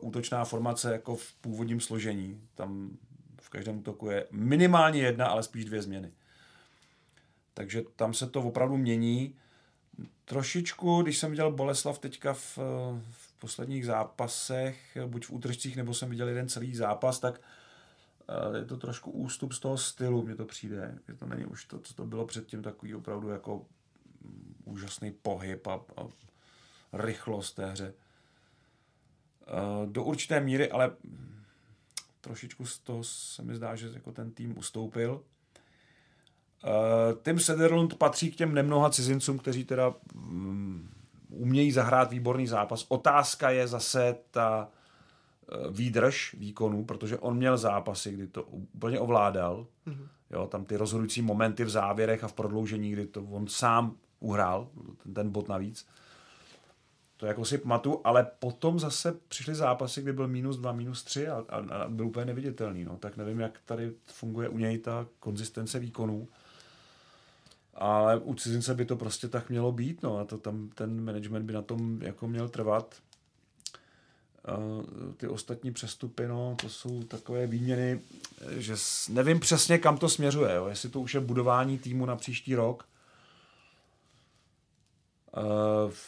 útočná 0.00 0.44
formace 0.44 0.92
jako 0.92 1.16
v 1.16 1.32
původním 1.40 1.80
složení. 1.80 2.40
Tam 2.54 2.90
každém 3.54 3.78
útoku 3.78 4.10
je 4.10 4.26
minimálně 4.30 5.00
jedna, 5.00 5.26
ale 5.26 5.42
spíš 5.42 5.64
dvě 5.64 5.82
změny. 5.82 6.12
Takže 7.54 7.82
tam 7.96 8.14
se 8.14 8.26
to 8.26 8.42
opravdu 8.42 8.76
mění. 8.76 9.34
Trošičku, 10.24 11.02
když 11.02 11.18
jsem 11.18 11.30
viděl 11.30 11.52
Boleslav 11.52 11.98
teďka 11.98 12.32
v, 12.32 12.58
v 13.10 13.34
posledních 13.38 13.86
zápasech, 13.86 14.98
buď 15.06 15.26
v 15.26 15.30
útržcích, 15.30 15.76
nebo 15.76 15.94
jsem 15.94 16.10
viděl 16.10 16.28
jeden 16.28 16.48
celý 16.48 16.76
zápas, 16.76 17.18
tak 17.18 17.40
uh, 18.48 18.56
je 18.56 18.64
to 18.64 18.76
trošku 18.76 19.10
ústup 19.10 19.52
z 19.52 19.58
toho 19.58 19.78
stylu, 19.78 20.22
mně 20.22 20.34
to 20.34 20.44
přijde. 20.44 20.98
Že 21.08 21.14
to 21.14 21.26
není 21.26 21.44
už 21.44 21.64
to, 21.64 21.78
co 21.78 21.94
to 21.94 22.06
bylo 22.06 22.26
předtím, 22.26 22.62
takový 22.62 22.94
opravdu 22.94 23.28
jako 23.28 23.66
úžasný 24.64 25.10
pohyb 25.10 25.66
a, 25.66 25.80
a 25.96 26.06
rychlost 26.92 27.52
té 27.52 27.66
hře. 27.70 27.94
Eh, 29.46 29.86
do 29.86 30.04
určité 30.04 30.40
míry, 30.40 30.70
ale 30.70 30.96
trošičku 32.24 32.66
z 32.66 32.78
toho 32.78 33.04
se 33.04 33.42
mi 33.42 33.54
zdá, 33.54 33.74
že 33.74 33.90
jako 33.94 34.12
ten 34.12 34.30
tým 34.30 34.58
ustoupil. 34.58 35.20
Eh, 36.64 37.14
Tim 37.22 37.38
Sederlund 37.38 37.94
patří 37.94 38.30
k 38.30 38.36
těm 38.36 38.54
nemnoha 38.54 38.90
cizincům, 38.90 39.38
kteří 39.38 39.64
teda 39.64 39.94
mm, 40.14 40.88
umějí 41.28 41.72
zahrát 41.72 42.10
výborný 42.10 42.46
zápas. 42.46 42.86
Otázka 42.88 43.50
je 43.50 43.66
zase 43.66 44.16
ta 44.30 44.68
eh, 44.68 45.56
výdrž 45.70 46.34
výkonu, 46.38 46.84
protože 46.84 47.18
on 47.18 47.36
měl 47.36 47.58
zápasy, 47.58 48.12
kdy 48.12 48.26
to 48.26 48.42
úplně 48.42 49.00
ovládal. 49.00 49.66
Mm-hmm. 49.86 50.08
Jo, 50.30 50.46
tam 50.46 50.64
ty 50.64 50.76
rozhodující 50.76 51.22
momenty 51.22 51.64
v 51.64 51.70
závěrech 51.70 52.24
a 52.24 52.28
v 52.28 52.32
prodloužení, 52.32 52.92
kdy 52.92 53.06
to 53.06 53.22
on 53.22 53.46
sám 53.46 53.96
uhrál, 54.20 54.68
ten, 55.02 55.14
ten 55.14 55.30
bod 55.30 55.48
navíc. 55.48 55.86
To 57.24 57.28
jako 57.28 57.44
si 57.44 57.58
pamatuju, 57.58 58.00
ale 58.04 58.26
potom 58.38 58.80
zase 58.80 59.14
přišly 59.28 59.54
zápasy, 59.54 60.02
kdy 60.02 60.12
byl 60.12 60.28
minus 60.28 60.56
dva, 60.56 60.72
minus 60.72 61.04
tři 61.04 61.28
a, 61.28 61.44
a, 61.48 61.56
a 61.56 61.88
byl 61.88 62.06
úplně 62.06 62.26
neviditelný. 62.26 62.84
No. 62.84 62.96
Tak 62.96 63.16
nevím, 63.16 63.40
jak 63.40 63.60
tady 63.64 63.92
funguje 64.06 64.48
u 64.48 64.58
něj 64.58 64.78
ta 64.78 65.06
konzistence 65.20 65.78
výkonů. 65.78 66.28
Ale 67.74 68.18
u 68.18 68.34
cizince 68.34 68.74
by 68.74 68.84
to 68.84 68.96
prostě 68.96 69.28
tak 69.28 69.50
mělo 69.50 69.72
být, 69.72 70.02
no 70.02 70.18
a 70.18 70.24
to 70.24 70.38
tam 70.38 70.70
ten 70.74 71.04
management 71.04 71.46
by 71.46 71.52
na 71.52 71.62
tom 71.62 72.02
jako 72.02 72.28
měl 72.28 72.48
trvat. 72.48 72.94
Uh, 74.58 75.14
ty 75.16 75.28
ostatní 75.28 75.72
přestupy, 75.72 76.26
no, 76.28 76.56
to 76.60 76.68
jsou 76.68 77.02
takové 77.02 77.46
výměny, 77.46 78.00
že 78.56 78.74
nevím 79.08 79.40
přesně, 79.40 79.78
kam 79.78 79.98
to 79.98 80.08
směřuje, 80.08 80.54
jo. 80.54 80.66
jestli 80.66 80.88
to 80.88 81.00
už 81.00 81.14
je 81.14 81.20
budování 81.20 81.78
týmu 81.78 82.06
na 82.06 82.16
příští 82.16 82.54
rok, 82.54 82.86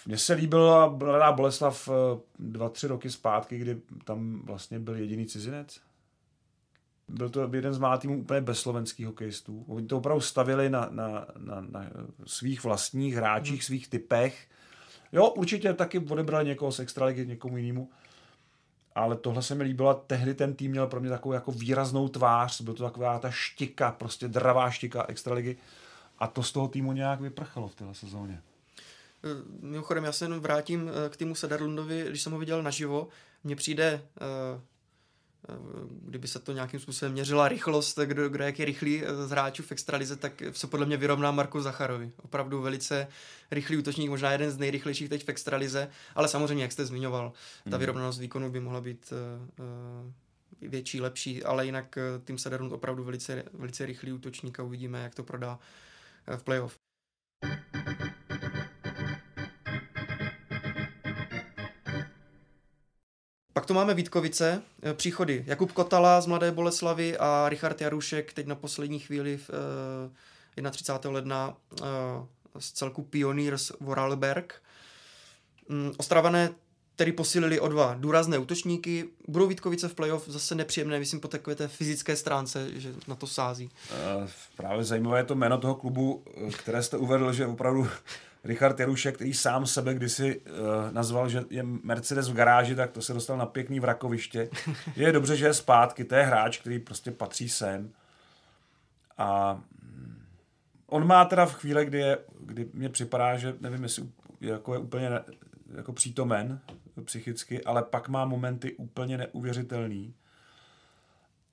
mně 0.07 0.18
se 0.18 0.35
líbila 0.35 0.89
Mladá 0.89 1.33
Boleslav 1.33 1.89
uh, 1.89 1.95
dva, 2.39 2.68
tři 2.68 2.87
roky 2.87 3.11
zpátky, 3.11 3.59
kdy 3.59 3.81
tam 4.05 4.41
vlastně 4.45 4.79
byl 4.79 4.97
jediný 4.97 5.27
cizinec. 5.27 5.81
Byl 7.09 7.29
to 7.29 7.51
jeden 7.53 7.74
z 7.74 7.79
mála 7.79 7.97
týmů 7.97 8.18
úplně 8.18 8.41
bez 8.41 8.61
slovenských 8.61 9.07
hokejistů. 9.07 9.64
Oni 9.68 9.87
to 9.87 9.97
opravdu 9.97 10.20
stavili 10.20 10.70
na, 10.70 10.89
na, 10.91 11.27
na, 11.39 11.61
na 11.61 11.87
svých 12.27 12.64
vlastních 12.64 13.14
hráčích, 13.14 13.55
hmm. 13.55 13.61
svých 13.61 13.89
typech. 13.89 14.49
Jo, 15.12 15.29
určitě 15.29 15.74
taky 15.74 15.99
odebrali 15.99 16.45
někoho 16.45 16.72
z 16.72 16.81
extraligy 16.81 17.27
někomu 17.27 17.57
jinému. 17.57 17.91
Ale 18.95 19.16
tohle 19.16 19.43
se 19.43 19.55
mi 19.55 19.64
líbilo. 19.64 19.95
Tehdy 19.95 20.35
ten 20.35 20.55
tým 20.55 20.70
měl 20.70 20.87
pro 20.87 21.01
mě 21.01 21.11
takovou 21.11 21.33
jako 21.33 21.53
výraznou 21.53 22.09
tvář. 22.09 22.61
Byl 22.61 22.74
to 22.74 22.85
taková 22.85 23.18
ta 23.18 23.31
štika, 23.31 23.93
prostě 23.93 24.29
dravá 24.29 24.70
štika 24.70 25.05
extraligy. 25.09 25.57
A 26.18 26.27
to 26.27 26.43
z 26.43 26.53
toho 26.53 26.68
týmu 26.68 26.93
nějak 26.93 27.20
vyprchalo 27.20 27.68
v 27.68 27.74
téhle 27.74 27.95
sezóně. 27.95 28.43
Eh, 29.27 29.43
mimochodem, 29.61 30.05
já 30.05 30.12
se 30.12 30.24
jenom 30.24 30.41
vrátím 30.41 30.91
eh, 30.91 31.09
k 31.09 31.16
týmu 31.16 31.35
Sederlundovi, 31.35 32.05
když 32.09 32.22
jsem 32.22 32.33
ho 32.33 32.39
viděl 32.39 32.62
naživo, 32.62 33.09
mně 33.45 33.57
přijde, 33.57 34.03
eh, 34.20 34.77
kdyby 36.03 36.29
se 36.29 36.39
to 36.39 36.53
nějakým 36.53 36.81
způsobem 36.81 37.12
měřila 37.12 37.49
rychlost, 37.49 37.99
kdo, 37.99 38.29
kdo 38.29 38.45
jak 38.45 38.59
je 38.59 38.64
rychlý 38.64 39.03
z 39.27 39.31
hráčů 39.31 39.62
v 39.62 39.72
extralize, 39.72 40.16
tak 40.16 40.43
se 40.53 40.66
podle 40.66 40.87
mě 40.87 40.97
vyrovná 40.97 41.31
Marku 41.31 41.61
Zacharovi. 41.61 42.12
Opravdu 42.22 42.62
velice 42.62 43.09
rychlý 43.51 43.77
útočník, 43.77 44.11
možná 44.11 44.33
jeden 44.33 44.51
z 44.51 44.59
nejrychlejších 44.59 45.09
teď 45.09 45.24
v 45.24 45.29
extralize, 45.29 45.91
ale 46.14 46.29
samozřejmě, 46.29 46.64
jak 46.64 46.72
jste 46.72 46.87
zmiňoval, 46.87 47.33
ta 47.64 47.70
hmm. 47.70 47.81
vyrovnanost 47.81 48.20
výkonu 48.20 48.51
by 48.51 48.61
mohla 48.61 48.81
být 48.81 49.12
větší, 50.62 51.01
lepší, 51.01 51.45
ale 51.45 51.66
jinak 51.66 51.99
tým 52.24 52.39
Sederlund 52.39 52.72
opravdu 52.72 53.05
velice, 53.05 53.45
velice 53.53 53.87
rychlý 53.87 54.12
útočník 54.12 54.61
a 54.61 54.62
uvidíme, 54.62 55.03
jak 55.03 55.14
to 55.14 55.22
prodá 55.22 55.59
v 56.37 56.43
playoff. 56.43 56.86
Tu 63.66 63.74
máme 63.74 63.94
Vítkovice, 63.94 64.62
eh, 64.82 64.94
příchody 64.94 65.44
Jakub 65.46 65.72
Kotala 65.72 66.20
z 66.20 66.26
Mladé 66.26 66.52
Boleslavy 66.52 67.18
a 67.18 67.48
Richard 67.48 67.80
Jarušek 67.80 68.32
teď 68.32 68.46
na 68.46 68.54
poslední 68.54 68.98
chvíli 68.98 69.36
v, 69.36 69.50
uh, 70.60 70.70
31. 70.70 71.10
ledna 71.10 71.56
uh, 71.80 71.86
z 72.58 72.72
celku 72.72 73.02
Pioneers 73.02 73.72
Vorarlberg. 73.80 74.62
Um, 75.70 75.92
Ostravané 75.96 76.50
tedy 76.96 77.12
posílili 77.12 77.60
o 77.60 77.68
dva 77.68 77.94
důrazné 77.98 78.38
útočníky. 78.38 79.08
Budou 79.28 79.46
Vítkovice 79.46 79.88
v 79.88 79.94
playoff 79.94 80.28
zase 80.28 80.54
nepříjemné, 80.54 80.98
myslím, 80.98 81.20
po 81.20 81.28
takové 81.28 81.56
té 81.56 81.68
fyzické 81.68 82.16
stránce, 82.16 82.68
že 82.80 82.92
na 83.08 83.14
to 83.14 83.26
sází. 83.26 83.70
Právě 84.56 84.84
zajímavé 84.84 85.18
je 85.18 85.24
to 85.24 85.34
jméno 85.34 85.58
toho 85.58 85.74
klubu, 85.74 86.24
které 86.58 86.82
jste 86.82 86.96
uvedl, 86.96 87.32
že 87.32 87.46
opravdu 87.46 87.88
Richard 88.47 88.80
Jarušek, 88.80 89.14
který 89.14 89.34
sám 89.34 89.66
sebe 89.66 89.94
kdysi 89.94 90.40
uh, 90.40 90.53
nazval, 90.90 91.28
že 91.28 91.44
je 91.51 91.62
Mercedes 91.62 92.28
v 92.28 92.34
garáži, 92.34 92.74
tak 92.74 92.90
to 92.90 93.03
se 93.03 93.14
dostal 93.14 93.36
na 93.36 93.47
pěkný 93.47 93.80
vrakoviště. 93.80 94.49
Je 94.97 95.12
dobře, 95.12 95.36
že 95.36 95.47
je 95.47 95.55
zpátky, 95.55 96.05
to 96.05 96.14
je 96.14 96.22
hráč, 96.22 96.59
který 96.59 96.78
prostě 96.78 97.11
patří 97.11 97.49
sem. 97.49 97.92
A 99.18 99.55
mm, 99.82 100.22
on 100.86 101.07
má 101.07 101.24
teda 101.24 101.47
v 101.47 101.55
chvíli, 101.55 101.84
kdy, 101.84 101.99
je, 101.99 102.18
kdy 102.40 102.68
mě 102.72 102.88
připadá, 102.88 103.36
že 103.36 103.55
nevím, 103.61 103.82
jestli 103.82 104.03
je, 104.40 104.53
jako 104.53 104.74
je 104.74 104.78
úplně 104.78 105.11
ne, 105.11 105.24
jako 105.74 105.92
přítomen 105.92 106.61
psychicky, 107.05 107.64
ale 107.64 107.82
pak 107.82 108.09
má 108.09 108.24
momenty 108.24 108.72
úplně 108.72 109.18
neuvěřitelný. 109.18 110.14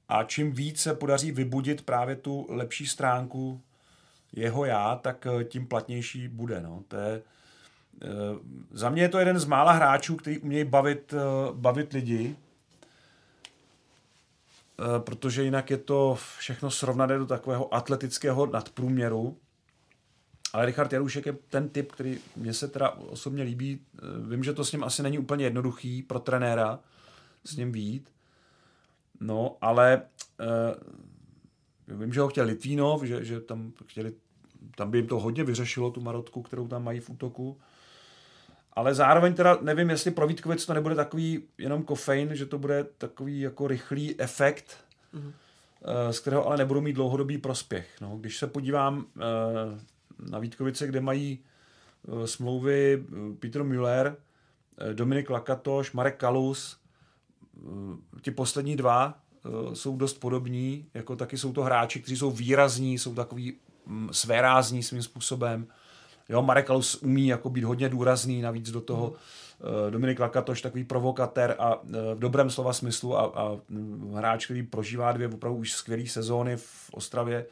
A 0.10 0.24
čím 0.24 0.52
víc 0.52 0.82
se 0.82 0.94
podaří 0.94 1.32
vybudit 1.32 1.86
právě 1.86 2.16
tu 2.16 2.46
lepší 2.50 2.88
stránku 2.88 3.62
jeho 4.34 4.66
já, 4.66 4.96
tak 4.96 5.28
eh, 5.28 5.44
tím 5.44 5.68
platnější 5.68 6.28
bude. 6.28 6.62
No. 6.62 6.84
To 6.88 6.96
je, 6.96 7.22
eh, 8.02 8.08
za 8.72 8.90
mě 8.90 9.02
je 9.02 9.10
to 9.10 9.20
jeden 9.20 9.40
z 9.40 9.46
mála 9.46 9.72
hráčů, 9.72 10.16
který 10.16 10.40
umějí 10.40 10.66
bavit, 10.66 11.14
eh, 11.14 11.18
bavit 11.54 11.94
lidi, 11.94 12.36
protože 15.00 15.44
jinak 15.44 15.70
je 15.70 15.78
to 15.78 16.18
všechno 16.38 16.72
srovnané 16.72 17.18
do 17.18 17.26
takového 17.26 17.74
atletického 17.74 18.46
nadprůměru. 18.46 19.38
Ale 20.54 20.66
Richard 20.66 20.94
Jarušek 20.94 21.26
je 21.26 21.38
ten 21.50 21.70
typ, 21.70 21.92
který 21.92 22.20
mě 22.36 22.54
se 22.54 22.68
teda 22.68 22.90
osobně 22.90 23.44
líbí. 23.44 23.80
Vím, 24.30 24.44
že 24.44 24.54
to 24.54 24.66
s 24.66 24.72
ním 24.72 24.84
asi 24.84 25.04
není 25.04 25.20
úplně 25.20 25.46
jednoduchý 25.46 26.04
pro 26.04 26.20
trenéra 26.20 26.80
s 27.46 27.56
ním 27.56 27.72
vít. 27.72 28.10
No, 29.20 29.58
ale 29.62 30.02
Vím, 31.88 32.14
že 32.14 32.22
ho 32.22 32.28
chtěl 32.28 32.46
Litvínov, 32.46 33.04
že, 33.04 33.26
že 33.26 33.40
tam 33.40 33.74
chtěli, 33.86 34.14
tam 34.76 34.91
by 34.91 34.97
jim 34.97 35.07
to 35.07 35.20
hodně 35.20 35.43
vyřešilo, 35.43 35.91
tu 35.91 36.01
marotku, 36.01 36.41
kterou 36.41 36.68
tam 36.68 36.84
mají 36.84 36.99
v 36.99 37.09
útoku. 37.09 37.59
Ale 38.74 38.95
zároveň 38.95 39.34
teda 39.34 39.57
nevím, 39.61 39.89
jestli 39.89 40.11
pro 40.11 40.28
Vítkovic 40.28 40.66
to 40.66 40.74
nebude 40.74 40.95
takový 40.95 41.43
jenom 41.57 41.84
kofein, 41.84 42.36
že 42.36 42.45
to 42.45 42.57
bude 42.57 42.86
takový 42.97 43.39
jako 43.39 43.68
rychlý 43.68 44.22
efekt, 44.22 44.78
mm-hmm. 45.14 45.32
z 46.11 46.20
kterého 46.20 46.47
ale 46.47 46.57
nebudou 46.57 46.82
mít 46.82 46.93
dlouhodobý 46.93 47.38
prospěch. 47.38 47.88
No, 48.01 48.18
když 48.18 48.38
se 48.38 48.47
podívám 48.47 49.05
eh, 49.18 49.22
na 50.30 50.39
Vítkovice, 50.39 50.88
kde 50.88 51.01
mají 51.01 51.39
eh, 51.39 52.28
smlouvy 52.28 53.03
Peter 53.39 53.64
Müller, 53.64 54.18
Dominik 54.93 55.30
Lakatoš, 55.30 55.91
Marek 55.91 56.18
Kalus, 56.18 56.78
ti 58.22 58.32
poslední 58.32 58.76
dva, 58.76 59.20
jsou 59.74 59.97
dost 59.97 60.14
podobní, 60.14 60.86
jako 60.93 61.16
taky 61.16 61.38
jsou 61.38 61.53
to 61.53 61.64
hráči, 61.64 61.99
kteří 61.99 62.18
jsou 62.18 62.32
výrazní, 62.32 62.99
jsou 62.99 63.16
takový 63.16 63.53
mm, 63.86 64.10
svérázní 64.12 64.84
svým 64.84 65.04
způsobem. 65.04 65.68
Jo, 66.30 66.42
Marek 66.42 66.70
Alus 66.70 66.96
umí 66.96 67.28
jako 67.28 67.50
být 67.50 67.64
hodně 67.64 67.90
důrazný, 67.90 68.42
navíc 68.42 68.72
do 68.72 68.82
toho 68.82 69.08
mm. 69.08 69.16
Dominik 69.92 70.20
Lakatoš 70.20 70.62
takový 70.62 70.84
provokatér 70.84 71.56
a 71.60 71.74
eh, 71.74 72.16
v 72.16 72.20
dobrém 72.20 72.50
slova 72.50 72.74
smyslu 72.74 73.18
a, 73.18 73.22
a 73.22 73.58
mm, 73.70 74.14
hráč, 74.16 74.46
který 74.46 74.64
prožívá 74.64 75.12
dvě 75.12 75.28
opravdu 75.28 75.60
už 75.60 75.72
skvělé 75.72 76.08
sezóny 76.08 76.58
v 76.58 76.90
Ostravě, 76.92 77.46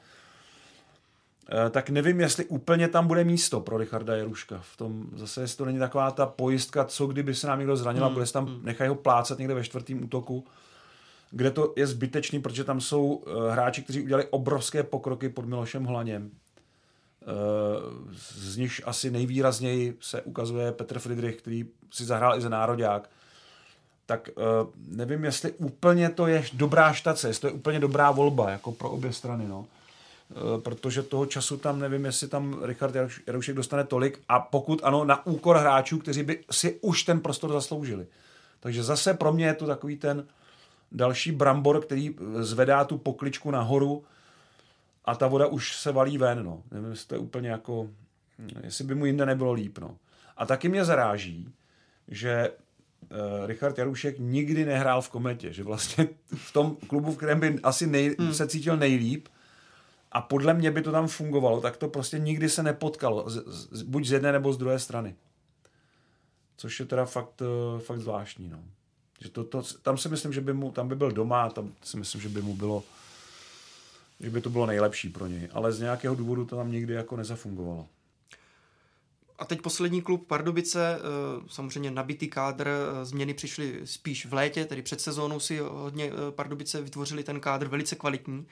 tak 1.72 1.90
nevím, 1.90 2.20
jestli 2.20 2.46
úplně 2.46 2.88
tam 2.88 3.08
bude 3.08 3.24
místo 3.24 3.60
pro 3.60 3.78
Richarda 3.78 4.16
Jeruška. 4.16 4.60
V 4.62 4.78
tom 4.78 5.06
zase, 5.16 5.42
jestli 5.42 5.58
to 5.58 5.66
není 5.66 5.80
taková 5.80 6.12
ta 6.12 6.26
pojistka, 6.26 6.86
co 6.86 7.08
kdyby 7.08 7.36
se 7.36 7.48
nám 7.48 7.60
někdo 7.60 7.76
zranil 7.76 8.06
hmm. 8.06 8.14
bude 8.14 8.26
se 8.26 8.34
tam 8.34 8.60
nechají 8.62 8.90
ho 8.90 8.96
plácat 8.96 9.40
někde 9.40 9.54
ve 9.54 9.64
čtvrtém 9.64 10.04
útoku 10.04 10.46
kde 11.32 11.52
to 11.52 11.74
je 11.76 11.88
zbytečný, 11.88 12.42
protože 12.42 12.64
tam 12.64 12.82
jsou 12.82 13.06
uh, 13.06 13.48
hráči, 13.48 13.82
kteří 13.82 14.02
udělali 14.02 14.28
obrovské 14.30 14.84
pokroky 14.84 15.30
pod 15.30 15.46
Milošem 15.46 15.86
Hlaněm. 15.86 16.24
Uh, 16.24 18.14
z 18.14 18.58
nich 18.58 18.82
asi 18.86 19.12
nejvýrazněji 19.12 19.98
se 20.02 20.22
ukazuje 20.22 20.72
Petr 20.72 21.00
Friedrich, 21.00 21.36
který 21.36 21.66
si 21.92 22.06
zahrál 22.06 22.38
i 22.38 22.42
za 22.42 22.50
nároďák. 22.50 23.10
Tak 24.06 24.30
uh, 24.36 24.70
nevím, 24.88 25.24
jestli 25.24 25.52
úplně 25.52 26.10
to 26.10 26.28
je 26.28 26.44
dobrá 26.54 26.94
štace, 26.94 27.28
jestli 27.28 27.42
to 27.42 27.48
je 27.48 27.54
úplně 27.54 27.80
dobrá 27.80 28.12
volba 28.12 28.50
jako 28.50 28.72
pro 28.72 28.90
obě 28.90 29.14
strany. 29.14 29.48
No. 29.48 29.66
Protože 30.64 31.04
toho 31.04 31.26
času 31.26 31.58
tam 31.58 31.80
nevím, 31.80 32.06
jestli 32.06 32.28
tam 32.28 32.64
Richard 32.64 32.96
Jaroušek 33.28 33.56
dostane 33.56 33.84
tolik 33.84 34.20
a 34.30 34.40
pokud 34.40 34.80
ano, 34.84 35.06
na 35.06 35.26
úkor 35.26 35.58
hráčů, 35.58 36.00
kteří 36.00 36.24
by 36.24 36.44
si 36.52 36.80
už 36.82 37.04
ten 37.04 37.20
prostor 37.20 37.52
zasloužili. 37.52 38.08
Takže 38.60 38.84
zase 38.84 39.14
pro 39.14 39.34
mě 39.34 39.46
je 39.46 39.54
to 39.54 39.68
takový 39.68 39.98
ten 39.98 40.26
další 40.92 41.32
brambor, 41.32 41.82
který 41.82 42.16
zvedá 42.39 42.84
tu 42.84 42.98
pokličku 42.98 43.52
nahoru 43.52 44.04
a 45.06 45.16
ta 45.16 45.28
voda 45.28 45.48
už 45.48 45.78
se 45.78 45.92
valí 45.92 46.18
ven, 46.18 46.44
no. 46.44 46.64
Nevím, 46.72 46.89
jestli 46.89 47.08
to 47.08 47.16
je 47.16 47.20
úplně 47.20 47.50
jako, 47.50 47.89
jestli 48.64 48.84
by 48.84 48.96
mu 48.96 49.06
jinde 49.06 49.26
nebylo 49.26 49.52
líp, 49.54 49.78
no. 49.78 49.98
A 50.38 50.46
taky 50.46 50.70
mě 50.70 50.86
zaráží, 50.86 51.54
že 52.08 52.50
uh, 52.50 53.48
Richard 53.48 53.78
Jarušek 53.78 54.16
nikdy 54.20 54.66
nehrál 54.66 55.02
v 55.02 55.10
kometě, 55.10 55.54
že 55.54 55.64
vlastně 55.64 56.08
v 56.36 56.54
tom 56.54 56.76
klubu, 56.76 57.12
v 57.12 57.18
kterém 57.18 57.39
by 57.39 57.60
asi 57.64 57.88
nej, 57.88 58.16
hmm. 58.20 58.34
se 58.34 58.48
cítil 58.48 58.78
nejlíp, 58.78 59.28
a 60.12 60.22
podle 60.22 60.54
mě 60.54 60.72
by 60.72 60.82
to 60.82 60.92
tam 60.92 61.08
fungovalo, 61.08 61.62
tak 61.62 61.78
to 61.78 61.88
prostě 61.88 62.20
nikdy 62.20 62.50
se 62.50 62.64
nepotkalo, 62.64 63.30
z, 63.30 63.44
z, 63.48 63.82
buď 63.82 64.06
z 64.06 64.12
jedné 64.12 64.32
nebo 64.32 64.54
z 64.54 64.58
druhé 64.58 64.80
strany. 64.80 65.16
Což 66.58 66.80
je 66.80 66.86
teda 66.86 67.06
fakt, 67.06 67.42
uh, 67.42 67.80
fakt 67.80 68.00
zvláštní, 68.00 68.50
no. 68.50 68.64
Že 69.22 69.30
to, 69.30 69.44
to, 69.44 69.64
tam 69.82 69.98
si 69.98 70.10
myslím, 70.10 70.34
že 70.34 70.42
by 70.42 70.54
mu, 70.54 70.72
tam 70.72 70.88
by 70.88 70.96
byl 70.96 71.12
doma, 71.12 71.50
tam 71.50 71.72
si 71.84 71.98
myslím, 71.98 72.22
že 72.22 72.30
by 72.30 72.42
mu 72.42 72.56
bylo, 72.56 72.84
že 74.20 74.30
by 74.30 74.42
to 74.42 74.50
bylo 74.50 74.66
nejlepší 74.66 75.10
pro 75.10 75.28
něj. 75.28 75.50
Ale 75.54 75.72
z 75.72 75.80
nějakého 75.80 76.16
důvodu 76.16 76.46
to 76.46 76.56
tam 76.56 76.72
nikdy 76.72 76.94
jako 76.94 77.18
nezafungovalo. 77.18 77.88
A 79.42 79.46
teď 79.46 79.62
poslední 79.62 80.02
klub 80.02 80.28
Pardubice, 80.28 81.00
eh, 81.00 81.44
samozřejmě 81.48 81.92
nabitý 81.92 82.28
kádr, 82.28 82.68
eh, 82.68 83.06
změny 83.06 83.34
přišly 83.34 83.82
spíš 83.86 84.26
v 84.26 84.34
létě, 84.34 84.66
tedy 84.66 84.82
před 84.82 85.02
sezónou 85.02 85.40
si 85.40 85.60
hodně 85.60 86.06
eh, 86.06 86.32
Pardubice 86.32 86.82
vytvořili 86.82 87.24
ten 87.24 87.40
kádr 87.40 87.68
velice 87.68 87.96
kvalitní. 87.96 88.48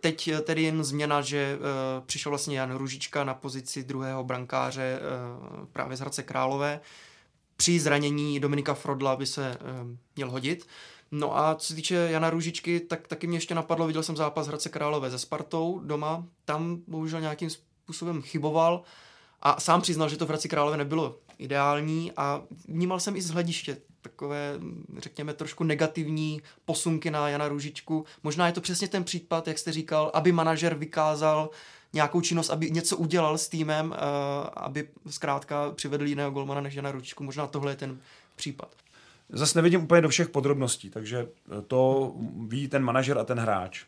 Teď 0.00 0.30
tedy 0.44 0.62
jen 0.62 0.84
změna, 0.84 1.20
že 1.20 1.58
přišel 2.06 2.30
vlastně 2.30 2.58
Jan 2.58 2.76
Ružička 2.76 3.24
na 3.24 3.34
pozici 3.34 3.84
druhého 3.84 4.24
brankáře 4.24 5.00
právě 5.72 5.96
z 5.96 6.00
Hradce 6.00 6.22
Králové 6.22 6.80
při 7.60 7.80
zranění 7.80 8.40
Dominika 8.40 8.74
Frodla 8.74 9.16
by 9.16 9.26
se 9.26 9.58
um, 9.82 9.98
měl 10.16 10.30
hodit. 10.30 10.66
No 11.10 11.38
a 11.38 11.54
co 11.54 11.66
se 11.66 11.74
týče 11.74 11.94
Jana 11.94 12.30
Růžičky, 12.30 12.80
tak 12.80 13.08
taky 13.08 13.26
mě 13.26 13.36
ještě 13.36 13.54
napadlo, 13.54 13.86
viděl 13.86 14.02
jsem 14.02 14.16
zápas 14.16 14.46
Hradce 14.46 14.68
Králové 14.68 15.10
se 15.10 15.18
Spartou 15.18 15.80
doma, 15.84 16.26
tam 16.44 16.78
bohužel 16.86 17.20
nějakým 17.20 17.50
způsobem 17.50 18.22
chyboval 18.22 18.82
A 19.42 19.60
sám 19.60 19.80
přiznal, 19.80 20.08
že 20.08 20.16
to 20.16 20.26
v 20.26 20.28
Hradci 20.28 20.48
Králové 20.48 20.76
nebylo 20.76 21.18
ideální 21.38 22.12
a 22.16 22.42
vnímal 22.68 23.00
jsem 23.00 23.16
i 23.16 23.22
z 23.22 23.30
hlediště 23.30 23.76
takové, 24.02 24.54
řekněme, 24.98 25.34
trošku 25.34 25.64
negativní 25.64 26.42
posunky 26.64 27.10
na 27.10 27.28
Jana 27.28 27.48
Růžičku. 27.48 28.04
Možná 28.22 28.46
je 28.46 28.52
to 28.52 28.60
přesně 28.60 28.88
ten 28.88 29.04
případ, 29.04 29.48
jak 29.48 29.58
jste 29.58 29.72
říkal, 29.72 30.10
aby 30.14 30.32
manažer 30.32 30.74
vykázal 30.74 31.50
nějakou 31.92 32.20
činnost, 32.20 32.50
aby 32.50 32.70
něco 32.70 32.96
udělal 32.96 33.38
s 33.38 33.48
týmem, 33.48 33.90
uh, 33.90 33.96
aby 34.56 34.88
zkrátka 35.10 35.70
přivedl 35.70 36.06
jiného 36.06 36.30
golmana 36.30 36.60
než 36.60 36.74
Jana 36.74 36.92
Růžičku. 36.92 37.24
Možná 37.24 37.46
tohle 37.46 37.72
je 37.72 37.76
ten 37.76 38.00
případ. 38.36 38.76
Zase 39.32 39.58
nevidím 39.58 39.82
úplně 39.82 40.00
do 40.00 40.08
všech 40.08 40.28
podrobností, 40.28 40.90
takže 40.90 41.28
to 41.66 42.12
ví 42.46 42.68
ten 42.68 42.82
manažer 42.82 43.18
a 43.18 43.24
ten 43.24 43.38
hráč. 43.38 43.84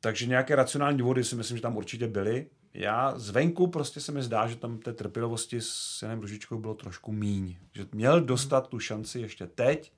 Takže 0.00 0.26
nějaké 0.26 0.56
racionální 0.56 0.98
důvody 0.98 1.24
si 1.24 1.36
myslím, 1.36 1.56
že 1.56 1.62
tam 1.62 1.76
určitě 1.76 2.08
byly. 2.08 2.46
Já 2.74 3.18
zvenku 3.18 3.66
prostě 3.66 4.00
se 4.00 4.12
mi 4.12 4.22
zdá, 4.22 4.46
že 4.46 4.56
tam 4.56 4.78
té 4.78 4.92
trpělivosti 4.92 5.60
s 5.60 6.02
Janem 6.02 6.20
Ružičkou 6.20 6.58
bylo 6.58 6.74
trošku 6.74 7.12
míň. 7.12 7.56
Že 7.72 7.86
měl 7.92 8.20
dostat 8.20 8.68
tu 8.68 8.78
šanci 8.78 9.20
ještě 9.20 9.46
teď, 9.46 9.92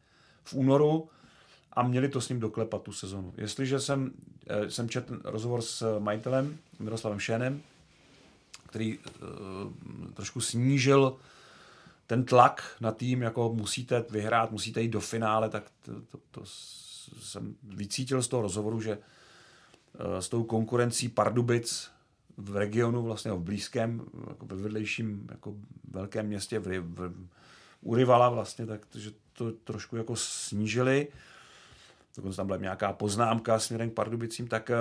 v 0.45 0.55
únoru, 0.55 1.09
a 1.73 1.83
měli 1.83 2.09
to 2.09 2.21
s 2.21 2.29
ním 2.29 2.41
doklepat 2.41 2.83
tu 2.83 2.93
sezonu. 2.93 3.35
Jestliže 3.37 3.81
jsem, 3.81 4.13
eh, 4.47 4.71
jsem 4.71 4.89
četl 4.89 5.21
rozhovor 5.25 5.63
s 5.63 5.99
majitelem 5.99 6.59
Miroslavem 6.79 7.21
Šenem, 7.21 7.63
který 8.73 8.99
uh, 8.99 9.05
trošku 10.15 10.41
snížil 10.41 11.17
ten 12.07 12.25
tlak 12.25 12.77
na 12.81 12.93
tým, 12.93 13.23
jako 13.23 13.55
musíte 13.55 14.05
vyhrát, 14.11 14.51
musíte 14.51 14.83
jít 14.83 14.89
do 14.89 15.01
finále, 15.01 15.49
tak 15.49 15.65
to, 15.85 15.93
to, 16.11 16.19
to 16.31 16.43
jsem 17.21 17.55
vycítil 17.63 18.23
z 18.23 18.29
toho 18.29 18.43
rozhovoru, 18.43 18.81
že 18.81 18.99
uh, 18.99 20.19
s 20.19 20.29
tou 20.29 20.45
konkurencí 20.45 21.09
Pardubic 21.09 21.91
v 22.37 22.57
regionu, 22.57 23.03
vlastně 23.03 23.33
v 23.33 23.39
blízkém, 23.39 24.03
jako 24.29 24.47
ve 24.47 24.57
vedlejším 24.57 25.27
jako 25.31 25.55
velkém 25.91 26.27
městě 26.27 26.59
v, 26.59 26.81
v, 26.81 27.27
u 27.81 27.95
Rivala 27.95 28.31
vlastně, 28.31 28.67
tak 28.67 28.81
že 28.95 29.11
to 29.33 29.53
trošku 29.53 29.97
jako 29.97 30.17
snížili. 30.17 31.09
Dokonce 32.17 32.37
tam 32.37 32.47
byla 32.47 32.59
nějaká 32.59 32.93
poznámka 32.93 33.59
směrem 33.59 33.91
k 33.91 33.95
Pardubicím, 33.95 34.49
tak, 34.49 34.71
eh, 34.71 34.77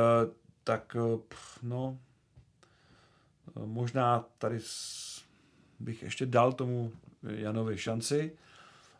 tak 0.63 0.95
eh, 0.99 1.36
no, 1.63 1.99
eh, 3.47 3.65
možná 3.65 4.25
tady 4.38 4.59
bych 5.79 6.03
ještě 6.03 6.25
dal 6.25 6.53
tomu 6.53 6.91
Janovi 7.23 7.77
šanci. 7.77 8.32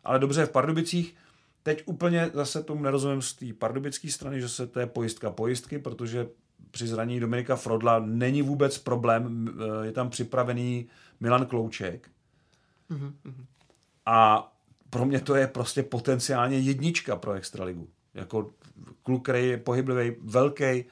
Ale 0.04 0.18
dobře, 0.18 0.46
v 0.46 0.50
Pardubicích 0.50 1.16
teď 1.62 1.82
úplně 1.86 2.30
zase 2.34 2.62
tomu 2.62 2.82
nerozumím 2.82 3.22
z 3.22 3.34
té 3.34 3.52
pardubické 3.52 4.10
strany, 4.10 4.40
že 4.40 4.48
se 4.48 4.66
to 4.66 4.80
je 4.80 4.86
pojistka 4.86 5.30
pojistky, 5.30 5.78
protože 5.78 6.28
při 6.70 6.86
zranění 6.86 7.20
Dominika 7.20 7.56
Frodla 7.56 7.98
není 7.98 8.42
vůbec 8.42 8.78
problém, 8.78 9.54
je 9.82 9.92
tam 9.92 10.10
připravený 10.10 10.88
Milan 11.20 11.46
Klouček. 11.46 12.10
Mm-hmm. 12.90 13.12
A 14.06 14.48
pro 14.90 15.04
mě 15.04 15.20
to 15.20 15.34
je 15.34 15.46
prostě 15.46 15.82
potenciálně 15.82 16.58
jednička 16.58 17.16
pro 17.16 17.32
Extraligu. 17.32 17.88
Jako 18.14 18.50
kluk, 19.02 19.22
který 19.22 19.48
je 19.48 19.56
pohyblivý, 19.56 20.16
velký, 20.22 20.84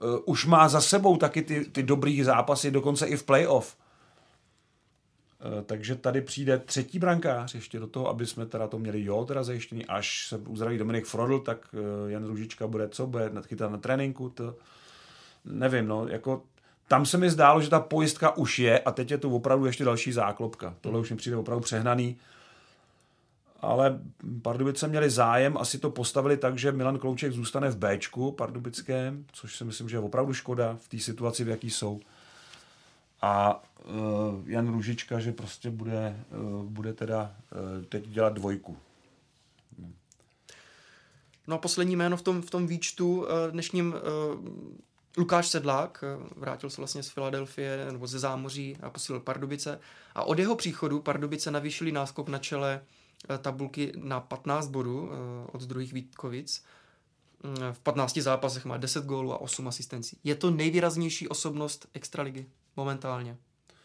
uh, 0.00 0.18
už 0.24 0.46
má 0.46 0.68
za 0.68 0.80
sebou 0.80 1.16
taky 1.16 1.42
ty, 1.42 1.64
ty 1.64 1.82
dobrý 1.82 2.22
zápasy, 2.22 2.70
dokonce 2.70 3.06
i 3.06 3.16
v 3.16 3.22
playoff. 3.22 3.76
Uh, 5.56 5.62
takže 5.62 5.94
tady 5.94 6.20
přijde 6.20 6.58
třetí 6.58 6.98
brankář 6.98 7.54
ještě 7.54 7.78
do 7.78 7.86
toho, 7.86 8.08
aby 8.08 8.26
jsme 8.26 8.46
teda 8.46 8.66
to 8.66 8.78
měli 8.78 9.04
jo, 9.04 9.24
teda 9.24 9.42
zajištění, 9.42 9.86
až 9.86 10.28
se 10.28 10.36
uzdraví 10.36 10.78
Dominik 10.78 11.04
Frodl, 11.04 11.38
tak 11.38 11.66
uh, 11.72 12.10
Jan 12.10 12.26
Růžička 12.26 12.66
bude 12.66 12.88
co, 12.88 13.06
bude 13.06 13.32
chytat 13.46 13.70
na 13.70 13.78
tréninku, 13.78 14.28
to 14.28 14.56
nevím, 15.44 15.88
no, 15.88 16.08
jako 16.08 16.42
tam 16.88 17.06
se 17.06 17.18
mi 17.18 17.30
zdálo, 17.30 17.60
že 17.60 17.70
ta 17.70 17.80
pojistka 17.80 18.36
už 18.36 18.58
je 18.58 18.78
a 18.80 18.92
teď 18.92 19.10
je 19.10 19.18
tu 19.18 19.36
opravdu 19.36 19.66
ještě 19.66 19.84
další 19.84 20.12
záklopka. 20.12 20.74
Tohle 20.80 21.00
už 21.00 21.10
mi 21.10 21.16
přijde 21.16 21.36
opravdu 21.36 21.62
přehnaný. 21.62 22.16
Ale 23.60 24.00
Pardubice 24.42 24.88
měli 24.88 25.10
zájem, 25.10 25.56
asi 25.58 25.78
to 25.78 25.90
postavili 25.90 26.36
tak, 26.36 26.58
že 26.58 26.72
Milan 26.72 26.98
Klouček 26.98 27.32
zůstane 27.32 27.70
v 27.70 27.76
Bčku 27.76 28.32
pardubickém, 28.32 29.24
což 29.32 29.56
si 29.56 29.64
myslím, 29.64 29.88
že 29.88 29.96
je 29.96 30.00
opravdu 30.00 30.34
škoda 30.34 30.76
v 30.80 30.88
té 30.88 30.98
situaci, 30.98 31.44
v 31.44 31.48
jaký 31.48 31.70
jsou. 31.70 32.00
A 33.22 33.64
uh, 33.84 33.94
Jan 34.46 34.72
Růžička, 34.72 35.20
že 35.20 35.32
prostě 35.32 35.70
bude, 35.70 36.24
uh, 36.30 36.62
bude 36.62 36.92
teda 36.92 37.34
uh, 37.52 37.84
teď 37.84 38.08
dělat 38.08 38.32
dvojku. 38.32 38.76
No 41.46 41.54
a 41.54 41.58
poslední 41.58 41.96
jméno 41.96 42.16
v 42.16 42.22
tom, 42.22 42.42
v 42.42 42.50
tom 42.50 42.66
výčtu 42.66 43.26
dnešním 43.50 43.94
Lukáš 45.18 45.48
Sedlák 45.48 46.04
vrátil 46.36 46.70
se 46.70 46.80
vlastně 46.80 47.02
z 47.02 47.08
Filadelfie 47.08 47.86
nebo 47.92 48.06
ze 48.06 48.18
zámoří 48.18 48.76
a 48.82 48.90
posílil 48.90 49.20
Pardubice. 49.20 49.80
A 50.14 50.22
od 50.22 50.38
jeho 50.38 50.56
příchodu 50.56 51.00
Pardubice 51.00 51.50
navýšili 51.50 51.92
náskok 51.92 52.28
na 52.28 52.38
čele 52.38 52.80
tabulky 53.38 53.92
na 53.96 54.20
15 54.20 54.68
bodů 54.68 55.10
eh, 55.12 55.16
od 55.52 55.62
druhých 55.62 55.92
Vítkovic. 55.92 56.64
Mm, 57.42 57.72
v 57.72 57.80
15 57.80 58.18
zápasech 58.18 58.64
má 58.64 58.76
10 58.76 59.04
gólů 59.04 59.32
a 59.32 59.40
8 59.40 59.68
asistencí. 59.68 60.18
Je 60.24 60.34
to 60.34 60.50
nejvýraznější 60.50 61.28
osobnost 61.28 61.88
extraligy 61.94 62.46
momentálně. 62.76 63.36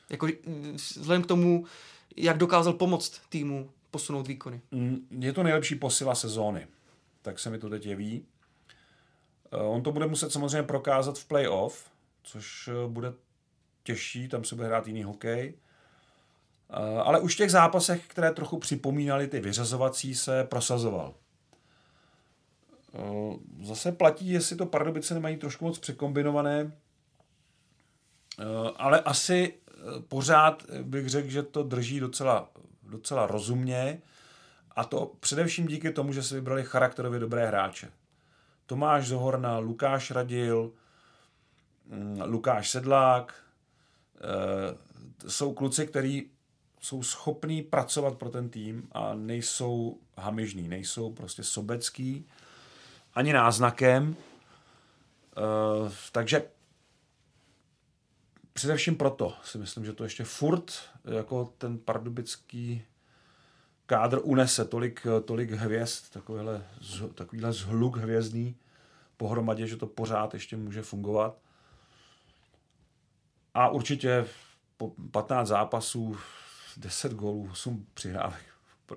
Jako, 0.09 0.25
mm, 0.25 0.73
vzhledem 0.75 1.23
k 1.23 1.27
tomu, 1.27 1.65
jak 2.17 2.37
dokázal 2.37 2.73
pomoct 2.73 3.21
týmu 3.29 3.69
posunout 3.91 4.27
výkony. 4.27 4.61
Mm, 4.71 5.07
je 5.19 5.33
to 5.33 5.43
nejlepší 5.43 5.75
posila 5.75 6.15
sezóny. 6.15 6.67
Tak 7.21 7.39
se 7.39 7.49
mi 7.49 7.59
to 7.59 7.69
teď 7.69 7.85
jeví. 7.85 8.25
Eh, 9.51 9.57
on 9.57 9.83
to 9.83 9.91
bude 9.91 10.07
muset 10.07 10.31
samozřejmě 10.31 10.63
prokázat 10.63 11.19
v 11.19 11.25
playoff, 11.25 11.91
což 12.23 12.69
bude 12.87 13.13
těžší, 13.83 14.27
tam 14.27 14.43
se 14.43 14.55
bude 14.55 14.67
hrát 14.67 14.87
jiný 14.87 15.03
hokej. 15.03 15.53
Eh, 16.73 16.99
ale 16.99 17.19
už 17.19 17.33
v 17.33 17.37
těch 17.37 17.51
zápasech, 17.51 18.07
které 18.07 18.31
trochu 18.31 18.59
připomínaly 18.59 19.27
ty 19.27 19.39
vyřazovací, 19.39 20.15
se 20.15 20.43
prosazoval. 20.43 21.13
Eh, 22.93 23.37
zase 23.63 23.91
platí, 23.91 24.29
jestli 24.29 24.55
to 24.55 24.65
Pardubice 24.65 25.13
nemají 25.13 25.37
trošku 25.37 25.65
moc 25.65 25.79
překombinované, 25.79 26.71
eh, 28.39 28.43
ale 28.75 29.01
asi 29.01 29.53
pořád 30.07 30.63
bych 30.81 31.09
řekl, 31.09 31.29
že 31.29 31.43
to 31.43 31.63
drží 31.63 31.99
docela, 31.99 32.49
docela 32.83 33.27
rozumně 33.27 34.01
a 34.75 34.83
to 34.83 35.11
především 35.19 35.67
díky 35.67 35.91
tomu, 35.91 36.13
že 36.13 36.23
se 36.23 36.35
vybrali 36.35 36.63
charakterově 36.63 37.19
dobré 37.19 37.47
hráče. 37.47 37.91
Tomáš 38.65 39.07
Zohorna, 39.07 39.57
Lukáš 39.57 40.11
Radil, 40.11 40.71
mm, 41.85 42.21
Lukáš 42.25 42.69
Sedlák, 42.69 43.33
jsou 45.27 45.53
kluci, 45.53 45.87
kteří 45.87 46.32
jsou 46.83 47.03
schopní 47.03 47.61
pracovat 47.61 48.17
pro 48.17 48.29
ten 48.29 48.49
tým 48.49 48.87
a 48.91 49.13
nejsou 49.13 49.97
hamižní, 50.17 50.67
nejsou 50.67 51.13
prostě 51.13 51.43
sobecký 51.43 52.25
ani 53.13 53.33
náznakem. 53.33 54.15
Uh, 55.37 55.91
takže 56.11 56.43
především 58.53 58.95
proto 58.95 59.33
si 59.43 59.57
myslím, 59.57 59.85
že 59.85 59.93
to 59.93 60.03
ještě 60.03 60.23
furt 60.23 60.89
jako 61.05 61.53
ten 61.57 61.77
pardubický 61.77 62.83
kádr 63.85 64.19
unese 64.23 64.65
tolik, 64.65 65.07
tolik 65.25 65.51
hvězd, 65.51 66.13
takovýhle, 66.13 66.65
takovýhle 67.15 67.53
zhluk 67.53 67.97
hvězdný 67.97 68.55
pohromadě, 69.17 69.67
že 69.67 69.77
to 69.77 69.87
pořád 69.87 70.33
ještě 70.33 70.57
může 70.57 70.81
fungovat. 70.81 71.37
A 73.53 73.69
určitě 73.69 74.25
po 74.77 74.93
15 75.11 75.47
zápasů 75.47 76.17
10 76.77 77.13
gólů, 77.13 77.49
8 77.51 77.85
přihrávek. 77.93 78.43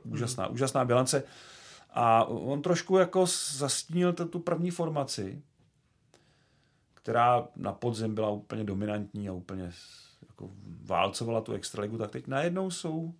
Úžasná, 0.04 0.46
mm. 0.46 0.54
úžasná 0.54 0.84
bilance. 0.84 1.22
A 1.90 2.24
on 2.24 2.62
trošku 2.62 2.98
jako 2.98 3.26
zastínil 3.56 4.12
tu 4.12 4.38
první 4.38 4.70
formaci, 4.70 5.42
která 6.94 7.48
na 7.56 7.72
podzem 7.72 8.14
byla 8.14 8.30
úplně 8.30 8.64
dominantní 8.64 9.28
a 9.28 9.32
úplně 9.32 9.72
jako 10.28 10.50
válcovala 10.84 11.40
tu 11.40 11.52
extraligu, 11.52 11.98
tak 11.98 12.10
teď 12.10 12.26
najednou 12.26 12.70
jsou, 12.70 13.14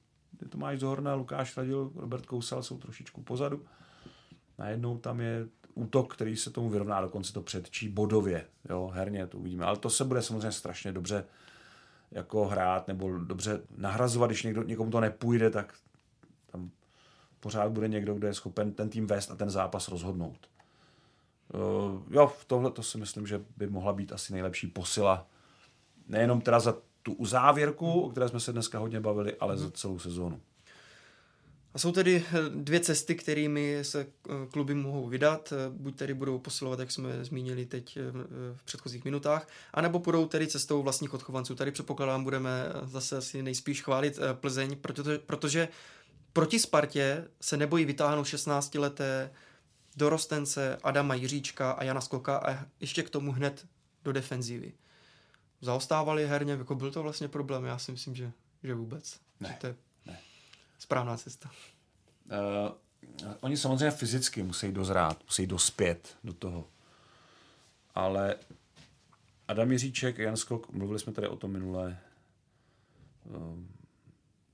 ty 0.50 0.56
máš 0.58 0.78
Zohorna, 0.78 1.14
Lukáš 1.14 1.56
Radil, 1.56 1.92
Robert 1.94 2.26
Kousal 2.26 2.62
jsou 2.62 2.78
trošičku 2.78 3.22
pozadu. 3.22 3.64
Najednou 4.58 4.98
tam 4.98 5.20
je 5.20 5.48
útok, 5.74 6.14
který 6.14 6.36
se 6.36 6.50
tomu 6.50 6.68
vyrovná, 6.68 7.00
dokonce 7.00 7.32
to 7.32 7.42
předčí 7.42 7.88
bodově, 7.88 8.46
jo, 8.70 8.90
herně 8.94 9.26
to 9.26 9.38
uvidíme. 9.38 9.64
Ale 9.64 9.76
to 9.76 9.90
se 9.90 10.04
bude 10.04 10.22
samozřejmě 10.22 10.52
strašně 10.52 10.92
dobře 10.92 11.24
jako 12.10 12.46
hrát 12.46 12.88
nebo 12.88 13.18
dobře 13.18 13.60
nahrazovat, 13.76 14.30
když 14.30 14.42
někdo, 14.42 14.62
někomu 14.62 14.90
to 14.90 15.00
nepůjde, 15.00 15.50
tak 15.50 15.74
tam 16.52 16.70
pořád 17.40 17.72
bude 17.72 17.88
někdo, 17.88 18.14
kdo 18.14 18.26
je 18.26 18.34
schopen 18.34 18.72
ten 18.72 18.88
tým 18.88 19.06
vést 19.06 19.30
a 19.30 19.36
ten 19.36 19.50
zápas 19.50 19.88
rozhodnout. 19.88 20.48
Uh, 21.54 22.02
jo, 22.10 22.26
v 22.26 22.44
tohle 22.44 22.70
to 22.70 22.82
si 22.82 22.98
myslím, 22.98 23.26
že 23.26 23.40
by 23.56 23.66
mohla 23.66 23.92
být 23.92 24.12
asi 24.12 24.32
nejlepší 24.32 24.66
posila. 24.66 25.26
Nejenom 26.08 26.40
teda 26.40 26.60
za 26.60 26.74
tu 27.02 27.12
uzávěrku, 27.12 28.00
o 28.00 28.10
které 28.10 28.28
jsme 28.28 28.40
se 28.40 28.52
dneska 28.52 28.78
hodně 28.78 29.00
bavili, 29.00 29.36
ale 29.36 29.56
za 29.56 29.70
celou 29.70 29.98
sezónu. 29.98 30.40
A 31.76 31.78
jsou 31.78 31.92
tedy 31.92 32.24
eh, 32.28 32.38
dvě 32.48 32.80
cesty, 32.80 33.14
kterými 33.14 33.78
se 33.82 34.00
eh, 34.00 34.32
kluby 34.50 34.74
mohou 34.74 35.08
vydat. 35.08 35.52
Eh, 35.52 35.70
buď 35.70 35.96
tedy 35.96 36.14
budou 36.14 36.38
posilovat, 36.38 36.78
jak 36.78 36.90
jsme 36.90 37.24
zmínili 37.24 37.66
teď 37.66 37.98
v 38.54 38.62
předchozích 38.64 39.04
minutách, 39.04 39.48
anebo 39.74 40.00
půjdou 40.00 40.26
tedy 40.26 40.46
cestou 40.46 40.82
vlastních 40.82 41.14
odchovanců. 41.14 41.54
Tady 41.54 41.70
předpokládám, 41.70 42.24
budeme 42.24 42.50
zase 42.84 43.16
asi 43.16 43.42
nejspíš 43.42 43.82
chválit 43.82 44.18
Plzeň, 44.32 44.76
protože, 44.76 45.18
protože 45.18 45.68
proti 46.32 46.58
Spartě 46.58 47.28
se 47.40 47.56
nebojí 47.56 47.84
vytáhnout 47.84 48.26
16-leté 48.26 49.30
dorostence 49.96 50.78
Adama 50.82 51.14
Jiříčka 51.14 51.72
a 51.72 51.84
Jana 51.84 52.00
Skoka 52.00 52.36
a 52.36 52.64
ještě 52.80 53.02
k 53.02 53.10
tomu 53.10 53.32
hned 53.32 53.66
do 54.04 54.12
defenzívy. 54.12 54.72
Zaostávali 55.60 56.26
herně, 56.26 56.52
jako 56.52 56.74
byl 56.74 56.90
to 56.90 57.02
vlastně 57.02 57.28
problém? 57.28 57.64
Já 57.64 57.78
si 57.78 57.92
myslím, 57.92 58.14
že, 58.14 58.32
že 58.62 58.74
vůbec. 58.74 59.20
Ne. 59.40 59.48
Že 59.48 59.54
to 59.60 59.66
je. 59.66 59.85
Správná 60.78 61.16
cesta. 61.16 61.50
Uh, 62.30 63.30
oni 63.40 63.56
samozřejmě 63.56 63.90
fyzicky 63.90 64.42
musí 64.42 64.72
dozrát, 64.72 65.24
musí 65.24 65.46
dospět 65.46 66.16
do 66.24 66.32
toho. 66.32 66.68
Ale 67.94 68.36
Adam 69.48 69.72
Jiříček, 69.72 70.18
Jan 70.18 70.36
Skok, 70.36 70.70
mluvili 70.70 70.98
jsme 70.98 71.12
tady 71.12 71.28
o 71.28 71.36
tom 71.36 71.52
minulé, 71.52 71.98
uh, 73.24 73.58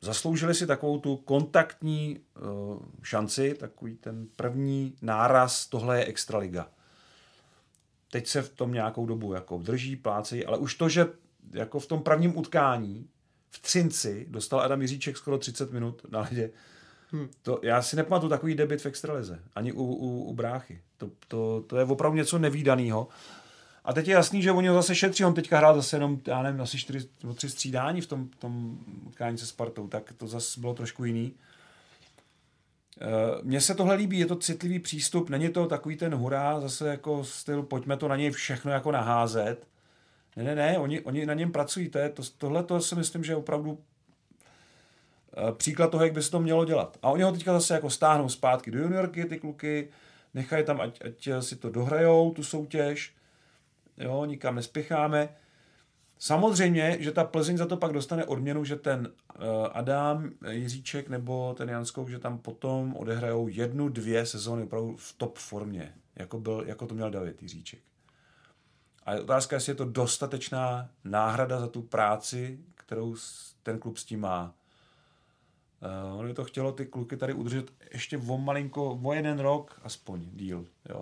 zasloužili 0.01 0.55
si 0.55 0.67
takovou 0.67 0.99
tu 0.99 1.17
kontaktní 1.17 2.19
uh, 2.19 2.83
šanci, 3.03 3.55
takový 3.55 3.97
ten 3.97 4.29
první 4.37 4.97
náraz, 5.03 5.67
tohle 5.67 5.99
je 5.99 6.05
extraliga. 6.05 6.69
Teď 8.11 8.27
se 8.27 8.43
v 8.43 8.49
tom 8.49 8.73
nějakou 8.73 9.07
dobu 9.07 9.33
jako 9.33 9.59
drží, 9.59 9.97
plácejí, 9.97 10.47
ale 10.47 10.59
už 10.59 10.75
to, 10.75 10.89
že 10.89 11.07
jako 11.53 11.81
v 11.81 11.87
tom 11.87 12.03
prvním 12.03 12.39
utkání 12.39 13.09
v 13.53 13.61
Třinci 13.61 14.27
dostal 14.29 14.61
Adam 14.61 14.83
Jiříček 14.83 15.17
skoro 15.17 15.39
30 15.39 15.73
minut 15.73 16.03
na 16.11 16.21
ledě, 16.21 16.51
Hmm. 17.13 17.29
To, 17.43 17.61
já 17.63 17.83
si 17.83 17.97
nepamatuju 17.97 18.31
takový 18.31 18.55
debit 18.55 18.81
v 18.81 18.87
extralize, 18.87 19.41
ani 19.55 19.73
u, 19.73 19.85
u, 19.85 20.25
u 20.25 20.35
bráchy. 20.35 20.81
To, 20.97 21.11
to, 21.29 21.65
to 21.67 21.77
je 21.77 21.85
opravdu 21.85 22.17
něco 22.17 22.39
nevýdaného. 22.39 23.09
A 23.85 23.93
teď 23.93 24.09
je 24.09 24.15
jasný, 24.15 24.43
že 24.43 24.53
oni 24.53 24.69
ho 24.69 24.75
zase 24.75 24.95
šetří, 24.95 25.25
on 25.25 25.35
teďka 25.35 25.59
hrál 25.59 25.75
zase 25.75 25.97
jenom, 25.97 26.21
já 26.27 26.43
nevím, 26.43 26.61
asi 26.61 26.79
čtyři 26.79 27.09
nebo 27.23 27.35
tři 27.35 27.51
střídání 27.51 28.01
v 28.01 28.07
tom, 28.07 28.29
tom 28.39 28.79
utkání 29.07 29.39
se 29.39 29.47
Spartou, 29.47 29.89
tak 29.89 30.13
to 30.17 30.27
zase 30.27 30.61
bylo 30.61 30.75
trošku 30.75 31.05
jiný. 31.05 31.35
Eh, 33.01 33.07
mně 33.43 33.61
se 33.61 33.75
tohle 33.75 33.95
líbí, 33.95 34.19
je 34.19 34.27
to 34.27 34.37
citlivý 34.37 34.79
přístup, 34.79 35.31
není 35.31 35.49
to 35.49 35.67
takový 35.67 35.97
ten 35.97 36.15
hurá, 36.15 36.61
zase 36.61 36.89
jako 36.89 37.25
styl, 37.25 37.63
pojďme 37.63 37.97
to 37.97 38.09
na 38.09 38.17
něj 38.17 38.31
všechno 38.31 38.71
jako 38.73 38.93
naházet. 38.93 39.67
Ne, 40.37 40.45
ne, 40.45 40.55
ne, 40.55 40.79
oni, 40.79 41.01
oni 41.01 41.27
na 41.27 41.35
něm 41.35 41.53
pracují, 41.53 41.89
to 41.89 41.99
je, 41.99 42.09
to, 42.09 42.23
tohle 42.39 42.63
to 42.63 42.81
si 42.81 42.95
myslím, 42.95 43.25
že 43.25 43.33
je 43.33 43.37
opravdu 43.37 43.79
eh, 45.37 45.53
příklad 45.53 45.91
toho, 45.91 46.05
jak 46.05 46.13
by 46.13 46.23
se 46.23 46.31
to 46.31 46.41
mělo 46.41 46.65
dělat. 46.65 46.99
A 47.03 47.11
oni 47.11 47.23
ho 47.23 47.33
teďka 47.33 47.53
zase 47.53 47.75
jako 47.75 47.91
stáhnou 47.91 48.29
zpátky 48.29 48.71
do 48.71 48.79
juniorky, 48.79 49.25
ty 49.25 49.39
kluky, 49.39 49.89
nechají 50.35 50.65
tam, 50.65 50.81
ať, 50.81 51.05
ať 51.05 51.29
si 51.41 51.57
to 51.57 51.71
dohrajou, 51.71 52.33
tu 52.33 52.45
soutěž, 52.45 53.15
jo, 53.99 54.25
nikam 54.25 54.55
nespěcháme. 54.55 55.29
Samozřejmě, 56.19 56.97
že 57.01 57.13
ta 57.13 57.25
Plzeň 57.25 57.57
za 57.57 57.67
to 57.67 57.77
pak 57.77 57.93
dostane 57.93 58.25
odměnu, 58.25 58.65
že 58.65 58.77
ten 58.77 59.09
uh, 59.09 59.43
Adam 59.73 60.31
Jiříček 60.51 61.09
nebo 61.09 61.55
ten 61.59 61.69
Janskov, 61.69 62.09
že 62.09 62.19
tam 62.19 62.39
potom 62.39 62.97
odehrajou 62.97 63.49
jednu, 63.49 63.89
dvě 63.89 64.27
sezóny 64.27 64.63
opravdu 64.63 64.97
v 64.97 65.13
top 65.13 65.39
formě, 65.39 65.95
jako, 66.17 66.41
byl, 66.41 66.65
jako 66.67 66.87
to 66.87 66.95
měl 66.95 67.11
David 67.11 67.43
Jiříček. 67.43 67.81
A 69.07 69.15
je 69.15 69.21
otázka, 69.21 69.57
jestli 69.57 69.71
je 69.71 69.77
to 69.77 69.85
dostatečná 69.85 70.89
náhrada 71.05 71.61
za 71.61 71.69
tu 71.69 71.83
práci, 71.83 72.59
kterou 72.75 73.17
ten 73.63 73.79
klub 73.79 73.97
s 73.97 74.05
tím 74.05 74.21
má. 74.21 74.55
Uh, 76.13 76.19
ono 76.19 76.29
by 76.29 76.35
to 76.35 76.45
chtělo 76.45 76.73
ty 76.73 76.87
kluky 76.87 77.17
tady 77.17 77.33
udržet 77.33 77.71
ještě 77.93 78.19
o 78.19 78.39
malinko, 78.39 79.01
o 79.03 79.13
jeden 79.13 79.39
rok 79.39 79.81
aspoň 79.83 80.29
díl. 80.33 80.67
Jo. 80.89 81.01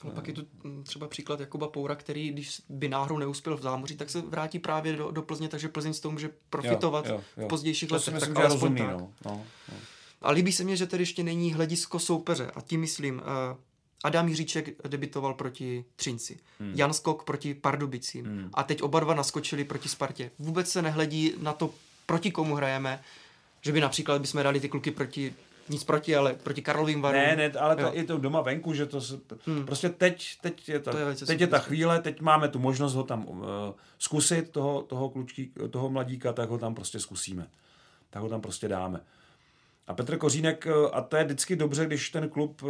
Ale 0.00 0.12
pak 0.12 0.28
je 0.28 0.34
tu 0.34 0.46
mm, 0.64 0.84
třeba 0.84 1.08
příklad 1.08 1.40
Jakuba 1.40 1.68
Poura, 1.68 1.94
který, 1.94 2.30
když 2.30 2.62
by 2.68 2.88
náhodou 2.88 3.18
neuspěl 3.18 3.56
v 3.56 3.62
zámoří, 3.62 3.96
tak 3.96 4.10
se 4.10 4.20
vrátí 4.20 4.58
právě 4.58 4.96
do, 4.96 5.10
do 5.10 5.22
Plzně, 5.22 5.48
takže 5.48 5.68
Plzeň 5.68 5.92
z 5.92 6.00
toho 6.00 6.12
může 6.12 6.30
profitovat 6.50 7.06
jo, 7.06 7.14
jo, 7.14 7.22
jo. 7.36 7.46
v 7.46 7.48
pozdějších 7.48 7.88
to 7.88 7.94
letech. 7.94 8.14
Myslím, 8.14 8.34
tak 8.34 8.44
rozumný, 8.44 8.80
tak. 8.80 8.90
No. 8.90 9.12
No, 9.24 9.44
no. 9.72 9.76
A 10.20 10.30
líbí 10.30 10.52
se 10.52 10.64
mi, 10.64 10.76
že 10.76 10.86
tady 10.86 11.02
ještě 11.02 11.22
není 11.22 11.52
hledisko 11.52 11.98
soupeře. 11.98 12.50
A 12.54 12.60
tím 12.60 12.80
myslím, 12.80 13.16
uh, 13.16 13.22
Adam 14.04 14.28
Jiříček 14.28 14.88
debitoval 14.88 15.34
proti 15.34 15.84
Třinci, 15.96 16.38
hmm. 16.60 16.72
Jan 16.74 16.92
Skok 16.92 17.24
proti 17.24 17.54
Pardubicím 17.54 18.24
hmm. 18.24 18.50
a 18.54 18.62
teď 18.62 18.82
oba 18.82 19.00
dva 19.00 19.14
naskočili 19.14 19.64
proti 19.64 19.88
Spartě. 19.88 20.30
Vůbec 20.38 20.70
se 20.70 20.82
nehledí 20.82 21.32
na 21.40 21.52
to, 21.52 21.70
proti 22.06 22.30
komu 22.30 22.54
hrajeme, 22.54 23.00
že 23.60 23.72
by 23.72 23.80
například 23.80 24.20
bychom 24.20 24.42
dali 24.42 24.60
ty 24.60 24.68
kluky 24.68 24.90
proti 24.90 25.34
nic 25.68 25.84
proti, 25.84 26.16
ale 26.16 26.34
proti 26.34 26.62
Karlovým 26.62 27.02
varům. 27.02 27.20
Ne, 27.20 27.36
ne, 27.36 27.52
ale 27.58 27.76
to, 27.76 27.90
je 27.92 28.04
to 28.04 28.18
doma 28.18 28.40
venku, 28.40 28.74
že 28.74 28.86
to 28.86 29.00
hmm. 29.46 29.66
prostě 29.66 29.88
teď, 29.88 30.36
teď 30.40 30.68
je, 30.68 30.80
ta, 30.80 30.90
to 30.90 30.98
je, 30.98 31.14
teď 31.14 31.40
je 31.40 31.46
ta 31.46 31.58
chvíle, 31.58 32.02
teď 32.02 32.20
máme 32.20 32.48
tu 32.48 32.58
možnost 32.58 32.94
ho 32.94 33.02
tam 33.02 33.24
uh, 33.28 33.46
zkusit, 33.98 34.50
toho, 34.50 34.82
toho, 34.82 35.08
klučky, 35.08 35.50
toho 35.70 35.90
mladíka, 35.90 36.32
tak 36.32 36.48
ho 36.48 36.58
tam 36.58 36.74
prostě 36.74 37.00
zkusíme. 37.00 37.46
Tak 38.10 38.22
ho 38.22 38.28
tam 38.28 38.40
prostě 38.40 38.68
dáme. 38.68 39.00
A 39.88 39.94
Petr 39.94 40.18
Kořínek, 40.18 40.66
eh, 40.66 40.90
a 40.92 41.00
to 41.00 41.16
je 41.16 41.24
vždycky 41.24 41.56
dobře, 41.56 41.86
když 41.86 42.10
ten 42.10 42.28
klub 42.28 42.62
eh, 42.64 42.68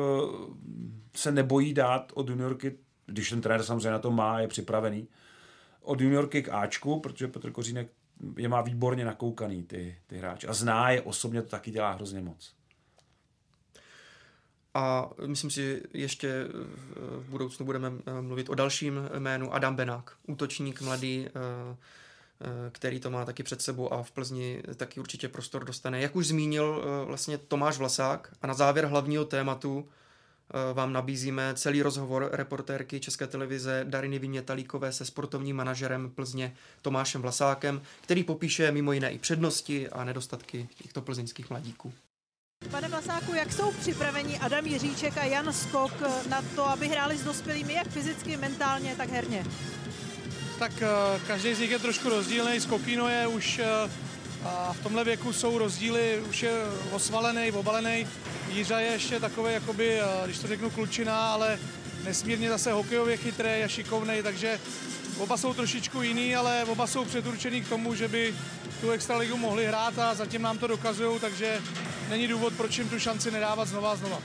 se 1.16 1.32
nebojí 1.32 1.74
dát 1.74 2.12
od 2.14 2.28
juniorky, 2.28 2.78
když 3.06 3.30
ten 3.30 3.40
trenér 3.40 3.62
samozřejmě 3.62 3.90
na 3.90 3.98
to 3.98 4.10
má, 4.10 4.40
je 4.40 4.48
připravený, 4.48 5.08
od 5.82 6.00
juniorky 6.00 6.42
k 6.42 6.48
Ačku, 6.48 7.00
protože 7.00 7.28
Petr 7.28 7.50
Kořínek 7.50 7.88
je 8.36 8.48
má 8.48 8.60
výborně 8.60 9.04
nakoukaný 9.04 9.62
ty, 9.62 9.96
ty 10.06 10.18
hráče. 10.18 10.46
A 10.46 10.52
zná 10.52 10.90
je 10.90 11.02
osobně, 11.02 11.42
to 11.42 11.48
taky 11.48 11.70
dělá 11.70 11.92
hrozně 11.92 12.20
moc. 12.20 12.58
A 14.74 15.10
myslím 15.26 15.50
si, 15.50 15.62
že 15.62 15.80
ještě 15.92 16.48
v 17.18 17.30
budoucnu 17.30 17.66
budeme 17.66 17.92
eh, 18.06 18.22
mluvit 18.22 18.48
o 18.48 18.54
dalším 18.54 18.94
jménu 19.18 19.54
Adam 19.54 19.76
Benák, 19.76 20.16
útočník 20.26 20.80
mladý, 20.80 21.26
eh, 21.26 21.30
eh, 21.36 21.76
který 22.72 23.00
to 23.00 23.10
má 23.10 23.24
taky 23.24 23.42
před 23.42 23.62
sebou 23.62 23.92
a 23.92 24.02
v 24.02 24.10
Plzni 24.10 24.62
taky 24.76 25.00
určitě 25.00 25.28
prostor 25.28 25.64
dostane. 25.64 26.00
Jak 26.00 26.16
už 26.16 26.26
zmínil 26.26 26.84
vlastně 27.06 27.38
Tomáš 27.38 27.78
Vlasák 27.78 28.32
a 28.42 28.46
na 28.46 28.54
závěr 28.54 28.86
hlavního 28.86 29.24
tématu 29.24 29.88
vám 30.74 30.92
nabízíme 30.92 31.52
celý 31.54 31.82
rozhovor 31.82 32.28
reportérky 32.32 33.00
České 33.00 33.26
televize 33.26 33.84
Dariny 33.88 34.18
Vinětalíkové 34.18 34.92
se 34.92 35.04
sportovním 35.04 35.56
manažerem 35.56 36.10
Plzně 36.10 36.54
Tomášem 36.82 37.22
Vlasákem, 37.22 37.82
který 38.00 38.24
popíše 38.24 38.72
mimo 38.72 38.92
jiné 38.92 39.10
i 39.10 39.18
přednosti 39.18 39.88
a 39.88 40.04
nedostatky 40.04 40.68
těchto 40.82 41.02
plzeňských 41.02 41.50
mladíků. 41.50 41.92
Pane 42.70 42.88
Vlasáku, 42.88 43.34
jak 43.34 43.52
jsou 43.52 43.72
připraveni 43.72 44.38
Adam 44.38 44.66
Jiříček 44.66 45.18
a 45.18 45.24
Jan 45.24 45.52
Skok 45.52 45.92
na 46.28 46.42
to, 46.42 46.68
aby 46.68 46.88
hráli 46.88 47.18
s 47.18 47.24
dospělými 47.24 47.74
jak 47.74 47.88
fyzicky, 47.88 48.36
mentálně, 48.36 48.96
tak 48.96 49.08
herně? 49.08 49.44
Tak 50.58 50.72
uh, 50.72 51.20
každý 51.26 51.54
z 51.54 51.58
nich 51.58 51.70
je 51.70 51.78
trošku 51.78 52.08
rozdílný. 52.08 52.60
Skokino 52.60 53.08
je 53.08 53.26
už 53.26 53.58
uh, 53.58 53.90
a 54.48 54.72
v 54.72 54.82
tomhle 54.82 55.04
věku 55.04 55.32
jsou 55.32 55.58
rozdíly, 55.58 56.22
už 56.30 56.42
je 56.42 56.52
osvalený, 56.90 57.52
obalený. 57.52 58.06
Jířa 58.48 58.80
je 58.80 58.92
ještě 58.92 59.20
takový, 59.20 59.52
jakoby, 59.52 60.00
uh, 60.00 60.24
když 60.24 60.38
to 60.38 60.48
řeknu, 60.48 60.70
klučina, 60.70 61.32
ale 61.32 61.58
nesmírně 62.04 62.48
zase 62.48 62.72
hokejově 62.72 63.16
chytrý 63.16 63.48
a 63.64 63.68
šikovný, 63.68 64.22
takže 64.22 64.60
oba 65.18 65.36
jsou 65.36 65.54
trošičku 65.54 66.02
jiný, 66.02 66.36
ale 66.36 66.64
oba 66.64 66.86
jsou 66.86 67.04
předurčený 67.04 67.62
k 67.62 67.68
tomu, 67.68 67.94
že 67.94 68.08
by 68.08 68.34
tu 68.80 68.90
extraligu 68.90 69.36
mohli 69.36 69.66
hrát 69.66 69.98
a 69.98 70.14
zatím 70.14 70.42
nám 70.42 70.58
to 70.58 70.66
dokazují, 70.66 71.20
takže 71.20 71.62
není 72.08 72.28
důvod, 72.28 72.54
proč 72.56 72.78
jim 72.78 72.88
tu 72.88 72.98
šanci 72.98 73.30
nedávat 73.30 73.68
znova 73.68 73.92
a 73.92 73.96
znova. 73.96 74.22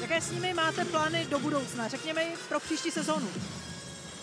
Jaké 0.00 0.20
s 0.20 0.30
nimi 0.30 0.54
máte 0.54 0.84
plány 0.84 1.26
do 1.30 1.38
budoucna? 1.38 1.88
Řekněme 1.88 2.22
pro 2.48 2.60
příští 2.60 2.90
sezónu. 2.90 3.28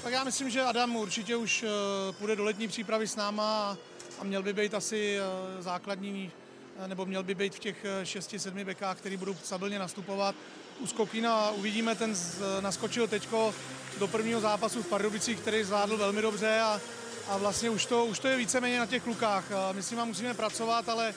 Tak 0.06 0.14
já 0.14 0.24
myslím, 0.24 0.50
že 0.50 0.62
Adam 0.62 0.96
určitě 0.96 1.36
už 1.36 1.64
eh, 1.64 1.68
půjde 2.12 2.36
do 2.36 2.44
letní 2.44 2.68
přípravy 2.68 3.08
s 3.08 3.16
náma 3.16 3.78
a 4.20 4.24
měl 4.24 4.44
by 4.44 4.54
být 4.54 4.74
asi 4.74 5.18
eh, 5.18 5.62
základní, 5.62 6.32
eh, 6.80 6.88
nebo 6.88 7.06
měl 7.06 7.24
by 7.24 7.36
být 7.36 7.56
v 7.56 7.60
těch 7.60 7.86
6-7 8.04 8.66
bekách, 8.66 8.98
který 8.98 9.18
budou 9.18 9.36
stabilně 9.44 9.80
nastupovat. 9.80 10.36
U 10.80 10.88
Skokina 10.88 11.52
uvidíme, 11.52 11.96
ten 11.96 12.16
naskočil 12.60 13.08
teďko 13.08 13.56
do 14.00 14.08
prvního 14.08 14.42
zápasu 14.42 14.84
v 14.84 14.88
Pardubicích, 14.88 15.40
který 15.40 15.64
zvládl 15.64 15.98
velmi 15.98 16.22
dobře 16.22 16.60
a, 16.60 16.82
a 17.28 17.38
vlastně 17.38 17.70
už 17.70 17.86
to, 17.86 18.06
už 18.06 18.20
to 18.20 18.28
je 18.28 18.38
víceméně 18.38 18.80
na 18.80 18.86
těch 18.86 19.04
klukách. 19.04 19.46
Myslím, 19.72 20.00
že 20.00 20.06
musíme 20.06 20.34
pracovat, 20.34 20.90
ale 20.90 21.14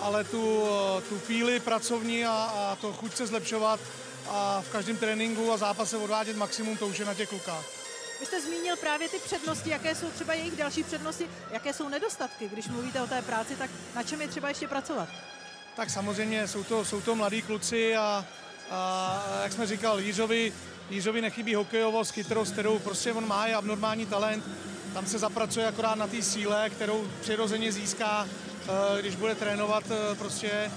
ale 0.00 0.24
tu, 0.24 0.64
tu 1.08 1.18
píli 1.18 1.60
pracovní 1.60 2.24
a, 2.24 2.32
a 2.32 2.76
to 2.80 2.92
chuť 2.92 3.16
se 3.16 3.26
zlepšovat 3.26 3.80
a 4.28 4.62
v 4.66 4.72
každém 4.72 4.96
tréninku 4.96 5.52
a 5.52 5.56
zápase 5.56 5.96
odvádět 5.96 6.36
maximum, 6.36 6.76
to 6.76 6.86
už 6.86 6.98
je 6.98 7.04
na 7.04 7.14
těch 7.14 7.28
klukách. 7.28 7.77
Vy 8.20 8.26
jste 8.26 8.40
zmínil 8.40 8.76
právě 8.76 9.08
ty 9.08 9.18
přednosti, 9.18 9.70
jaké 9.70 9.94
jsou 9.94 10.10
třeba 10.10 10.34
jejich 10.34 10.56
další 10.56 10.82
přednosti, 10.82 11.30
jaké 11.50 11.72
jsou 11.72 11.88
nedostatky, 11.88 12.48
když 12.48 12.68
mluvíte 12.68 13.02
o 13.02 13.06
té 13.06 13.22
práci, 13.22 13.56
tak 13.56 13.70
na 13.94 14.02
čem 14.02 14.20
je 14.20 14.28
třeba 14.28 14.48
ještě 14.48 14.68
pracovat? 14.68 15.08
Tak 15.76 15.90
samozřejmě 15.90 16.48
jsou 16.48 16.64
to, 16.64 16.84
jsou 16.84 17.00
to 17.00 17.14
mladí 17.14 17.42
kluci 17.42 17.96
a, 17.96 18.24
a 18.70 19.40
jak 19.42 19.52
jsme 19.52 19.66
říkal, 19.66 20.00
Jiřovi, 20.00 20.52
Jiřovi 20.90 21.20
nechybí 21.20 21.54
hokejovost, 21.54 22.12
chytrost, 22.12 22.52
kterou 22.52 22.78
prostě 22.78 23.12
on 23.12 23.28
má, 23.28 23.46
je 23.46 23.54
abnormální 23.54 24.06
talent. 24.06 24.44
Tam 24.94 25.06
se 25.06 25.18
zapracuje 25.18 25.66
akorát 25.66 25.94
na 25.94 26.06
té 26.06 26.22
síle, 26.22 26.70
kterou 26.70 27.10
přirozeně 27.20 27.72
získá 27.72 28.26
Eh, 28.68 29.02
když 29.02 29.16
bude 29.16 29.34
trénovat 29.34 29.84
eh, 29.90 30.14
prostě 30.14 30.70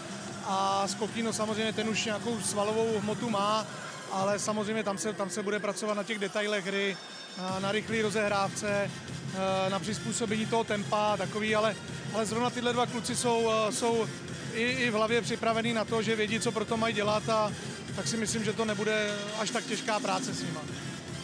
a 0.46 0.88
Skokino 0.88 1.34
samozřejmě 1.34 1.74
ten 1.74 1.90
už 1.90 2.06
nějakou 2.06 2.42
svalovou 2.42 3.00
hmotu 3.00 3.30
má, 3.30 3.68
ale 4.12 4.40
samozřejmě 4.40 4.84
tam 4.84 4.98
se, 4.98 5.14
tam 5.14 5.30
se 5.30 5.44
bude 5.44 5.60
pracovat 5.60 5.94
na 5.94 6.04
těch 6.04 6.20
detailech 6.20 6.66
hry, 6.66 6.98
na 7.60 7.72
rychlé 7.72 8.02
rozehrávce, 8.02 8.92
na 9.70 9.80
přizpůsobení 9.80 10.46
toho 10.46 10.64
tempa 10.64 11.14
a 11.14 11.18
takový, 11.18 11.56
ale, 11.56 11.76
ale 12.14 12.26
zrovna 12.26 12.50
tyhle 12.50 12.74
dva 12.74 12.86
kluci 12.86 13.16
jsou, 13.16 13.50
jsou 13.70 14.08
i, 14.54 14.64
i 14.64 14.90
v 14.90 14.94
hlavě 14.94 15.22
připravený 15.22 15.74
na 15.74 15.86
to, 15.86 16.02
že 16.02 16.16
vědí, 16.16 16.40
co 16.40 16.52
pro 16.52 16.66
to 16.66 16.78
mají 16.78 16.96
dělat 16.96 17.30
a 17.30 17.52
tak 17.96 18.08
si 18.08 18.18
myslím, 18.18 18.44
že 18.44 18.54
to 18.54 18.66
nebude 18.66 19.16
až 19.40 19.50
tak 19.50 19.66
těžká 19.66 20.00
práce 20.00 20.34
s 20.34 20.40
nimi. 20.40 20.58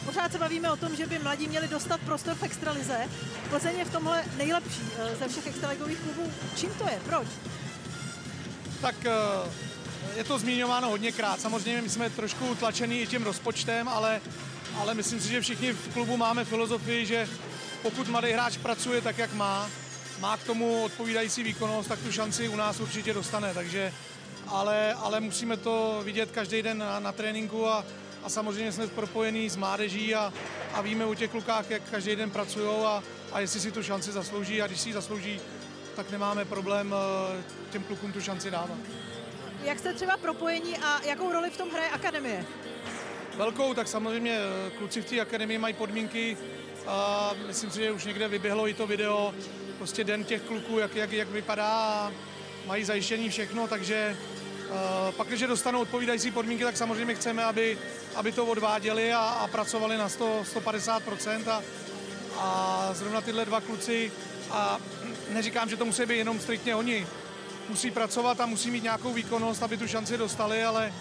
Pořád 0.04 0.32
se 0.32 0.38
bavíme 0.38 0.70
o 0.70 0.76
tom, 0.76 0.96
že 0.96 1.06
by 1.06 1.18
mladí 1.18 1.48
měli 1.48 1.68
dostat 1.68 2.00
prostor 2.00 2.34
v 2.34 2.42
extralize. 2.42 3.08
Plzeň 3.48 3.78
je 3.78 3.84
v 3.84 3.92
tomhle 3.92 4.24
nejlepší 4.36 4.82
eh, 4.98 5.16
ze 5.16 5.28
všech 5.28 5.46
extraligových 5.46 5.98
klubů. 5.98 6.32
Čím 6.56 6.70
to 6.70 6.84
je? 6.84 6.98
Proč? 7.04 7.28
Tak 8.80 8.94
eh, 9.06 9.12
je 10.16 10.24
to 10.24 10.38
zmiňováno 10.38 10.88
hodněkrát. 10.88 11.40
Samozřejmě 11.40 11.82
my 11.82 11.88
jsme 11.88 12.10
trošku 12.10 12.54
tlačený 12.54 13.00
i 13.00 13.06
tím 13.06 13.22
rozpočtem, 13.22 13.88
ale, 13.88 14.20
ale 14.76 14.94
myslím 14.94 15.20
si, 15.20 15.28
že 15.28 15.40
všichni 15.40 15.72
v 15.72 15.92
klubu 15.92 16.16
máme 16.16 16.44
filozofii, 16.44 17.06
že 17.06 17.28
pokud 17.82 18.08
mladý 18.08 18.32
hráč 18.32 18.56
pracuje 18.56 19.00
tak, 19.00 19.18
jak 19.18 19.32
má, 19.32 19.70
má 20.20 20.36
k 20.36 20.44
tomu 20.44 20.84
odpovídající 20.84 21.42
výkonnost, 21.42 21.88
tak 21.88 21.98
tu 21.98 22.12
šanci 22.12 22.48
u 22.48 22.56
nás 22.56 22.80
určitě 22.80 23.14
dostane. 23.14 23.54
Takže, 23.54 23.92
ale, 24.46 24.94
ale 24.94 25.20
musíme 25.20 25.56
to 25.56 26.00
vidět 26.04 26.30
každý 26.30 26.62
den 26.62 26.78
na, 26.78 27.00
na 27.00 27.12
tréninku 27.12 27.66
a, 27.66 27.84
a 28.22 28.28
samozřejmě 28.28 28.72
jsme 28.72 28.86
propojení 28.86 29.50
s 29.50 29.56
mládeží 29.56 30.14
a, 30.14 30.32
a 30.74 30.80
víme 30.80 31.04
o 31.04 31.14
těch 31.14 31.30
klukách, 31.30 31.70
jak 31.70 31.82
každý 31.90 32.16
den 32.16 32.30
pracují 32.30 32.84
a, 32.84 33.02
a 33.32 33.40
jestli 33.40 33.60
si 33.60 33.72
tu 33.72 33.82
šanci 33.82 34.12
zaslouží 34.12 34.62
a 34.62 34.66
když 34.66 34.80
si 34.80 34.88
ji 34.88 34.92
zaslouží, 34.92 35.40
tak 35.96 36.10
nemáme 36.10 36.44
problém 36.44 36.94
eh, 36.94 37.42
těm 37.70 37.84
klukům 37.84 38.12
tu 38.12 38.20
šanci 38.20 38.50
dávat. 38.50 38.78
Jak 39.64 39.78
jste 39.78 39.94
třeba 39.94 40.16
propojení 40.16 40.78
a 40.78 41.02
jakou 41.04 41.32
roli 41.32 41.50
v 41.50 41.56
tom 41.56 41.70
hraje 41.70 41.90
akademie? 41.90 42.46
Velkou, 43.38 43.74
tak 43.74 43.88
samozřejmě 43.88 44.38
eh, 44.38 44.70
kluci 44.70 45.02
v 45.02 45.04
té 45.04 45.20
akademii 45.20 45.58
mají 45.58 45.74
podmínky 45.74 46.36
a 46.86 47.30
myslím 47.46 47.70
si, 47.70 47.80
že 47.80 47.90
už 47.90 48.04
někde 48.04 48.28
vyběhlo 48.28 48.68
i 48.68 48.74
to 48.74 48.86
video, 48.86 49.34
prostě 49.76 50.04
den 50.04 50.24
těch 50.24 50.42
kluků, 50.42 50.78
jak, 50.78 50.94
jak, 50.94 51.12
jak 51.12 51.28
vypadá 51.28 51.66
a 51.66 52.12
mají 52.66 52.84
zajištění 52.84 53.30
všechno, 53.30 53.68
takže 53.68 54.16
uh, 54.70 55.14
pak, 55.14 55.28
když 55.28 55.40
dostanou 55.40 55.80
odpovídající 55.80 56.30
podmínky, 56.30 56.64
tak 56.64 56.76
samozřejmě 56.76 57.14
chceme, 57.14 57.44
aby, 57.44 57.78
aby 58.14 58.32
to 58.32 58.46
odváděli 58.46 59.12
a, 59.12 59.18
a 59.18 59.46
pracovali 59.46 59.96
na 59.98 60.08
100, 60.08 60.42
150% 60.54 61.50
a, 61.50 61.62
a 62.38 62.90
zrovna 62.92 63.20
tyhle 63.20 63.44
dva 63.44 63.60
kluci 63.60 64.12
a 64.50 64.78
neříkám, 65.30 65.68
že 65.68 65.76
to 65.76 65.84
musí 65.84 66.06
být 66.06 66.18
jenom 66.18 66.40
striktně 66.40 66.74
oni, 66.74 67.06
musí 67.68 67.90
pracovat 67.90 68.40
a 68.40 68.46
musí 68.46 68.70
mít 68.70 68.82
nějakou 68.82 69.12
výkonnost, 69.12 69.62
aby 69.62 69.76
tu 69.76 69.86
šanci 69.86 70.18
dostali, 70.18 70.64
ale 70.64 70.92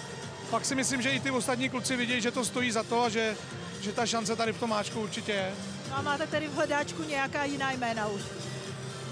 pak 0.51 0.65
si 0.65 0.75
myslím, 0.75 1.01
že 1.01 1.09
i 1.09 1.19
ty 1.19 1.31
ostatní 1.31 1.69
kluci 1.69 1.95
vidí, 1.95 2.21
že 2.21 2.31
to 2.31 2.45
stojí 2.45 2.71
za 2.71 2.83
to 2.83 3.03
a 3.03 3.09
že, 3.09 3.37
že 3.81 3.91
ta 3.91 4.05
šance 4.05 4.35
tady 4.35 4.53
v 4.53 4.59
tom 4.59 4.69
máčku 4.69 5.01
určitě 5.01 5.31
je. 5.31 5.51
No 5.89 5.97
a 5.97 6.01
máte 6.01 6.27
tedy 6.27 6.47
v 6.47 6.53
hledáčku 6.53 7.03
nějaká 7.03 7.43
jiná 7.43 7.71
jména 7.71 8.07
už? 8.07 8.21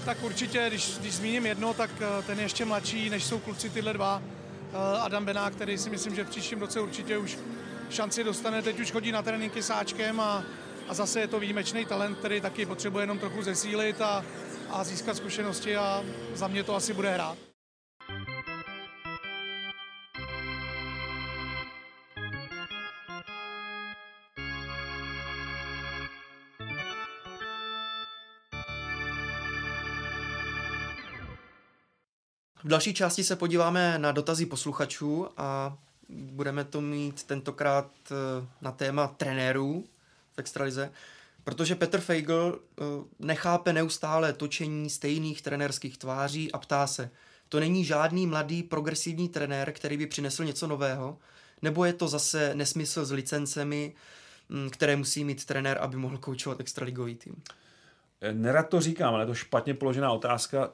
Tak 0.04 0.22
určitě, 0.22 0.64
když, 0.68 0.98
když 0.98 1.14
zmíním 1.14 1.46
jedno, 1.46 1.74
tak 1.74 1.90
eh, 2.00 2.22
ten 2.22 2.38
je 2.38 2.44
ještě 2.44 2.64
mladší, 2.64 3.10
než 3.10 3.24
jsou 3.24 3.38
kluci 3.38 3.70
tyhle 3.70 3.92
dva. 3.92 4.22
Eh, 4.72 4.98
Adam 5.00 5.24
Benák, 5.24 5.54
který 5.54 5.78
si 5.78 5.90
myslím, 5.90 6.14
že 6.14 6.24
v 6.24 6.30
příštím 6.30 6.60
roce 6.60 6.80
určitě 6.80 7.18
už 7.18 7.38
šanci 7.90 8.24
dostane. 8.24 8.62
Teď 8.62 8.80
už 8.80 8.90
chodí 8.90 9.12
na 9.12 9.22
tréninky 9.22 9.62
sáčkem 9.62 10.20
a, 10.20 10.44
a 10.88 10.94
zase 10.94 11.20
je 11.20 11.28
to 11.28 11.40
výjimečný 11.40 11.84
talent, 11.84 12.18
který 12.18 12.40
taky 12.40 12.66
potřebuje 12.66 13.02
jenom 13.02 13.18
trochu 13.18 13.42
zesílit 13.42 14.00
a, 14.00 14.24
a 14.70 14.84
získat 14.84 15.16
zkušenosti 15.16 15.76
a 15.76 16.04
za 16.34 16.48
mě 16.48 16.64
to 16.64 16.76
asi 16.76 16.92
bude 16.92 17.10
hrát. 17.14 17.36
V 32.66 32.68
další 32.68 32.94
části 32.94 33.24
se 33.24 33.36
podíváme 33.36 33.98
na 33.98 34.12
dotazy 34.12 34.46
posluchačů 34.46 35.28
a 35.36 35.78
budeme 36.08 36.64
to 36.64 36.80
mít 36.80 37.22
tentokrát 37.22 37.90
eh, 38.10 38.46
na 38.60 38.72
téma 38.72 39.08
trenérů 39.08 39.84
v 40.32 40.38
extralize, 40.38 40.92
protože 41.44 41.74
Petr 41.74 42.00
Feigl 42.00 42.58
eh, 42.58 42.82
nechápe 43.18 43.72
neustále 43.72 44.32
točení 44.32 44.90
stejných 44.90 45.42
trenérských 45.42 45.98
tváří 45.98 46.52
a 46.52 46.58
ptá 46.58 46.86
se, 46.86 47.10
to 47.48 47.60
není 47.60 47.84
žádný 47.84 48.26
mladý 48.26 48.62
progresivní 48.62 49.28
trenér, 49.28 49.72
který 49.72 49.96
by 49.96 50.06
přinesl 50.06 50.44
něco 50.44 50.66
nového, 50.66 51.18
nebo 51.62 51.84
je 51.84 51.92
to 51.92 52.08
zase 52.08 52.54
nesmysl 52.54 53.04
s 53.04 53.12
licencemi, 53.12 53.94
hm, 54.50 54.70
které 54.70 54.96
musí 54.96 55.24
mít 55.24 55.44
trenér, 55.44 55.78
aby 55.80 55.96
mohl 55.96 56.18
koučovat 56.18 56.60
extraligový 56.60 57.14
tým? 57.14 57.42
Nerad 58.32 58.68
to 58.68 58.80
říkám, 58.80 59.14
ale 59.14 59.22
je 59.22 59.26
to 59.26 59.34
špatně 59.34 59.74
položená 59.74 60.12
otázka, 60.12 60.70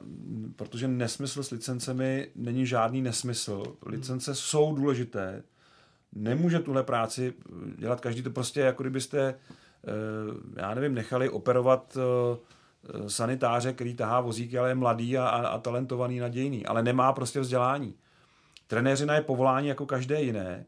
protože 0.55 0.87
nesmysl 0.87 1.43
s 1.43 1.51
licencemi 1.51 2.31
není 2.35 2.65
žádný 2.65 3.01
nesmysl. 3.01 3.63
Licence 3.85 4.35
jsou 4.35 4.75
důležité, 4.75 5.43
nemůže 6.13 6.59
tuhle 6.59 6.83
práci 6.83 7.33
dělat 7.77 8.01
každý. 8.01 8.21
To 8.21 8.29
prostě 8.29 8.59
jako 8.59 8.83
kdybyste, 8.83 9.19
eh, 9.27 9.91
já 10.61 10.73
nevím, 10.73 10.93
nechali 10.93 11.29
operovat 11.29 11.97
eh, 11.97 13.09
sanitáře, 13.09 13.73
který 13.73 13.93
tahá 13.93 14.21
vozíky, 14.21 14.57
ale 14.57 14.69
je 14.69 14.75
mladý 14.75 15.17
a, 15.17 15.27
a 15.27 15.57
talentovaný, 15.57 16.19
nadějný, 16.19 16.65
ale 16.65 16.83
nemá 16.83 17.13
prostě 17.13 17.39
vzdělání. 17.39 17.95
Trenéřina 18.67 19.15
je 19.15 19.21
povolání 19.21 19.67
jako 19.67 19.85
každé 19.85 20.21
jiné 20.21 20.65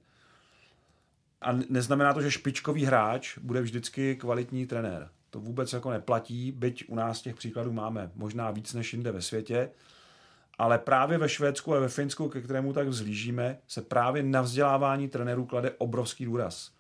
a 1.42 1.52
neznamená 1.70 2.14
to, 2.14 2.22
že 2.22 2.32
špičkový 2.32 2.86
hráč 2.86 3.38
bude 3.38 3.62
vždycky 3.62 4.16
kvalitní 4.16 4.68
trenér. 4.68 5.10
To 5.36 5.42
vůbec 5.42 5.74
jako 5.74 5.92
neplatí, 5.92 6.52
byť 6.52 6.86
u 6.88 6.96
nás 6.96 7.22
těch 7.22 7.36
příkladů 7.36 7.72
máme 7.72 8.12
možná 8.16 8.52
víc 8.52 8.74
než 8.74 8.94
jinde 8.94 9.12
ve 9.12 9.22
světě, 9.22 9.70
ale 10.58 10.78
právě 10.80 11.18
ve 11.18 11.30
Švédsku 11.30 11.76
a 11.76 11.80
ve 11.80 11.88
Finsku, 11.88 12.30
ke 12.30 12.42
kterému 12.42 12.74
tak 12.74 12.88
vzlížíme, 12.88 13.58
se 13.68 13.82
právě 13.82 14.24
na 14.24 14.42
vzdělávání 14.42 15.08
trenérů 15.10 15.46
klade 15.46 15.72
obrovský 15.78 16.26
důraz. 16.26 16.72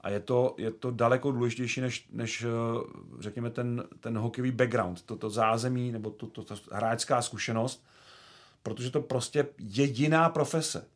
A 0.00 0.10
je 0.10 0.20
to, 0.20 0.54
je 0.58 0.70
to 0.70 0.90
daleko 0.90 1.30
důležitější 1.30 1.80
než, 1.80 2.08
než 2.12 2.42
eh, 2.42 2.48
řekněme, 3.20 3.50
ten, 3.50 3.84
ten 4.00 4.18
hokejový 4.18 4.50
background, 4.50 5.02
toto 5.02 5.20
to 5.20 5.30
zázemí 5.30 5.92
nebo 5.92 6.10
to, 6.10 6.26
to, 6.26 6.44
to 6.44 6.54
hráčská 6.72 7.22
zkušenost, 7.22 7.86
protože 8.62 8.90
to 8.90 9.00
prostě 9.00 9.46
jediná 9.58 10.28
profese 10.28 10.86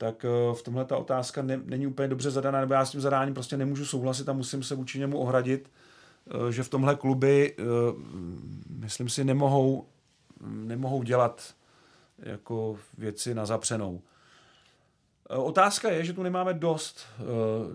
tak 0.00 0.24
eh, 0.24 0.54
v 0.54 0.62
tomhle 0.62 0.84
ta 0.84 0.96
otázka 0.96 1.42
ne, 1.42 1.60
není 1.64 1.86
úplně 1.86 2.08
dobře 2.08 2.30
zadaná, 2.30 2.60
nebo 2.60 2.74
já 2.74 2.84
s 2.84 2.90
tím 2.90 3.00
zadáním 3.00 3.34
prostě 3.34 3.56
nemůžu 3.56 3.86
souhlasit 3.86 4.28
a 4.28 4.32
musím 4.32 4.62
se 4.62 4.74
vůči 4.74 4.98
němu 4.98 5.18
ohradit, 5.18 5.70
eh, 6.48 6.52
že 6.52 6.62
v 6.62 6.68
tomhle 6.68 6.96
kluby, 6.96 7.56
eh, 7.58 7.62
myslím 8.68 9.08
si, 9.08 9.24
nemohou, 9.24 9.86
nemohou 10.40 11.02
dělat 11.02 11.54
jako 12.18 12.78
věci 12.98 13.34
na 13.34 13.46
zapřenou. 13.46 14.02
Otázka 15.28 15.90
je, 15.90 16.04
že 16.04 16.12
tu 16.12 16.22
nemáme 16.22 16.54
dost 16.54 17.06
uh, 17.18 17.26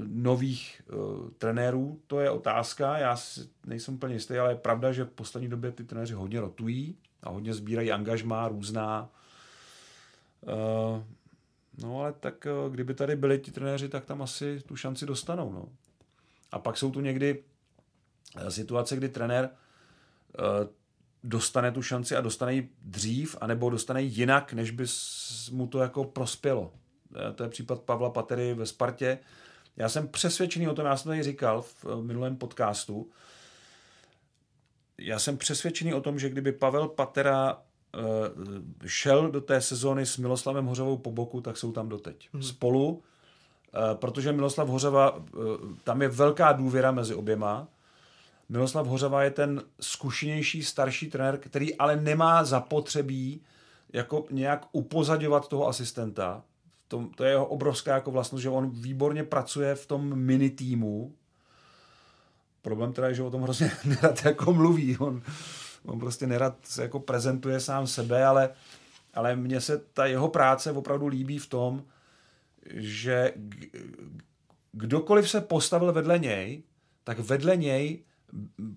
nových 0.08 0.82
uh, 0.94 1.30
trenérů, 1.38 2.00
to 2.08 2.20
je 2.20 2.30
otázka, 2.30 2.98
já 2.98 3.16
si 3.16 3.50
nejsem 3.66 3.94
úplně 3.94 4.14
jistý, 4.14 4.38
ale 4.38 4.52
je 4.52 4.56
pravda, 4.56 4.92
že 4.92 5.04
v 5.04 5.10
poslední 5.10 5.50
době 5.50 5.72
ty 5.72 5.84
trenéři 5.84 6.14
hodně 6.14 6.42
rotují 6.42 6.98
a 7.24 7.30
hodně 7.30 7.54
sbírají 7.54 7.92
angažmá 7.92 8.48
různá. 8.48 9.10
Uh, 10.42 11.04
No 11.78 12.00
ale 12.00 12.14
tak 12.14 12.46
eh, 12.46 12.70
kdyby 12.70 12.94
tady 12.94 13.16
byli 13.16 13.40
ti 13.40 13.52
trenéři, 13.52 13.90
tak 13.90 14.06
tam 14.06 14.22
asi 14.22 14.60
tu 14.66 14.76
šanci 14.76 15.06
dostanou. 15.06 15.52
No. 15.52 15.70
A 16.52 16.60
pak 16.60 16.78
jsou 16.78 16.92
tu 16.92 17.00
někdy 17.00 17.44
eh, 18.38 18.52
situace, 18.52 18.96
kdy 18.96 19.10
trenér 19.10 19.50
eh, 19.50 20.68
dostane 21.24 21.72
tu 21.72 21.82
šanci 21.82 22.16
a 22.16 22.22
dostane 22.22 22.54
ji 22.54 22.70
dřív, 22.82 23.36
anebo 23.42 23.70
dostane 23.70 24.02
ji 24.02 24.20
jinak, 24.20 24.54
než 24.54 24.72
by 24.72 24.86
mu 25.52 25.68
to 25.68 25.80
jako 25.80 26.04
prospělo. 26.04 26.74
To 27.36 27.44
je 27.44 27.50
případ 27.50 27.82
Pavla 27.82 28.10
Patery 28.10 28.54
ve 28.54 28.66
Spartě. 28.66 29.20
Já 29.78 29.90
jsem 29.90 30.08
přesvědčený 30.08 30.68
o 30.68 30.74
tom, 30.74 30.86
já 30.86 30.98
jsem 30.98 31.10
tady 31.10 31.24
říkal 31.24 31.62
v 31.62 31.86
minulém 32.02 32.38
podcastu, 32.38 33.10
já 34.98 35.20
jsem 35.20 35.38
přesvědčený 35.38 35.94
o 35.94 36.02
tom, 36.02 36.20
že 36.20 36.30
kdyby 36.30 36.52
Pavel 36.52 36.88
Patera 36.88 37.62
šel 38.86 39.32
do 39.32 39.42
té 39.42 39.62
sezóny 39.62 40.06
s 40.06 40.18
Miloslavem 40.18 40.66
Hořavou 40.66 40.98
po 40.98 41.12
boku, 41.12 41.42
tak 41.42 41.58
jsou 41.58 41.72
tam 41.72 41.90
doteď. 41.90 42.30
Hmm. 42.34 42.44
Spolu, 42.44 43.04
eh, 43.74 43.96
protože 43.96 44.32
Miloslav 44.32 44.68
Hořava, 44.68 45.16
eh, 45.18 45.40
tam 45.84 46.02
je 46.02 46.08
velká 46.08 46.52
důvěra 46.52 46.92
mezi 46.92 47.16
oběma. 47.16 47.68
Miloslav 48.50 48.88
Hořava 48.88 49.24
je 49.24 49.32
ten 49.32 49.62
zkušenější 49.80 50.64
starší 50.64 51.10
trenér, 51.10 51.38
který 51.38 51.76
ale 51.76 51.96
nemá 51.96 52.44
zapotřebí 52.44 53.42
jako 53.94 54.26
nějak 54.32 54.66
upozadovat 54.72 55.48
toho 55.48 55.68
asistenta. 55.68 56.44
To, 56.88 57.10
to 57.16 57.24
je 57.24 57.30
jeho 57.30 57.46
obrovská 57.46 57.94
jako 57.94 58.12
vlastnost, 58.12 58.44
že 58.44 58.50
on 58.50 58.70
výborně 58.70 59.24
pracuje 59.24 59.76
v 59.76 59.86
tom 59.86 60.16
mini 60.16 60.50
týmu. 60.50 61.14
Problém 62.62 62.94
teda 62.94 63.08
je, 63.08 63.14
že 63.14 63.24
o 63.24 63.32
tom 63.32 63.42
hrozně 63.42 63.72
nerad 63.86 64.26
jako 64.26 64.54
mluví. 64.54 64.98
On, 64.98 65.22
On 65.86 66.00
prostě 66.00 66.28
nerad 66.28 66.56
se 66.64 66.82
jako 66.82 67.00
prezentuje 67.00 67.60
sám 67.60 67.88
sebe, 67.88 68.26
ale, 68.26 68.50
ale 69.14 69.36
mně 69.36 69.62
se 69.62 69.78
ta 69.78 70.06
jeho 70.06 70.28
práce 70.28 70.72
opravdu 70.72 71.08
líbí 71.08 71.40
v 71.40 71.48
tom, 71.48 71.84
že 72.74 73.34
kdokoliv 74.72 75.30
se 75.30 75.42
postavil 75.42 75.94
vedle 75.94 76.20
něj, 76.20 76.64
tak 77.04 77.20
vedle 77.20 77.58
něj 77.58 78.04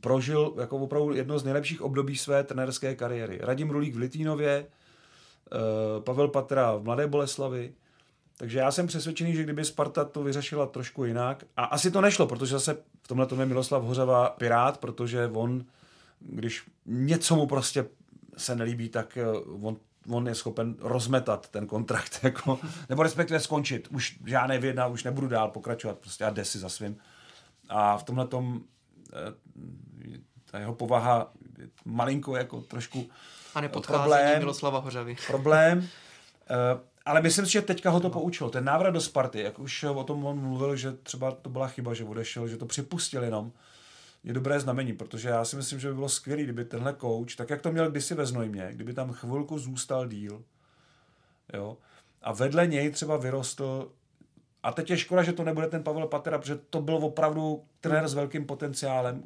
prožil 0.01 0.55
jako 0.59 0.77
opravdu 0.77 1.15
jedno 1.15 1.39
z 1.39 1.45
nejlepších 1.45 1.83
období 1.83 2.17
své 2.17 2.45
trenerské 2.45 2.95
kariéry. 2.95 3.39
Radim 3.43 3.71
Rulík 3.71 3.95
v 3.95 3.99
Litvínově, 3.99 4.67
eh, 4.67 6.01
Pavel 6.01 6.29
Patra 6.29 6.77
v 6.77 6.85
Mladé 6.85 7.07
Boleslavi. 7.07 7.73
Takže 8.37 8.59
já 8.59 8.71
jsem 8.71 8.87
přesvědčený, 8.87 9.35
že 9.35 9.43
kdyby 9.43 9.65
Sparta 9.65 10.05
to 10.05 10.23
vyřešila 10.23 10.67
trošku 10.67 11.05
jinak, 11.05 11.45
a 11.57 11.65
asi 11.65 11.91
to 11.91 12.01
nešlo, 12.01 12.27
protože 12.27 12.53
zase 12.53 12.77
v 13.03 13.09
tomhle 13.09 13.27
tom 13.27 13.41
je 13.41 13.47
Miloslav 13.47 13.83
Hořava 13.83 14.29
pirát, 14.29 14.79
protože 14.79 15.31
on, 15.33 15.65
když 16.21 16.63
něco 16.87 17.37
mu 17.37 17.47
prostě 17.47 17.87
se 18.37 18.57
nelíbí, 18.57 18.89
tak 18.89 19.17
eh, 19.17 19.27
on 19.63 19.77
on 20.11 20.29
je 20.29 20.35
schopen 20.35 20.77
rozmetat 20.81 21.49
ten 21.49 21.67
kontrakt, 21.67 22.21
jako, 22.23 22.59
nebo 22.89 23.03
respektive 23.03 23.41
skončit. 23.41 23.89
Už 23.91 24.19
žádné 24.27 24.59
vyjedná, 24.59 24.87
už 24.87 25.05
nebudu 25.05 25.29
dál 25.29 25.49
pokračovat, 25.51 25.99
prostě 25.99 26.25
a 26.25 26.31
jde 26.31 26.45
si 26.45 26.59
za 26.59 26.69
svým. 26.69 26.97
A 27.69 27.97
v 27.97 28.03
tomhle 28.03 28.27
tom 28.27 28.61
eh, 29.13 29.35
ta 30.51 30.59
jeho 30.59 30.75
povaha 30.75 31.33
je 31.59 31.69
malinko 31.85 32.37
jako 32.37 32.61
trošku 32.61 33.11
a 33.55 33.61
nepodcházení 33.61 34.39
Miloslava 34.39 34.79
Hořavy. 34.79 35.17
Problém. 35.27 35.89
Eh, 36.51 36.81
ale 37.05 37.23
myslím 37.23 37.47
si, 37.47 37.53
že 37.53 37.63
teďka 37.63 37.91
ho 37.91 38.01
to 38.01 38.11
poučilo. 38.11 38.51
Ten 38.51 38.65
návrat 38.65 38.91
do 38.91 39.01
Sparty, 39.01 39.41
jak 39.41 39.59
už 39.59 39.85
o 39.85 40.05
tom 40.05 40.27
on 40.27 40.39
mluvil, 40.39 40.77
že 40.77 40.93
třeba 40.93 41.31
to 41.31 41.51
byla 41.51 41.69
chyba, 41.69 41.95
že 41.95 42.05
odešel, 42.05 42.49
že 42.49 42.57
to 42.57 42.67
připustil 42.67 43.25
jenom, 43.25 43.53
je 44.25 44.33
dobré 44.33 44.61
znamení, 44.61 44.93
protože 44.93 45.29
já 45.29 45.45
si 45.45 45.57
myslím, 45.57 45.81
že 45.81 45.89
by 45.89 45.95
bylo 45.95 46.09
skvělé, 46.09 46.43
kdyby 46.43 46.65
tenhle 46.65 46.97
coach, 47.01 47.37
tak 47.37 47.51
jak 47.51 47.63
to 47.63 47.73
měl 47.73 47.91
kdysi 47.91 48.15
ve 48.15 48.27
Znojmě, 48.27 48.69
kdyby 48.73 48.95
tam 48.95 49.13
chvilku 49.13 49.59
zůstal 49.59 50.09
díl, 50.09 50.45
jo, 51.55 51.77
a 52.23 52.33
vedle 52.33 52.67
něj 52.67 52.91
třeba 52.91 53.17
vyrostl 53.17 53.93
a 54.63 54.73
teď 54.73 54.91
je 54.91 54.99
škoda, 54.99 55.23
že 55.23 55.33
to 55.33 55.45
nebude 55.45 55.67
ten 55.67 55.83
Pavel 55.83 56.07
Patera, 56.07 56.39
protože 56.39 56.57
to 56.57 56.81
byl 56.81 56.95
opravdu 56.95 57.65
trenér 57.81 58.09
s 58.09 58.15
velkým 58.15 58.47
potenciálem. 58.47 59.23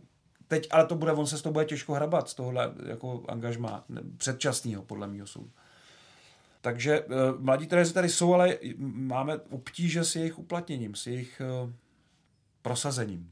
Teď, 0.49 0.69
ale 0.71 0.87
to 0.87 0.95
bude, 0.95 1.13
on 1.13 1.27
se 1.27 1.39
s 1.39 1.43
toho 1.43 1.53
bude 1.53 1.65
těžko 1.65 1.95
hrabat 1.95 2.29
z 2.29 2.35
tohohle 2.35 2.75
jako 2.87 3.25
angažma 3.29 3.85
předčasného, 4.17 4.83
podle 4.83 5.07
mého 5.07 5.27
soudu. 5.27 5.51
Takže 6.61 7.01
uh, 7.01 7.15
mladí 7.39 7.67
trenéři 7.67 7.93
tady 7.93 8.09
jsou, 8.09 8.35
ale 8.35 8.59
máme 8.79 9.39
obtíže 9.51 10.05
s 10.05 10.17
jejich 10.17 10.39
uplatněním, 10.39 10.95
s 10.95 11.07
jejich 11.07 11.43
uh, 11.65 11.71
prosazením. 12.63 13.31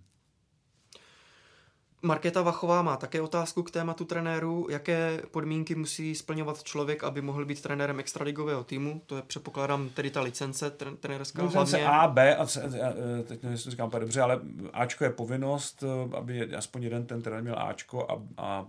Markéta 2.02 2.42
Vachová 2.42 2.82
má 2.82 2.96
také 2.96 3.20
otázku 3.20 3.62
k 3.62 3.70
tématu 3.70 4.04
trenéru. 4.04 4.66
Jaké 4.70 5.22
podmínky 5.30 5.74
musí 5.74 6.14
splňovat 6.14 6.62
člověk, 6.62 7.04
aby 7.04 7.22
mohl 7.22 7.44
být 7.44 7.62
trenérem 7.62 8.00
extraligového 8.00 8.64
týmu? 8.64 9.02
To 9.06 9.16
je, 9.16 9.22
předpokládám, 9.22 9.88
tedy 9.88 10.10
ta 10.10 10.20
licence 10.20 10.70
trenérská. 11.00 11.42
Licence 11.42 11.76
hlavně... 11.76 12.00
A, 12.00 12.08
B, 12.08 12.36
a 12.36 12.46
C, 12.46 12.62
e, 12.64 13.22
teď 13.22 13.42
nevím, 13.42 13.52
jestli 13.52 13.64
to 13.64 13.70
říkám 13.70 13.90
dobře, 13.90 14.20
ale 14.20 14.40
Ačko 14.72 15.04
je 15.04 15.10
povinnost, 15.10 15.82
e, 15.82 16.16
aby 16.16 16.54
aspoň 16.54 16.82
jeden 16.82 17.06
ten 17.06 17.22
trenér 17.22 17.42
měl 17.42 17.58
Ačko 17.58 18.10
a, 18.10 18.22
a 18.36 18.66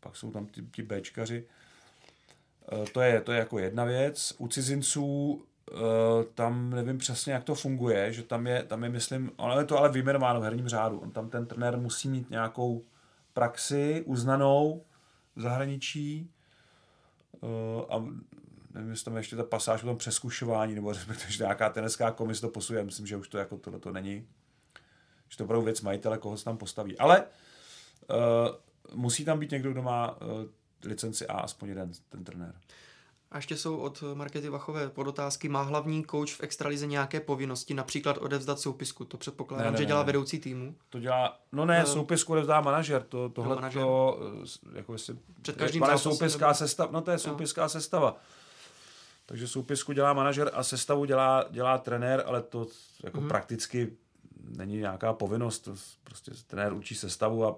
pak 0.00 0.16
jsou 0.16 0.30
tam 0.30 0.46
ti, 0.46 0.62
ti 0.72 0.82
Bčkaři. 0.82 1.44
E, 2.82 2.90
to 2.90 3.00
je, 3.00 3.20
to 3.20 3.32
je 3.32 3.38
jako 3.38 3.58
jedna 3.58 3.84
věc. 3.84 4.34
U 4.38 4.48
cizinců 4.48 5.42
Eh, 5.72 6.24
tam 6.34 6.70
nevím 6.70 6.98
přesně, 6.98 7.32
jak 7.32 7.44
to 7.44 7.54
funguje, 7.54 8.12
že 8.12 8.22
tam 8.22 8.46
je, 8.46 8.62
tam 8.62 8.84
je 8.84 8.90
myslím, 8.90 9.32
ono 9.36 9.58
je 9.58 9.64
to 9.64 9.78
ale 9.78 9.88
vyjmenováno 9.88 10.40
v 10.40 10.44
herním 10.44 10.68
řádu. 10.68 10.98
On 10.98 11.10
tam 11.10 11.30
ten 11.30 11.46
trenér 11.46 11.76
musí 11.76 12.08
mít 12.08 12.30
nějakou 12.30 12.84
praxi 13.32 14.02
uznanou 14.06 14.84
v 15.36 15.40
zahraničí 15.40 16.30
uh, 17.40 17.50
a 17.88 17.98
nevím, 18.74 18.90
jestli 18.90 19.04
tam 19.04 19.16
ještě 19.16 19.36
ta 19.36 19.44
pasáž 19.44 19.82
o 19.82 19.86
tom 19.86 19.96
přeskušování, 19.96 20.74
nebo 20.74 20.92
respektive, 20.92 21.32
že 21.32 21.44
nějaká 21.44 21.68
teniská 21.68 22.10
komise 22.10 22.40
to 22.40 22.48
posuje, 22.48 22.84
myslím, 22.84 23.06
že 23.06 23.16
už 23.16 23.28
to 23.28 23.38
jako 23.38 23.56
tohle 23.56 23.80
to 23.80 23.92
není. 23.92 24.28
Že 25.28 25.38
to 25.38 25.44
budou 25.44 25.62
věc 25.62 25.80
majitele, 25.80 26.18
koho 26.18 26.36
se 26.36 26.44
tam 26.44 26.56
postaví. 26.56 26.98
Ale 26.98 27.24
uh, 27.24 28.96
musí 28.96 29.24
tam 29.24 29.38
být 29.38 29.50
někdo, 29.50 29.72
kdo 29.72 29.82
má 29.82 30.20
uh, 30.20 30.28
licenci 30.84 31.26
A, 31.26 31.32
aspoň 31.32 31.68
jeden, 31.68 31.92
ten 32.08 32.24
trenér. 32.24 32.54
A 33.34 33.38
ještě 33.38 33.56
jsou 33.56 33.76
od 33.76 34.04
Markety 34.14 34.48
Vachové 34.48 34.90
podotázky. 34.90 35.48
Má 35.48 35.62
hlavní 35.62 36.04
coach 36.10 36.28
v 36.28 36.40
extralize 36.42 36.86
nějaké 36.86 37.20
povinnosti, 37.20 37.74
například 37.74 38.18
odevzdat 38.18 38.60
soupisku? 38.60 39.04
To 39.04 39.16
předpokládám, 39.16 39.66
ne, 39.66 39.72
ne, 39.72 39.78
že 39.78 39.84
dělá 39.84 40.00
ne. 40.00 40.06
vedoucí 40.06 40.38
týmu. 40.40 40.74
To 40.90 41.00
dělá, 41.00 41.40
no 41.52 41.64
ne, 41.64 41.84
uh, 41.84 41.92
soupisku 41.92 42.32
odevzdá 42.32 42.60
manažer. 42.60 43.02
To, 43.02 43.28
tohle 43.28 43.54
manažer. 43.54 43.82
to, 43.82 44.18
eh, 44.72 44.76
jako 44.78 44.92
jestli, 44.92 45.16
Před 45.42 45.56
každým 45.56 45.80
zápasem. 45.80 46.12
soupiská 46.12 46.46
nebo... 46.46 46.54
sestava, 46.54 46.92
no 46.92 47.00
to 47.00 47.10
je 47.10 47.18
soupiská 47.18 47.62
no. 47.62 47.68
sestava. 47.68 48.16
Takže 49.26 49.48
soupisku 49.48 49.92
dělá 49.92 50.12
manažer 50.12 50.50
a 50.54 50.62
sestavu 50.62 51.04
dělá, 51.04 51.44
dělá 51.50 51.78
trenér, 51.78 52.22
ale 52.26 52.42
to 52.42 52.66
jako 53.04 53.20
mm-hmm. 53.20 53.28
prakticky 53.28 53.96
není 54.56 54.76
nějaká 54.76 55.12
povinnost. 55.12 55.68
Prostě 56.04 56.30
trenér 56.46 56.72
učí 56.72 56.94
sestavu 56.94 57.44
a 57.44 57.56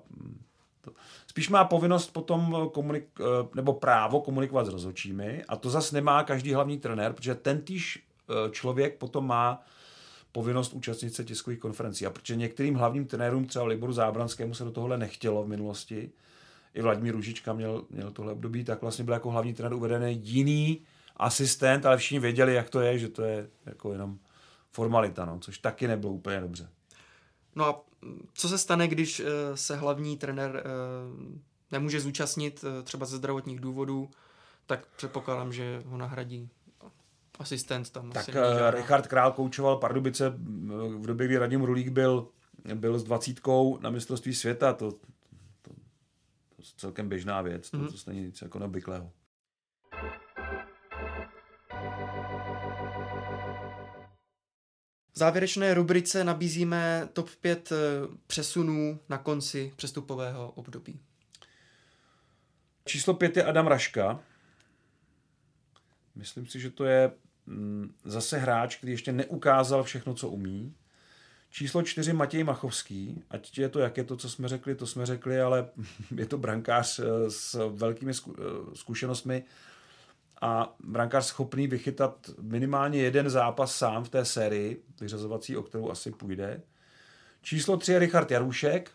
to. 0.86 0.92
Spíš 1.26 1.48
má 1.48 1.64
povinnost 1.64 2.12
potom 2.12 2.70
komunik- 2.72 3.20
eh, 3.20 3.48
nebo 3.54 3.72
právo 3.72 4.20
komunikovat 4.20 4.66
s 4.66 4.68
rozhodčími 4.68 5.44
a 5.48 5.56
to 5.56 5.70
zase 5.70 5.94
nemá 5.94 6.24
každý 6.24 6.54
hlavní 6.54 6.78
trenér, 6.78 7.12
protože 7.12 7.34
ten 7.34 7.60
týž 7.60 7.98
eh, 7.98 8.50
člověk 8.50 8.98
potom 8.98 9.26
má 9.26 9.62
povinnost 10.32 10.72
účastnit 10.72 11.14
se 11.14 11.24
tiskových 11.24 11.58
konferencí. 11.58 12.06
A 12.06 12.10
protože 12.10 12.36
některým 12.36 12.74
hlavním 12.74 13.06
trenérům, 13.06 13.46
třeba 13.46 13.64
Liboru 13.64 13.92
Zábranskému, 13.92 14.54
se 14.54 14.64
do 14.64 14.70
tohohle 14.70 14.98
nechtělo 14.98 15.44
v 15.44 15.48
minulosti, 15.48 16.10
i 16.74 16.82
Vladimír 16.82 17.14
Ružička 17.14 17.52
měl, 17.52 17.84
měl 17.90 18.10
tohle 18.10 18.32
období, 18.32 18.64
tak 18.64 18.82
vlastně 18.82 19.04
byl 19.04 19.14
jako 19.14 19.30
hlavní 19.30 19.54
trenér 19.54 19.74
uvedený 19.74 20.20
jiný 20.22 20.82
asistent, 21.16 21.86
ale 21.86 21.96
všichni 21.96 22.18
věděli, 22.18 22.54
jak 22.54 22.70
to 22.70 22.80
je, 22.80 22.98
že 22.98 23.08
to 23.08 23.22
je 23.22 23.48
jako 23.66 23.92
jenom 23.92 24.18
formalita, 24.72 25.24
no, 25.24 25.38
což 25.38 25.58
taky 25.58 25.88
nebylo 25.88 26.12
úplně 26.12 26.40
dobře. 26.40 26.68
No 27.54 27.64
a 27.64 27.85
co 28.34 28.48
se 28.48 28.58
stane, 28.58 28.88
když 28.88 29.20
eh, 29.20 29.56
se 29.56 29.76
hlavní 29.76 30.16
trenér 30.16 30.62
eh, 30.64 31.32
nemůže 31.72 32.00
zúčastnit 32.00 32.64
eh, 32.64 32.82
třeba 32.82 33.06
ze 33.06 33.16
zdravotních 33.16 33.60
důvodů, 33.60 34.10
tak 34.66 34.86
předpokládám, 34.96 35.52
že 35.52 35.82
ho 35.86 35.96
nahradí 35.96 36.50
asistent 37.38 37.90
tam. 37.90 38.10
Tak 38.10 38.28
uh, 38.28 38.70
Richard 38.70 39.06
Král 39.06 39.32
koučoval 39.32 39.76
Pardubice 39.76 40.30
v 40.98 41.06
době, 41.06 41.26
kdy 41.26 41.38
Radim 41.38 41.62
Rulík 41.62 41.88
byl, 41.88 42.28
byl 42.74 42.98
s 42.98 43.04
dvacítkou 43.04 43.78
na 43.80 43.90
mistrovství 43.90 44.34
světa. 44.34 44.72
To, 44.72 44.92
to, 44.92 44.98
to, 45.62 45.70
to 46.48 46.54
je 46.58 46.64
celkem 46.76 47.08
běžná 47.08 47.42
věc, 47.42 47.70
to, 47.70 47.78
mm-hmm. 47.78 48.04
to 48.04 48.10
není 48.10 48.26
nic 48.26 48.42
jako 48.42 48.58
neobvyklého. 48.58 49.10
V 55.16 55.18
závěrečné 55.18 55.74
rubrice 55.74 56.24
nabízíme 56.24 57.08
top 57.12 57.30
5 57.40 57.72
eh, 57.72 57.76
přesunů 58.26 59.00
na 59.08 59.18
konci 59.18 59.72
přestupového 59.76 60.50
období. 60.50 61.00
Číslo 62.84 63.14
5 63.14 63.36
je 63.36 63.44
Adam 63.44 63.66
Raška. 63.66 64.20
Myslím 66.14 66.46
si, 66.46 66.60
že 66.60 66.70
to 66.70 66.84
je 66.84 67.10
mm, 67.46 67.94
zase 68.04 68.38
hráč, 68.38 68.76
který 68.76 68.92
ještě 68.92 69.12
neukázal 69.12 69.82
všechno, 69.82 70.14
co 70.14 70.28
umí. 70.28 70.74
Číslo 71.50 71.82
4 71.82 72.12
Matěj 72.12 72.44
Machovský, 72.44 73.24
ať 73.30 73.58
je 73.58 73.68
to, 73.68 73.80
jak 73.80 73.96
je 73.96 74.04
to, 74.04 74.16
co 74.16 74.30
jsme 74.30 74.48
řekli, 74.48 74.74
to 74.74 74.86
jsme 74.86 75.06
řekli, 75.06 75.40
ale 75.40 75.68
je 76.16 76.26
to 76.26 76.38
brankář 76.38 76.98
eh, 76.98 77.30
s 77.30 77.70
velkými 77.74 78.12
eh, 78.12 78.42
zkušenostmi 78.74 79.44
a 80.40 80.74
brankář 80.84 81.24
schopný 81.24 81.66
vychytat 81.66 82.30
minimálně 82.40 82.98
jeden 82.98 83.30
zápas 83.30 83.74
sám 83.74 84.04
v 84.04 84.08
té 84.08 84.24
sérii, 84.24 84.82
vyřazovací, 85.00 85.56
o 85.56 85.62
kterou 85.62 85.90
asi 85.90 86.10
půjde. 86.10 86.62
Číslo 87.42 87.76
3 87.76 87.92
je 87.92 87.98
Richard 87.98 88.30
Jarušek. 88.30 88.90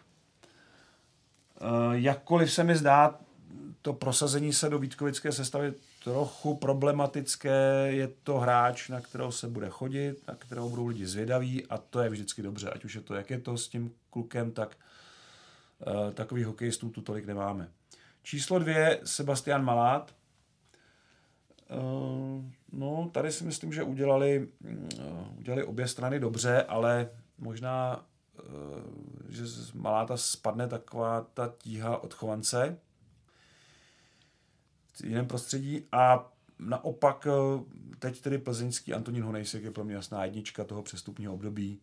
Eh, 1.62 1.66
jakkoliv 1.92 2.54
se 2.54 2.64
mi 2.64 2.76
zdá 2.76 3.20
to 3.82 3.94
prosazení 3.94 4.54
se 4.54 4.70
do 4.70 4.80
Vítkovické 4.80 5.32
sestavy 5.32 5.74
trochu 6.04 6.56
problematické, 6.56 7.88
je 7.88 8.10
to 8.24 8.40
hráč, 8.40 8.90
na 8.90 9.02
kterého 9.02 9.32
se 9.32 9.48
bude 9.48 9.70
chodit, 9.70 10.28
na 10.28 10.36
kterého 10.36 10.70
budou 10.70 10.88
lidi 10.88 11.08
zvědaví 11.08 11.66
a 11.66 11.78
to 11.78 12.00
je 12.00 12.10
vždycky 12.10 12.42
dobře. 12.42 12.70
Ať 12.70 12.86
už 12.86 12.96
je 12.96 13.02
to, 13.02 13.16
jak 13.16 13.30
je 13.30 13.40
to 13.40 13.58
s 13.58 13.68
tím 13.68 13.92
klukem, 14.10 14.52
tak 14.52 14.78
uh, 15.88 16.12
takových 16.12 16.46
hokejistů 16.46 16.90
tu 16.90 17.02
tolik 17.02 17.26
nemáme. 17.26 17.70
Číslo 18.24 18.60
dvě, 18.60 19.00
Sebastian 19.04 19.64
Malát. 19.64 20.14
Uh, 21.78 22.46
no, 22.72 23.10
tady 23.14 23.32
si 23.32 23.44
myslím, 23.44 23.74
že 23.74 23.84
udělali, 23.84 24.48
uh, 25.00 25.38
udělali 25.38 25.64
obě 25.64 25.88
strany 25.88 26.20
dobře, 26.20 26.64
ale 26.64 27.10
možná, 27.38 28.06
uh, 28.44 28.80
že 29.30 29.44
Maláta 29.74 30.18
spadne 30.18 30.68
taková 30.68 31.22
ta 31.34 31.54
tíha 31.58 32.04
odchovance 32.04 32.78
v 34.94 35.04
jiném 35.04 35.28
prostředí 35.28 35.88
a 35.92 36.32
naopak 36.60 37.28
teď 38.00 38.22
tedy 38.22 38.38
plzeňský 38.38 38.94
Antonín 38.94 39.24
Honejsek 39.24 39.64
je 39.64 39.72
pro 39.72 39.84
mě 39.84 39.96
jasná 39.96 40.26
jednička 40.26 40.64
toho 40.64 40.84
přestupního 40.84 41.34
období, 41.34 41.82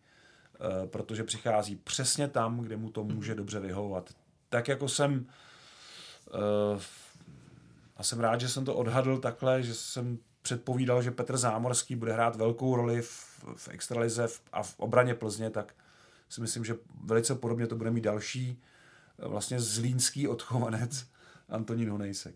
protože 0.86 1.24
přichází 1.24 1.76
přesně 1.76 2.28
tam, 2.28 2.60
kde 2.60 2.76
mu 2.76 2.90
to 2.90 3.04
může 3.04 3.34
dobře 3.34 3.60
vyhovovat. 3.60 4.14
Tak 4.48 4.68
jako 4.68 4.88
jsem 4.88 5.26
A 7.98 8.02
jsem 8.02 8.20
rád, 8.20 8.40
že 8.40 8.48
jsem 8.48 8.64
to 8.64 8.74
odhadl 8.74 9.18
takhle, 9.18 9.62
že 9.62 9.74
jsem 9.74 10.18
předpovídal, 10.42 11.02
že 11.02 11.10
Petr 11.10 11.36
Zámorský 11.36 11.96
bude 11.96 12.12
hrát 12.12 12.36
velkou 12.36 12.76
roli 12.76 13.02
v, 13.02 13.44
v 13.56 13.68
extralize 13.68 14.28
a 14.52 14.62
v 14.62 14.74
obraně 14.78 15.14
Plzně, 15.14 15.50
tak 15.50 15.74
si 16.28 16.40
myslím, 16.40 16.64
že 16.64 16.76
velice 17.04 17.34
podobně 17.34 17.66
to 17.66 17.76
bude 17.76 17.90
mít 17.90 18.04
další 18.04 18.62
vlastně 19.18 19.60
zlínský 19.60 20.28
odchovanec 20.28 21.06
Antonín 21.48 21.90
Honejsek. 21.90 22.34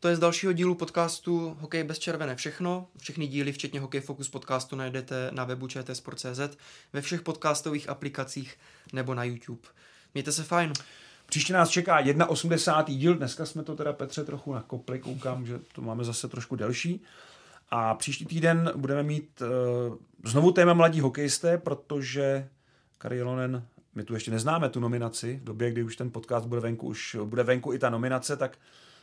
To 0.00 0.08
je 0.08 0.16
z 0.16 0.18
dalšího 0.18 0.52
dílu 0.52 0.74
podcastu 0.74 1.56
Hokej 1.60 1.84
bez 1.84 1.98
červené 1.98 2.36
všechno. 2.36 2.88
Všechny 2.98 3.26
díly, 3.26 3.52
včetně 3.52 3.80
Hokej 3.80 4.00
Focus 4.00 4.28
podcastu, 4.28 4.76
najdete 4.76 5.30
na 5.32 5.44
webu 5.44 5.68
čtsport.cz, 5.68 6.56
ve 6.92 7.00
všech 7.00 7.22
podcastových 7.22 7.88
aplikacích 7.88 8.58
nebo 8.92 9.14
na 9.14 9.24
YouTube. 9.24 9.68
Mějte 10.14 10.32
se 10.32 10.44
fajn. 10.44 10.72
Příště 11.30 11.52
nás 11.52 11.68
čeká 11.68 12.02
1,80. 12.02 12.84
díl, 12.84 13.14
dneska 13.14 13.46
jsme 13.46 13.62
to 13.62 13.76
teda 13.76 13.92
Petře 13.92 14.24
trochu 14.24 14.54
nakopli, 14.54 14.98
koukám, 14.98 15.46
že 15.46 15.58
to 15.74 15.82
máme 15.82 16.04
zase 16.04 16.28
trošku 16.28 16.56
delší. 16.56 17.02
A 17.70 17.94
příští 17.94 18.26
týden 18.26 18.72
budeme 18.76 19.02
mít 19.02 19.42
uh, 19.42 19.96
znovu 20.24 20.52
téma 20.52 20.74
mladí 20.74 21.00
hokejisté, 21.00 21.58
protože 21.58 22.48
Kari 22.98 23.16
Jelonen, 23.16 23.62
my 23.94 24.04
tu 24.04 24.14
ještě 24.14 24.30
neznáme 24.30 24.68
tu 24.68 24.80
nominaci, 24.80 25.40
v 25.42 25.44
době, 25.44 25.70
kdy 25.70 25.82
už 25.82 25.96
ten 25.96 26.10
podcast 26.10 26.46
bude 26.46 26.60
venku, 26.60 26.86
už 26.86 27.16
bude 27.24 27.42
venku 27.42 27.72
i 27.72 27.78
ta 27.78 27.90
nominace, 27.90 28.36
tak 28.36 28.58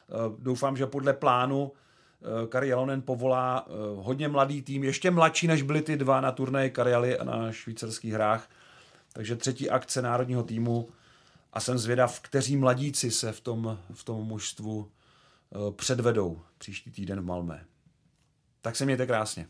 uh, 0.08 0.36
doufám, 0.40 0.78
že 0.78 0.86
podle 0.86 1.14
plánu 1.14 1.64
uh, 1.64 2.48
Kari 2.48 2.68
Jelonen 2.68 3.02
povolá 3.02 3.68
hodně 3.96 4.28
mladý 4.28 4.62
tým, 4.62 4.84
ještě 4.84 5.12
mladší, 5.12 5.48
než 5.48 5.62
byly 5.62 5.82
ty 5.82 5.98
dva 5.98 6.22
na 6.22 6.32
turnaji 6.32 6.70
Karialy 6.70 7.18
a 7.18 7.24
na 7.24 7.52
švýcarských 7.52 8.14
hrách. 8.14 8.50
Takže 9.14 9.36
třetí 9.36 9.70
akce 9.70 10.02
národního 10.02 10.44
týmu 10.44 10.90
a 11.54 11.60
jsem 11.60 11.78
zvědav, 11.78 12.20
kteří 12.20 12.58
mladíci 12.58 13.12
se 13.12 13.32
v 13.32 13.42
tom, 13.42 13.80
v 13.94 14.04
tom 14.04 14.24
mužstvu 14.24 14.92
předvedou 15.76 16.42
příští 16.58 16.92
týden 16.92 17.22
v 17.22 17.26
Malmé. 17.26 17.66
Tak 18.62 18.76
se 18.76 18.86
mějte 18.86 19.06
krásně. 19.06 19.48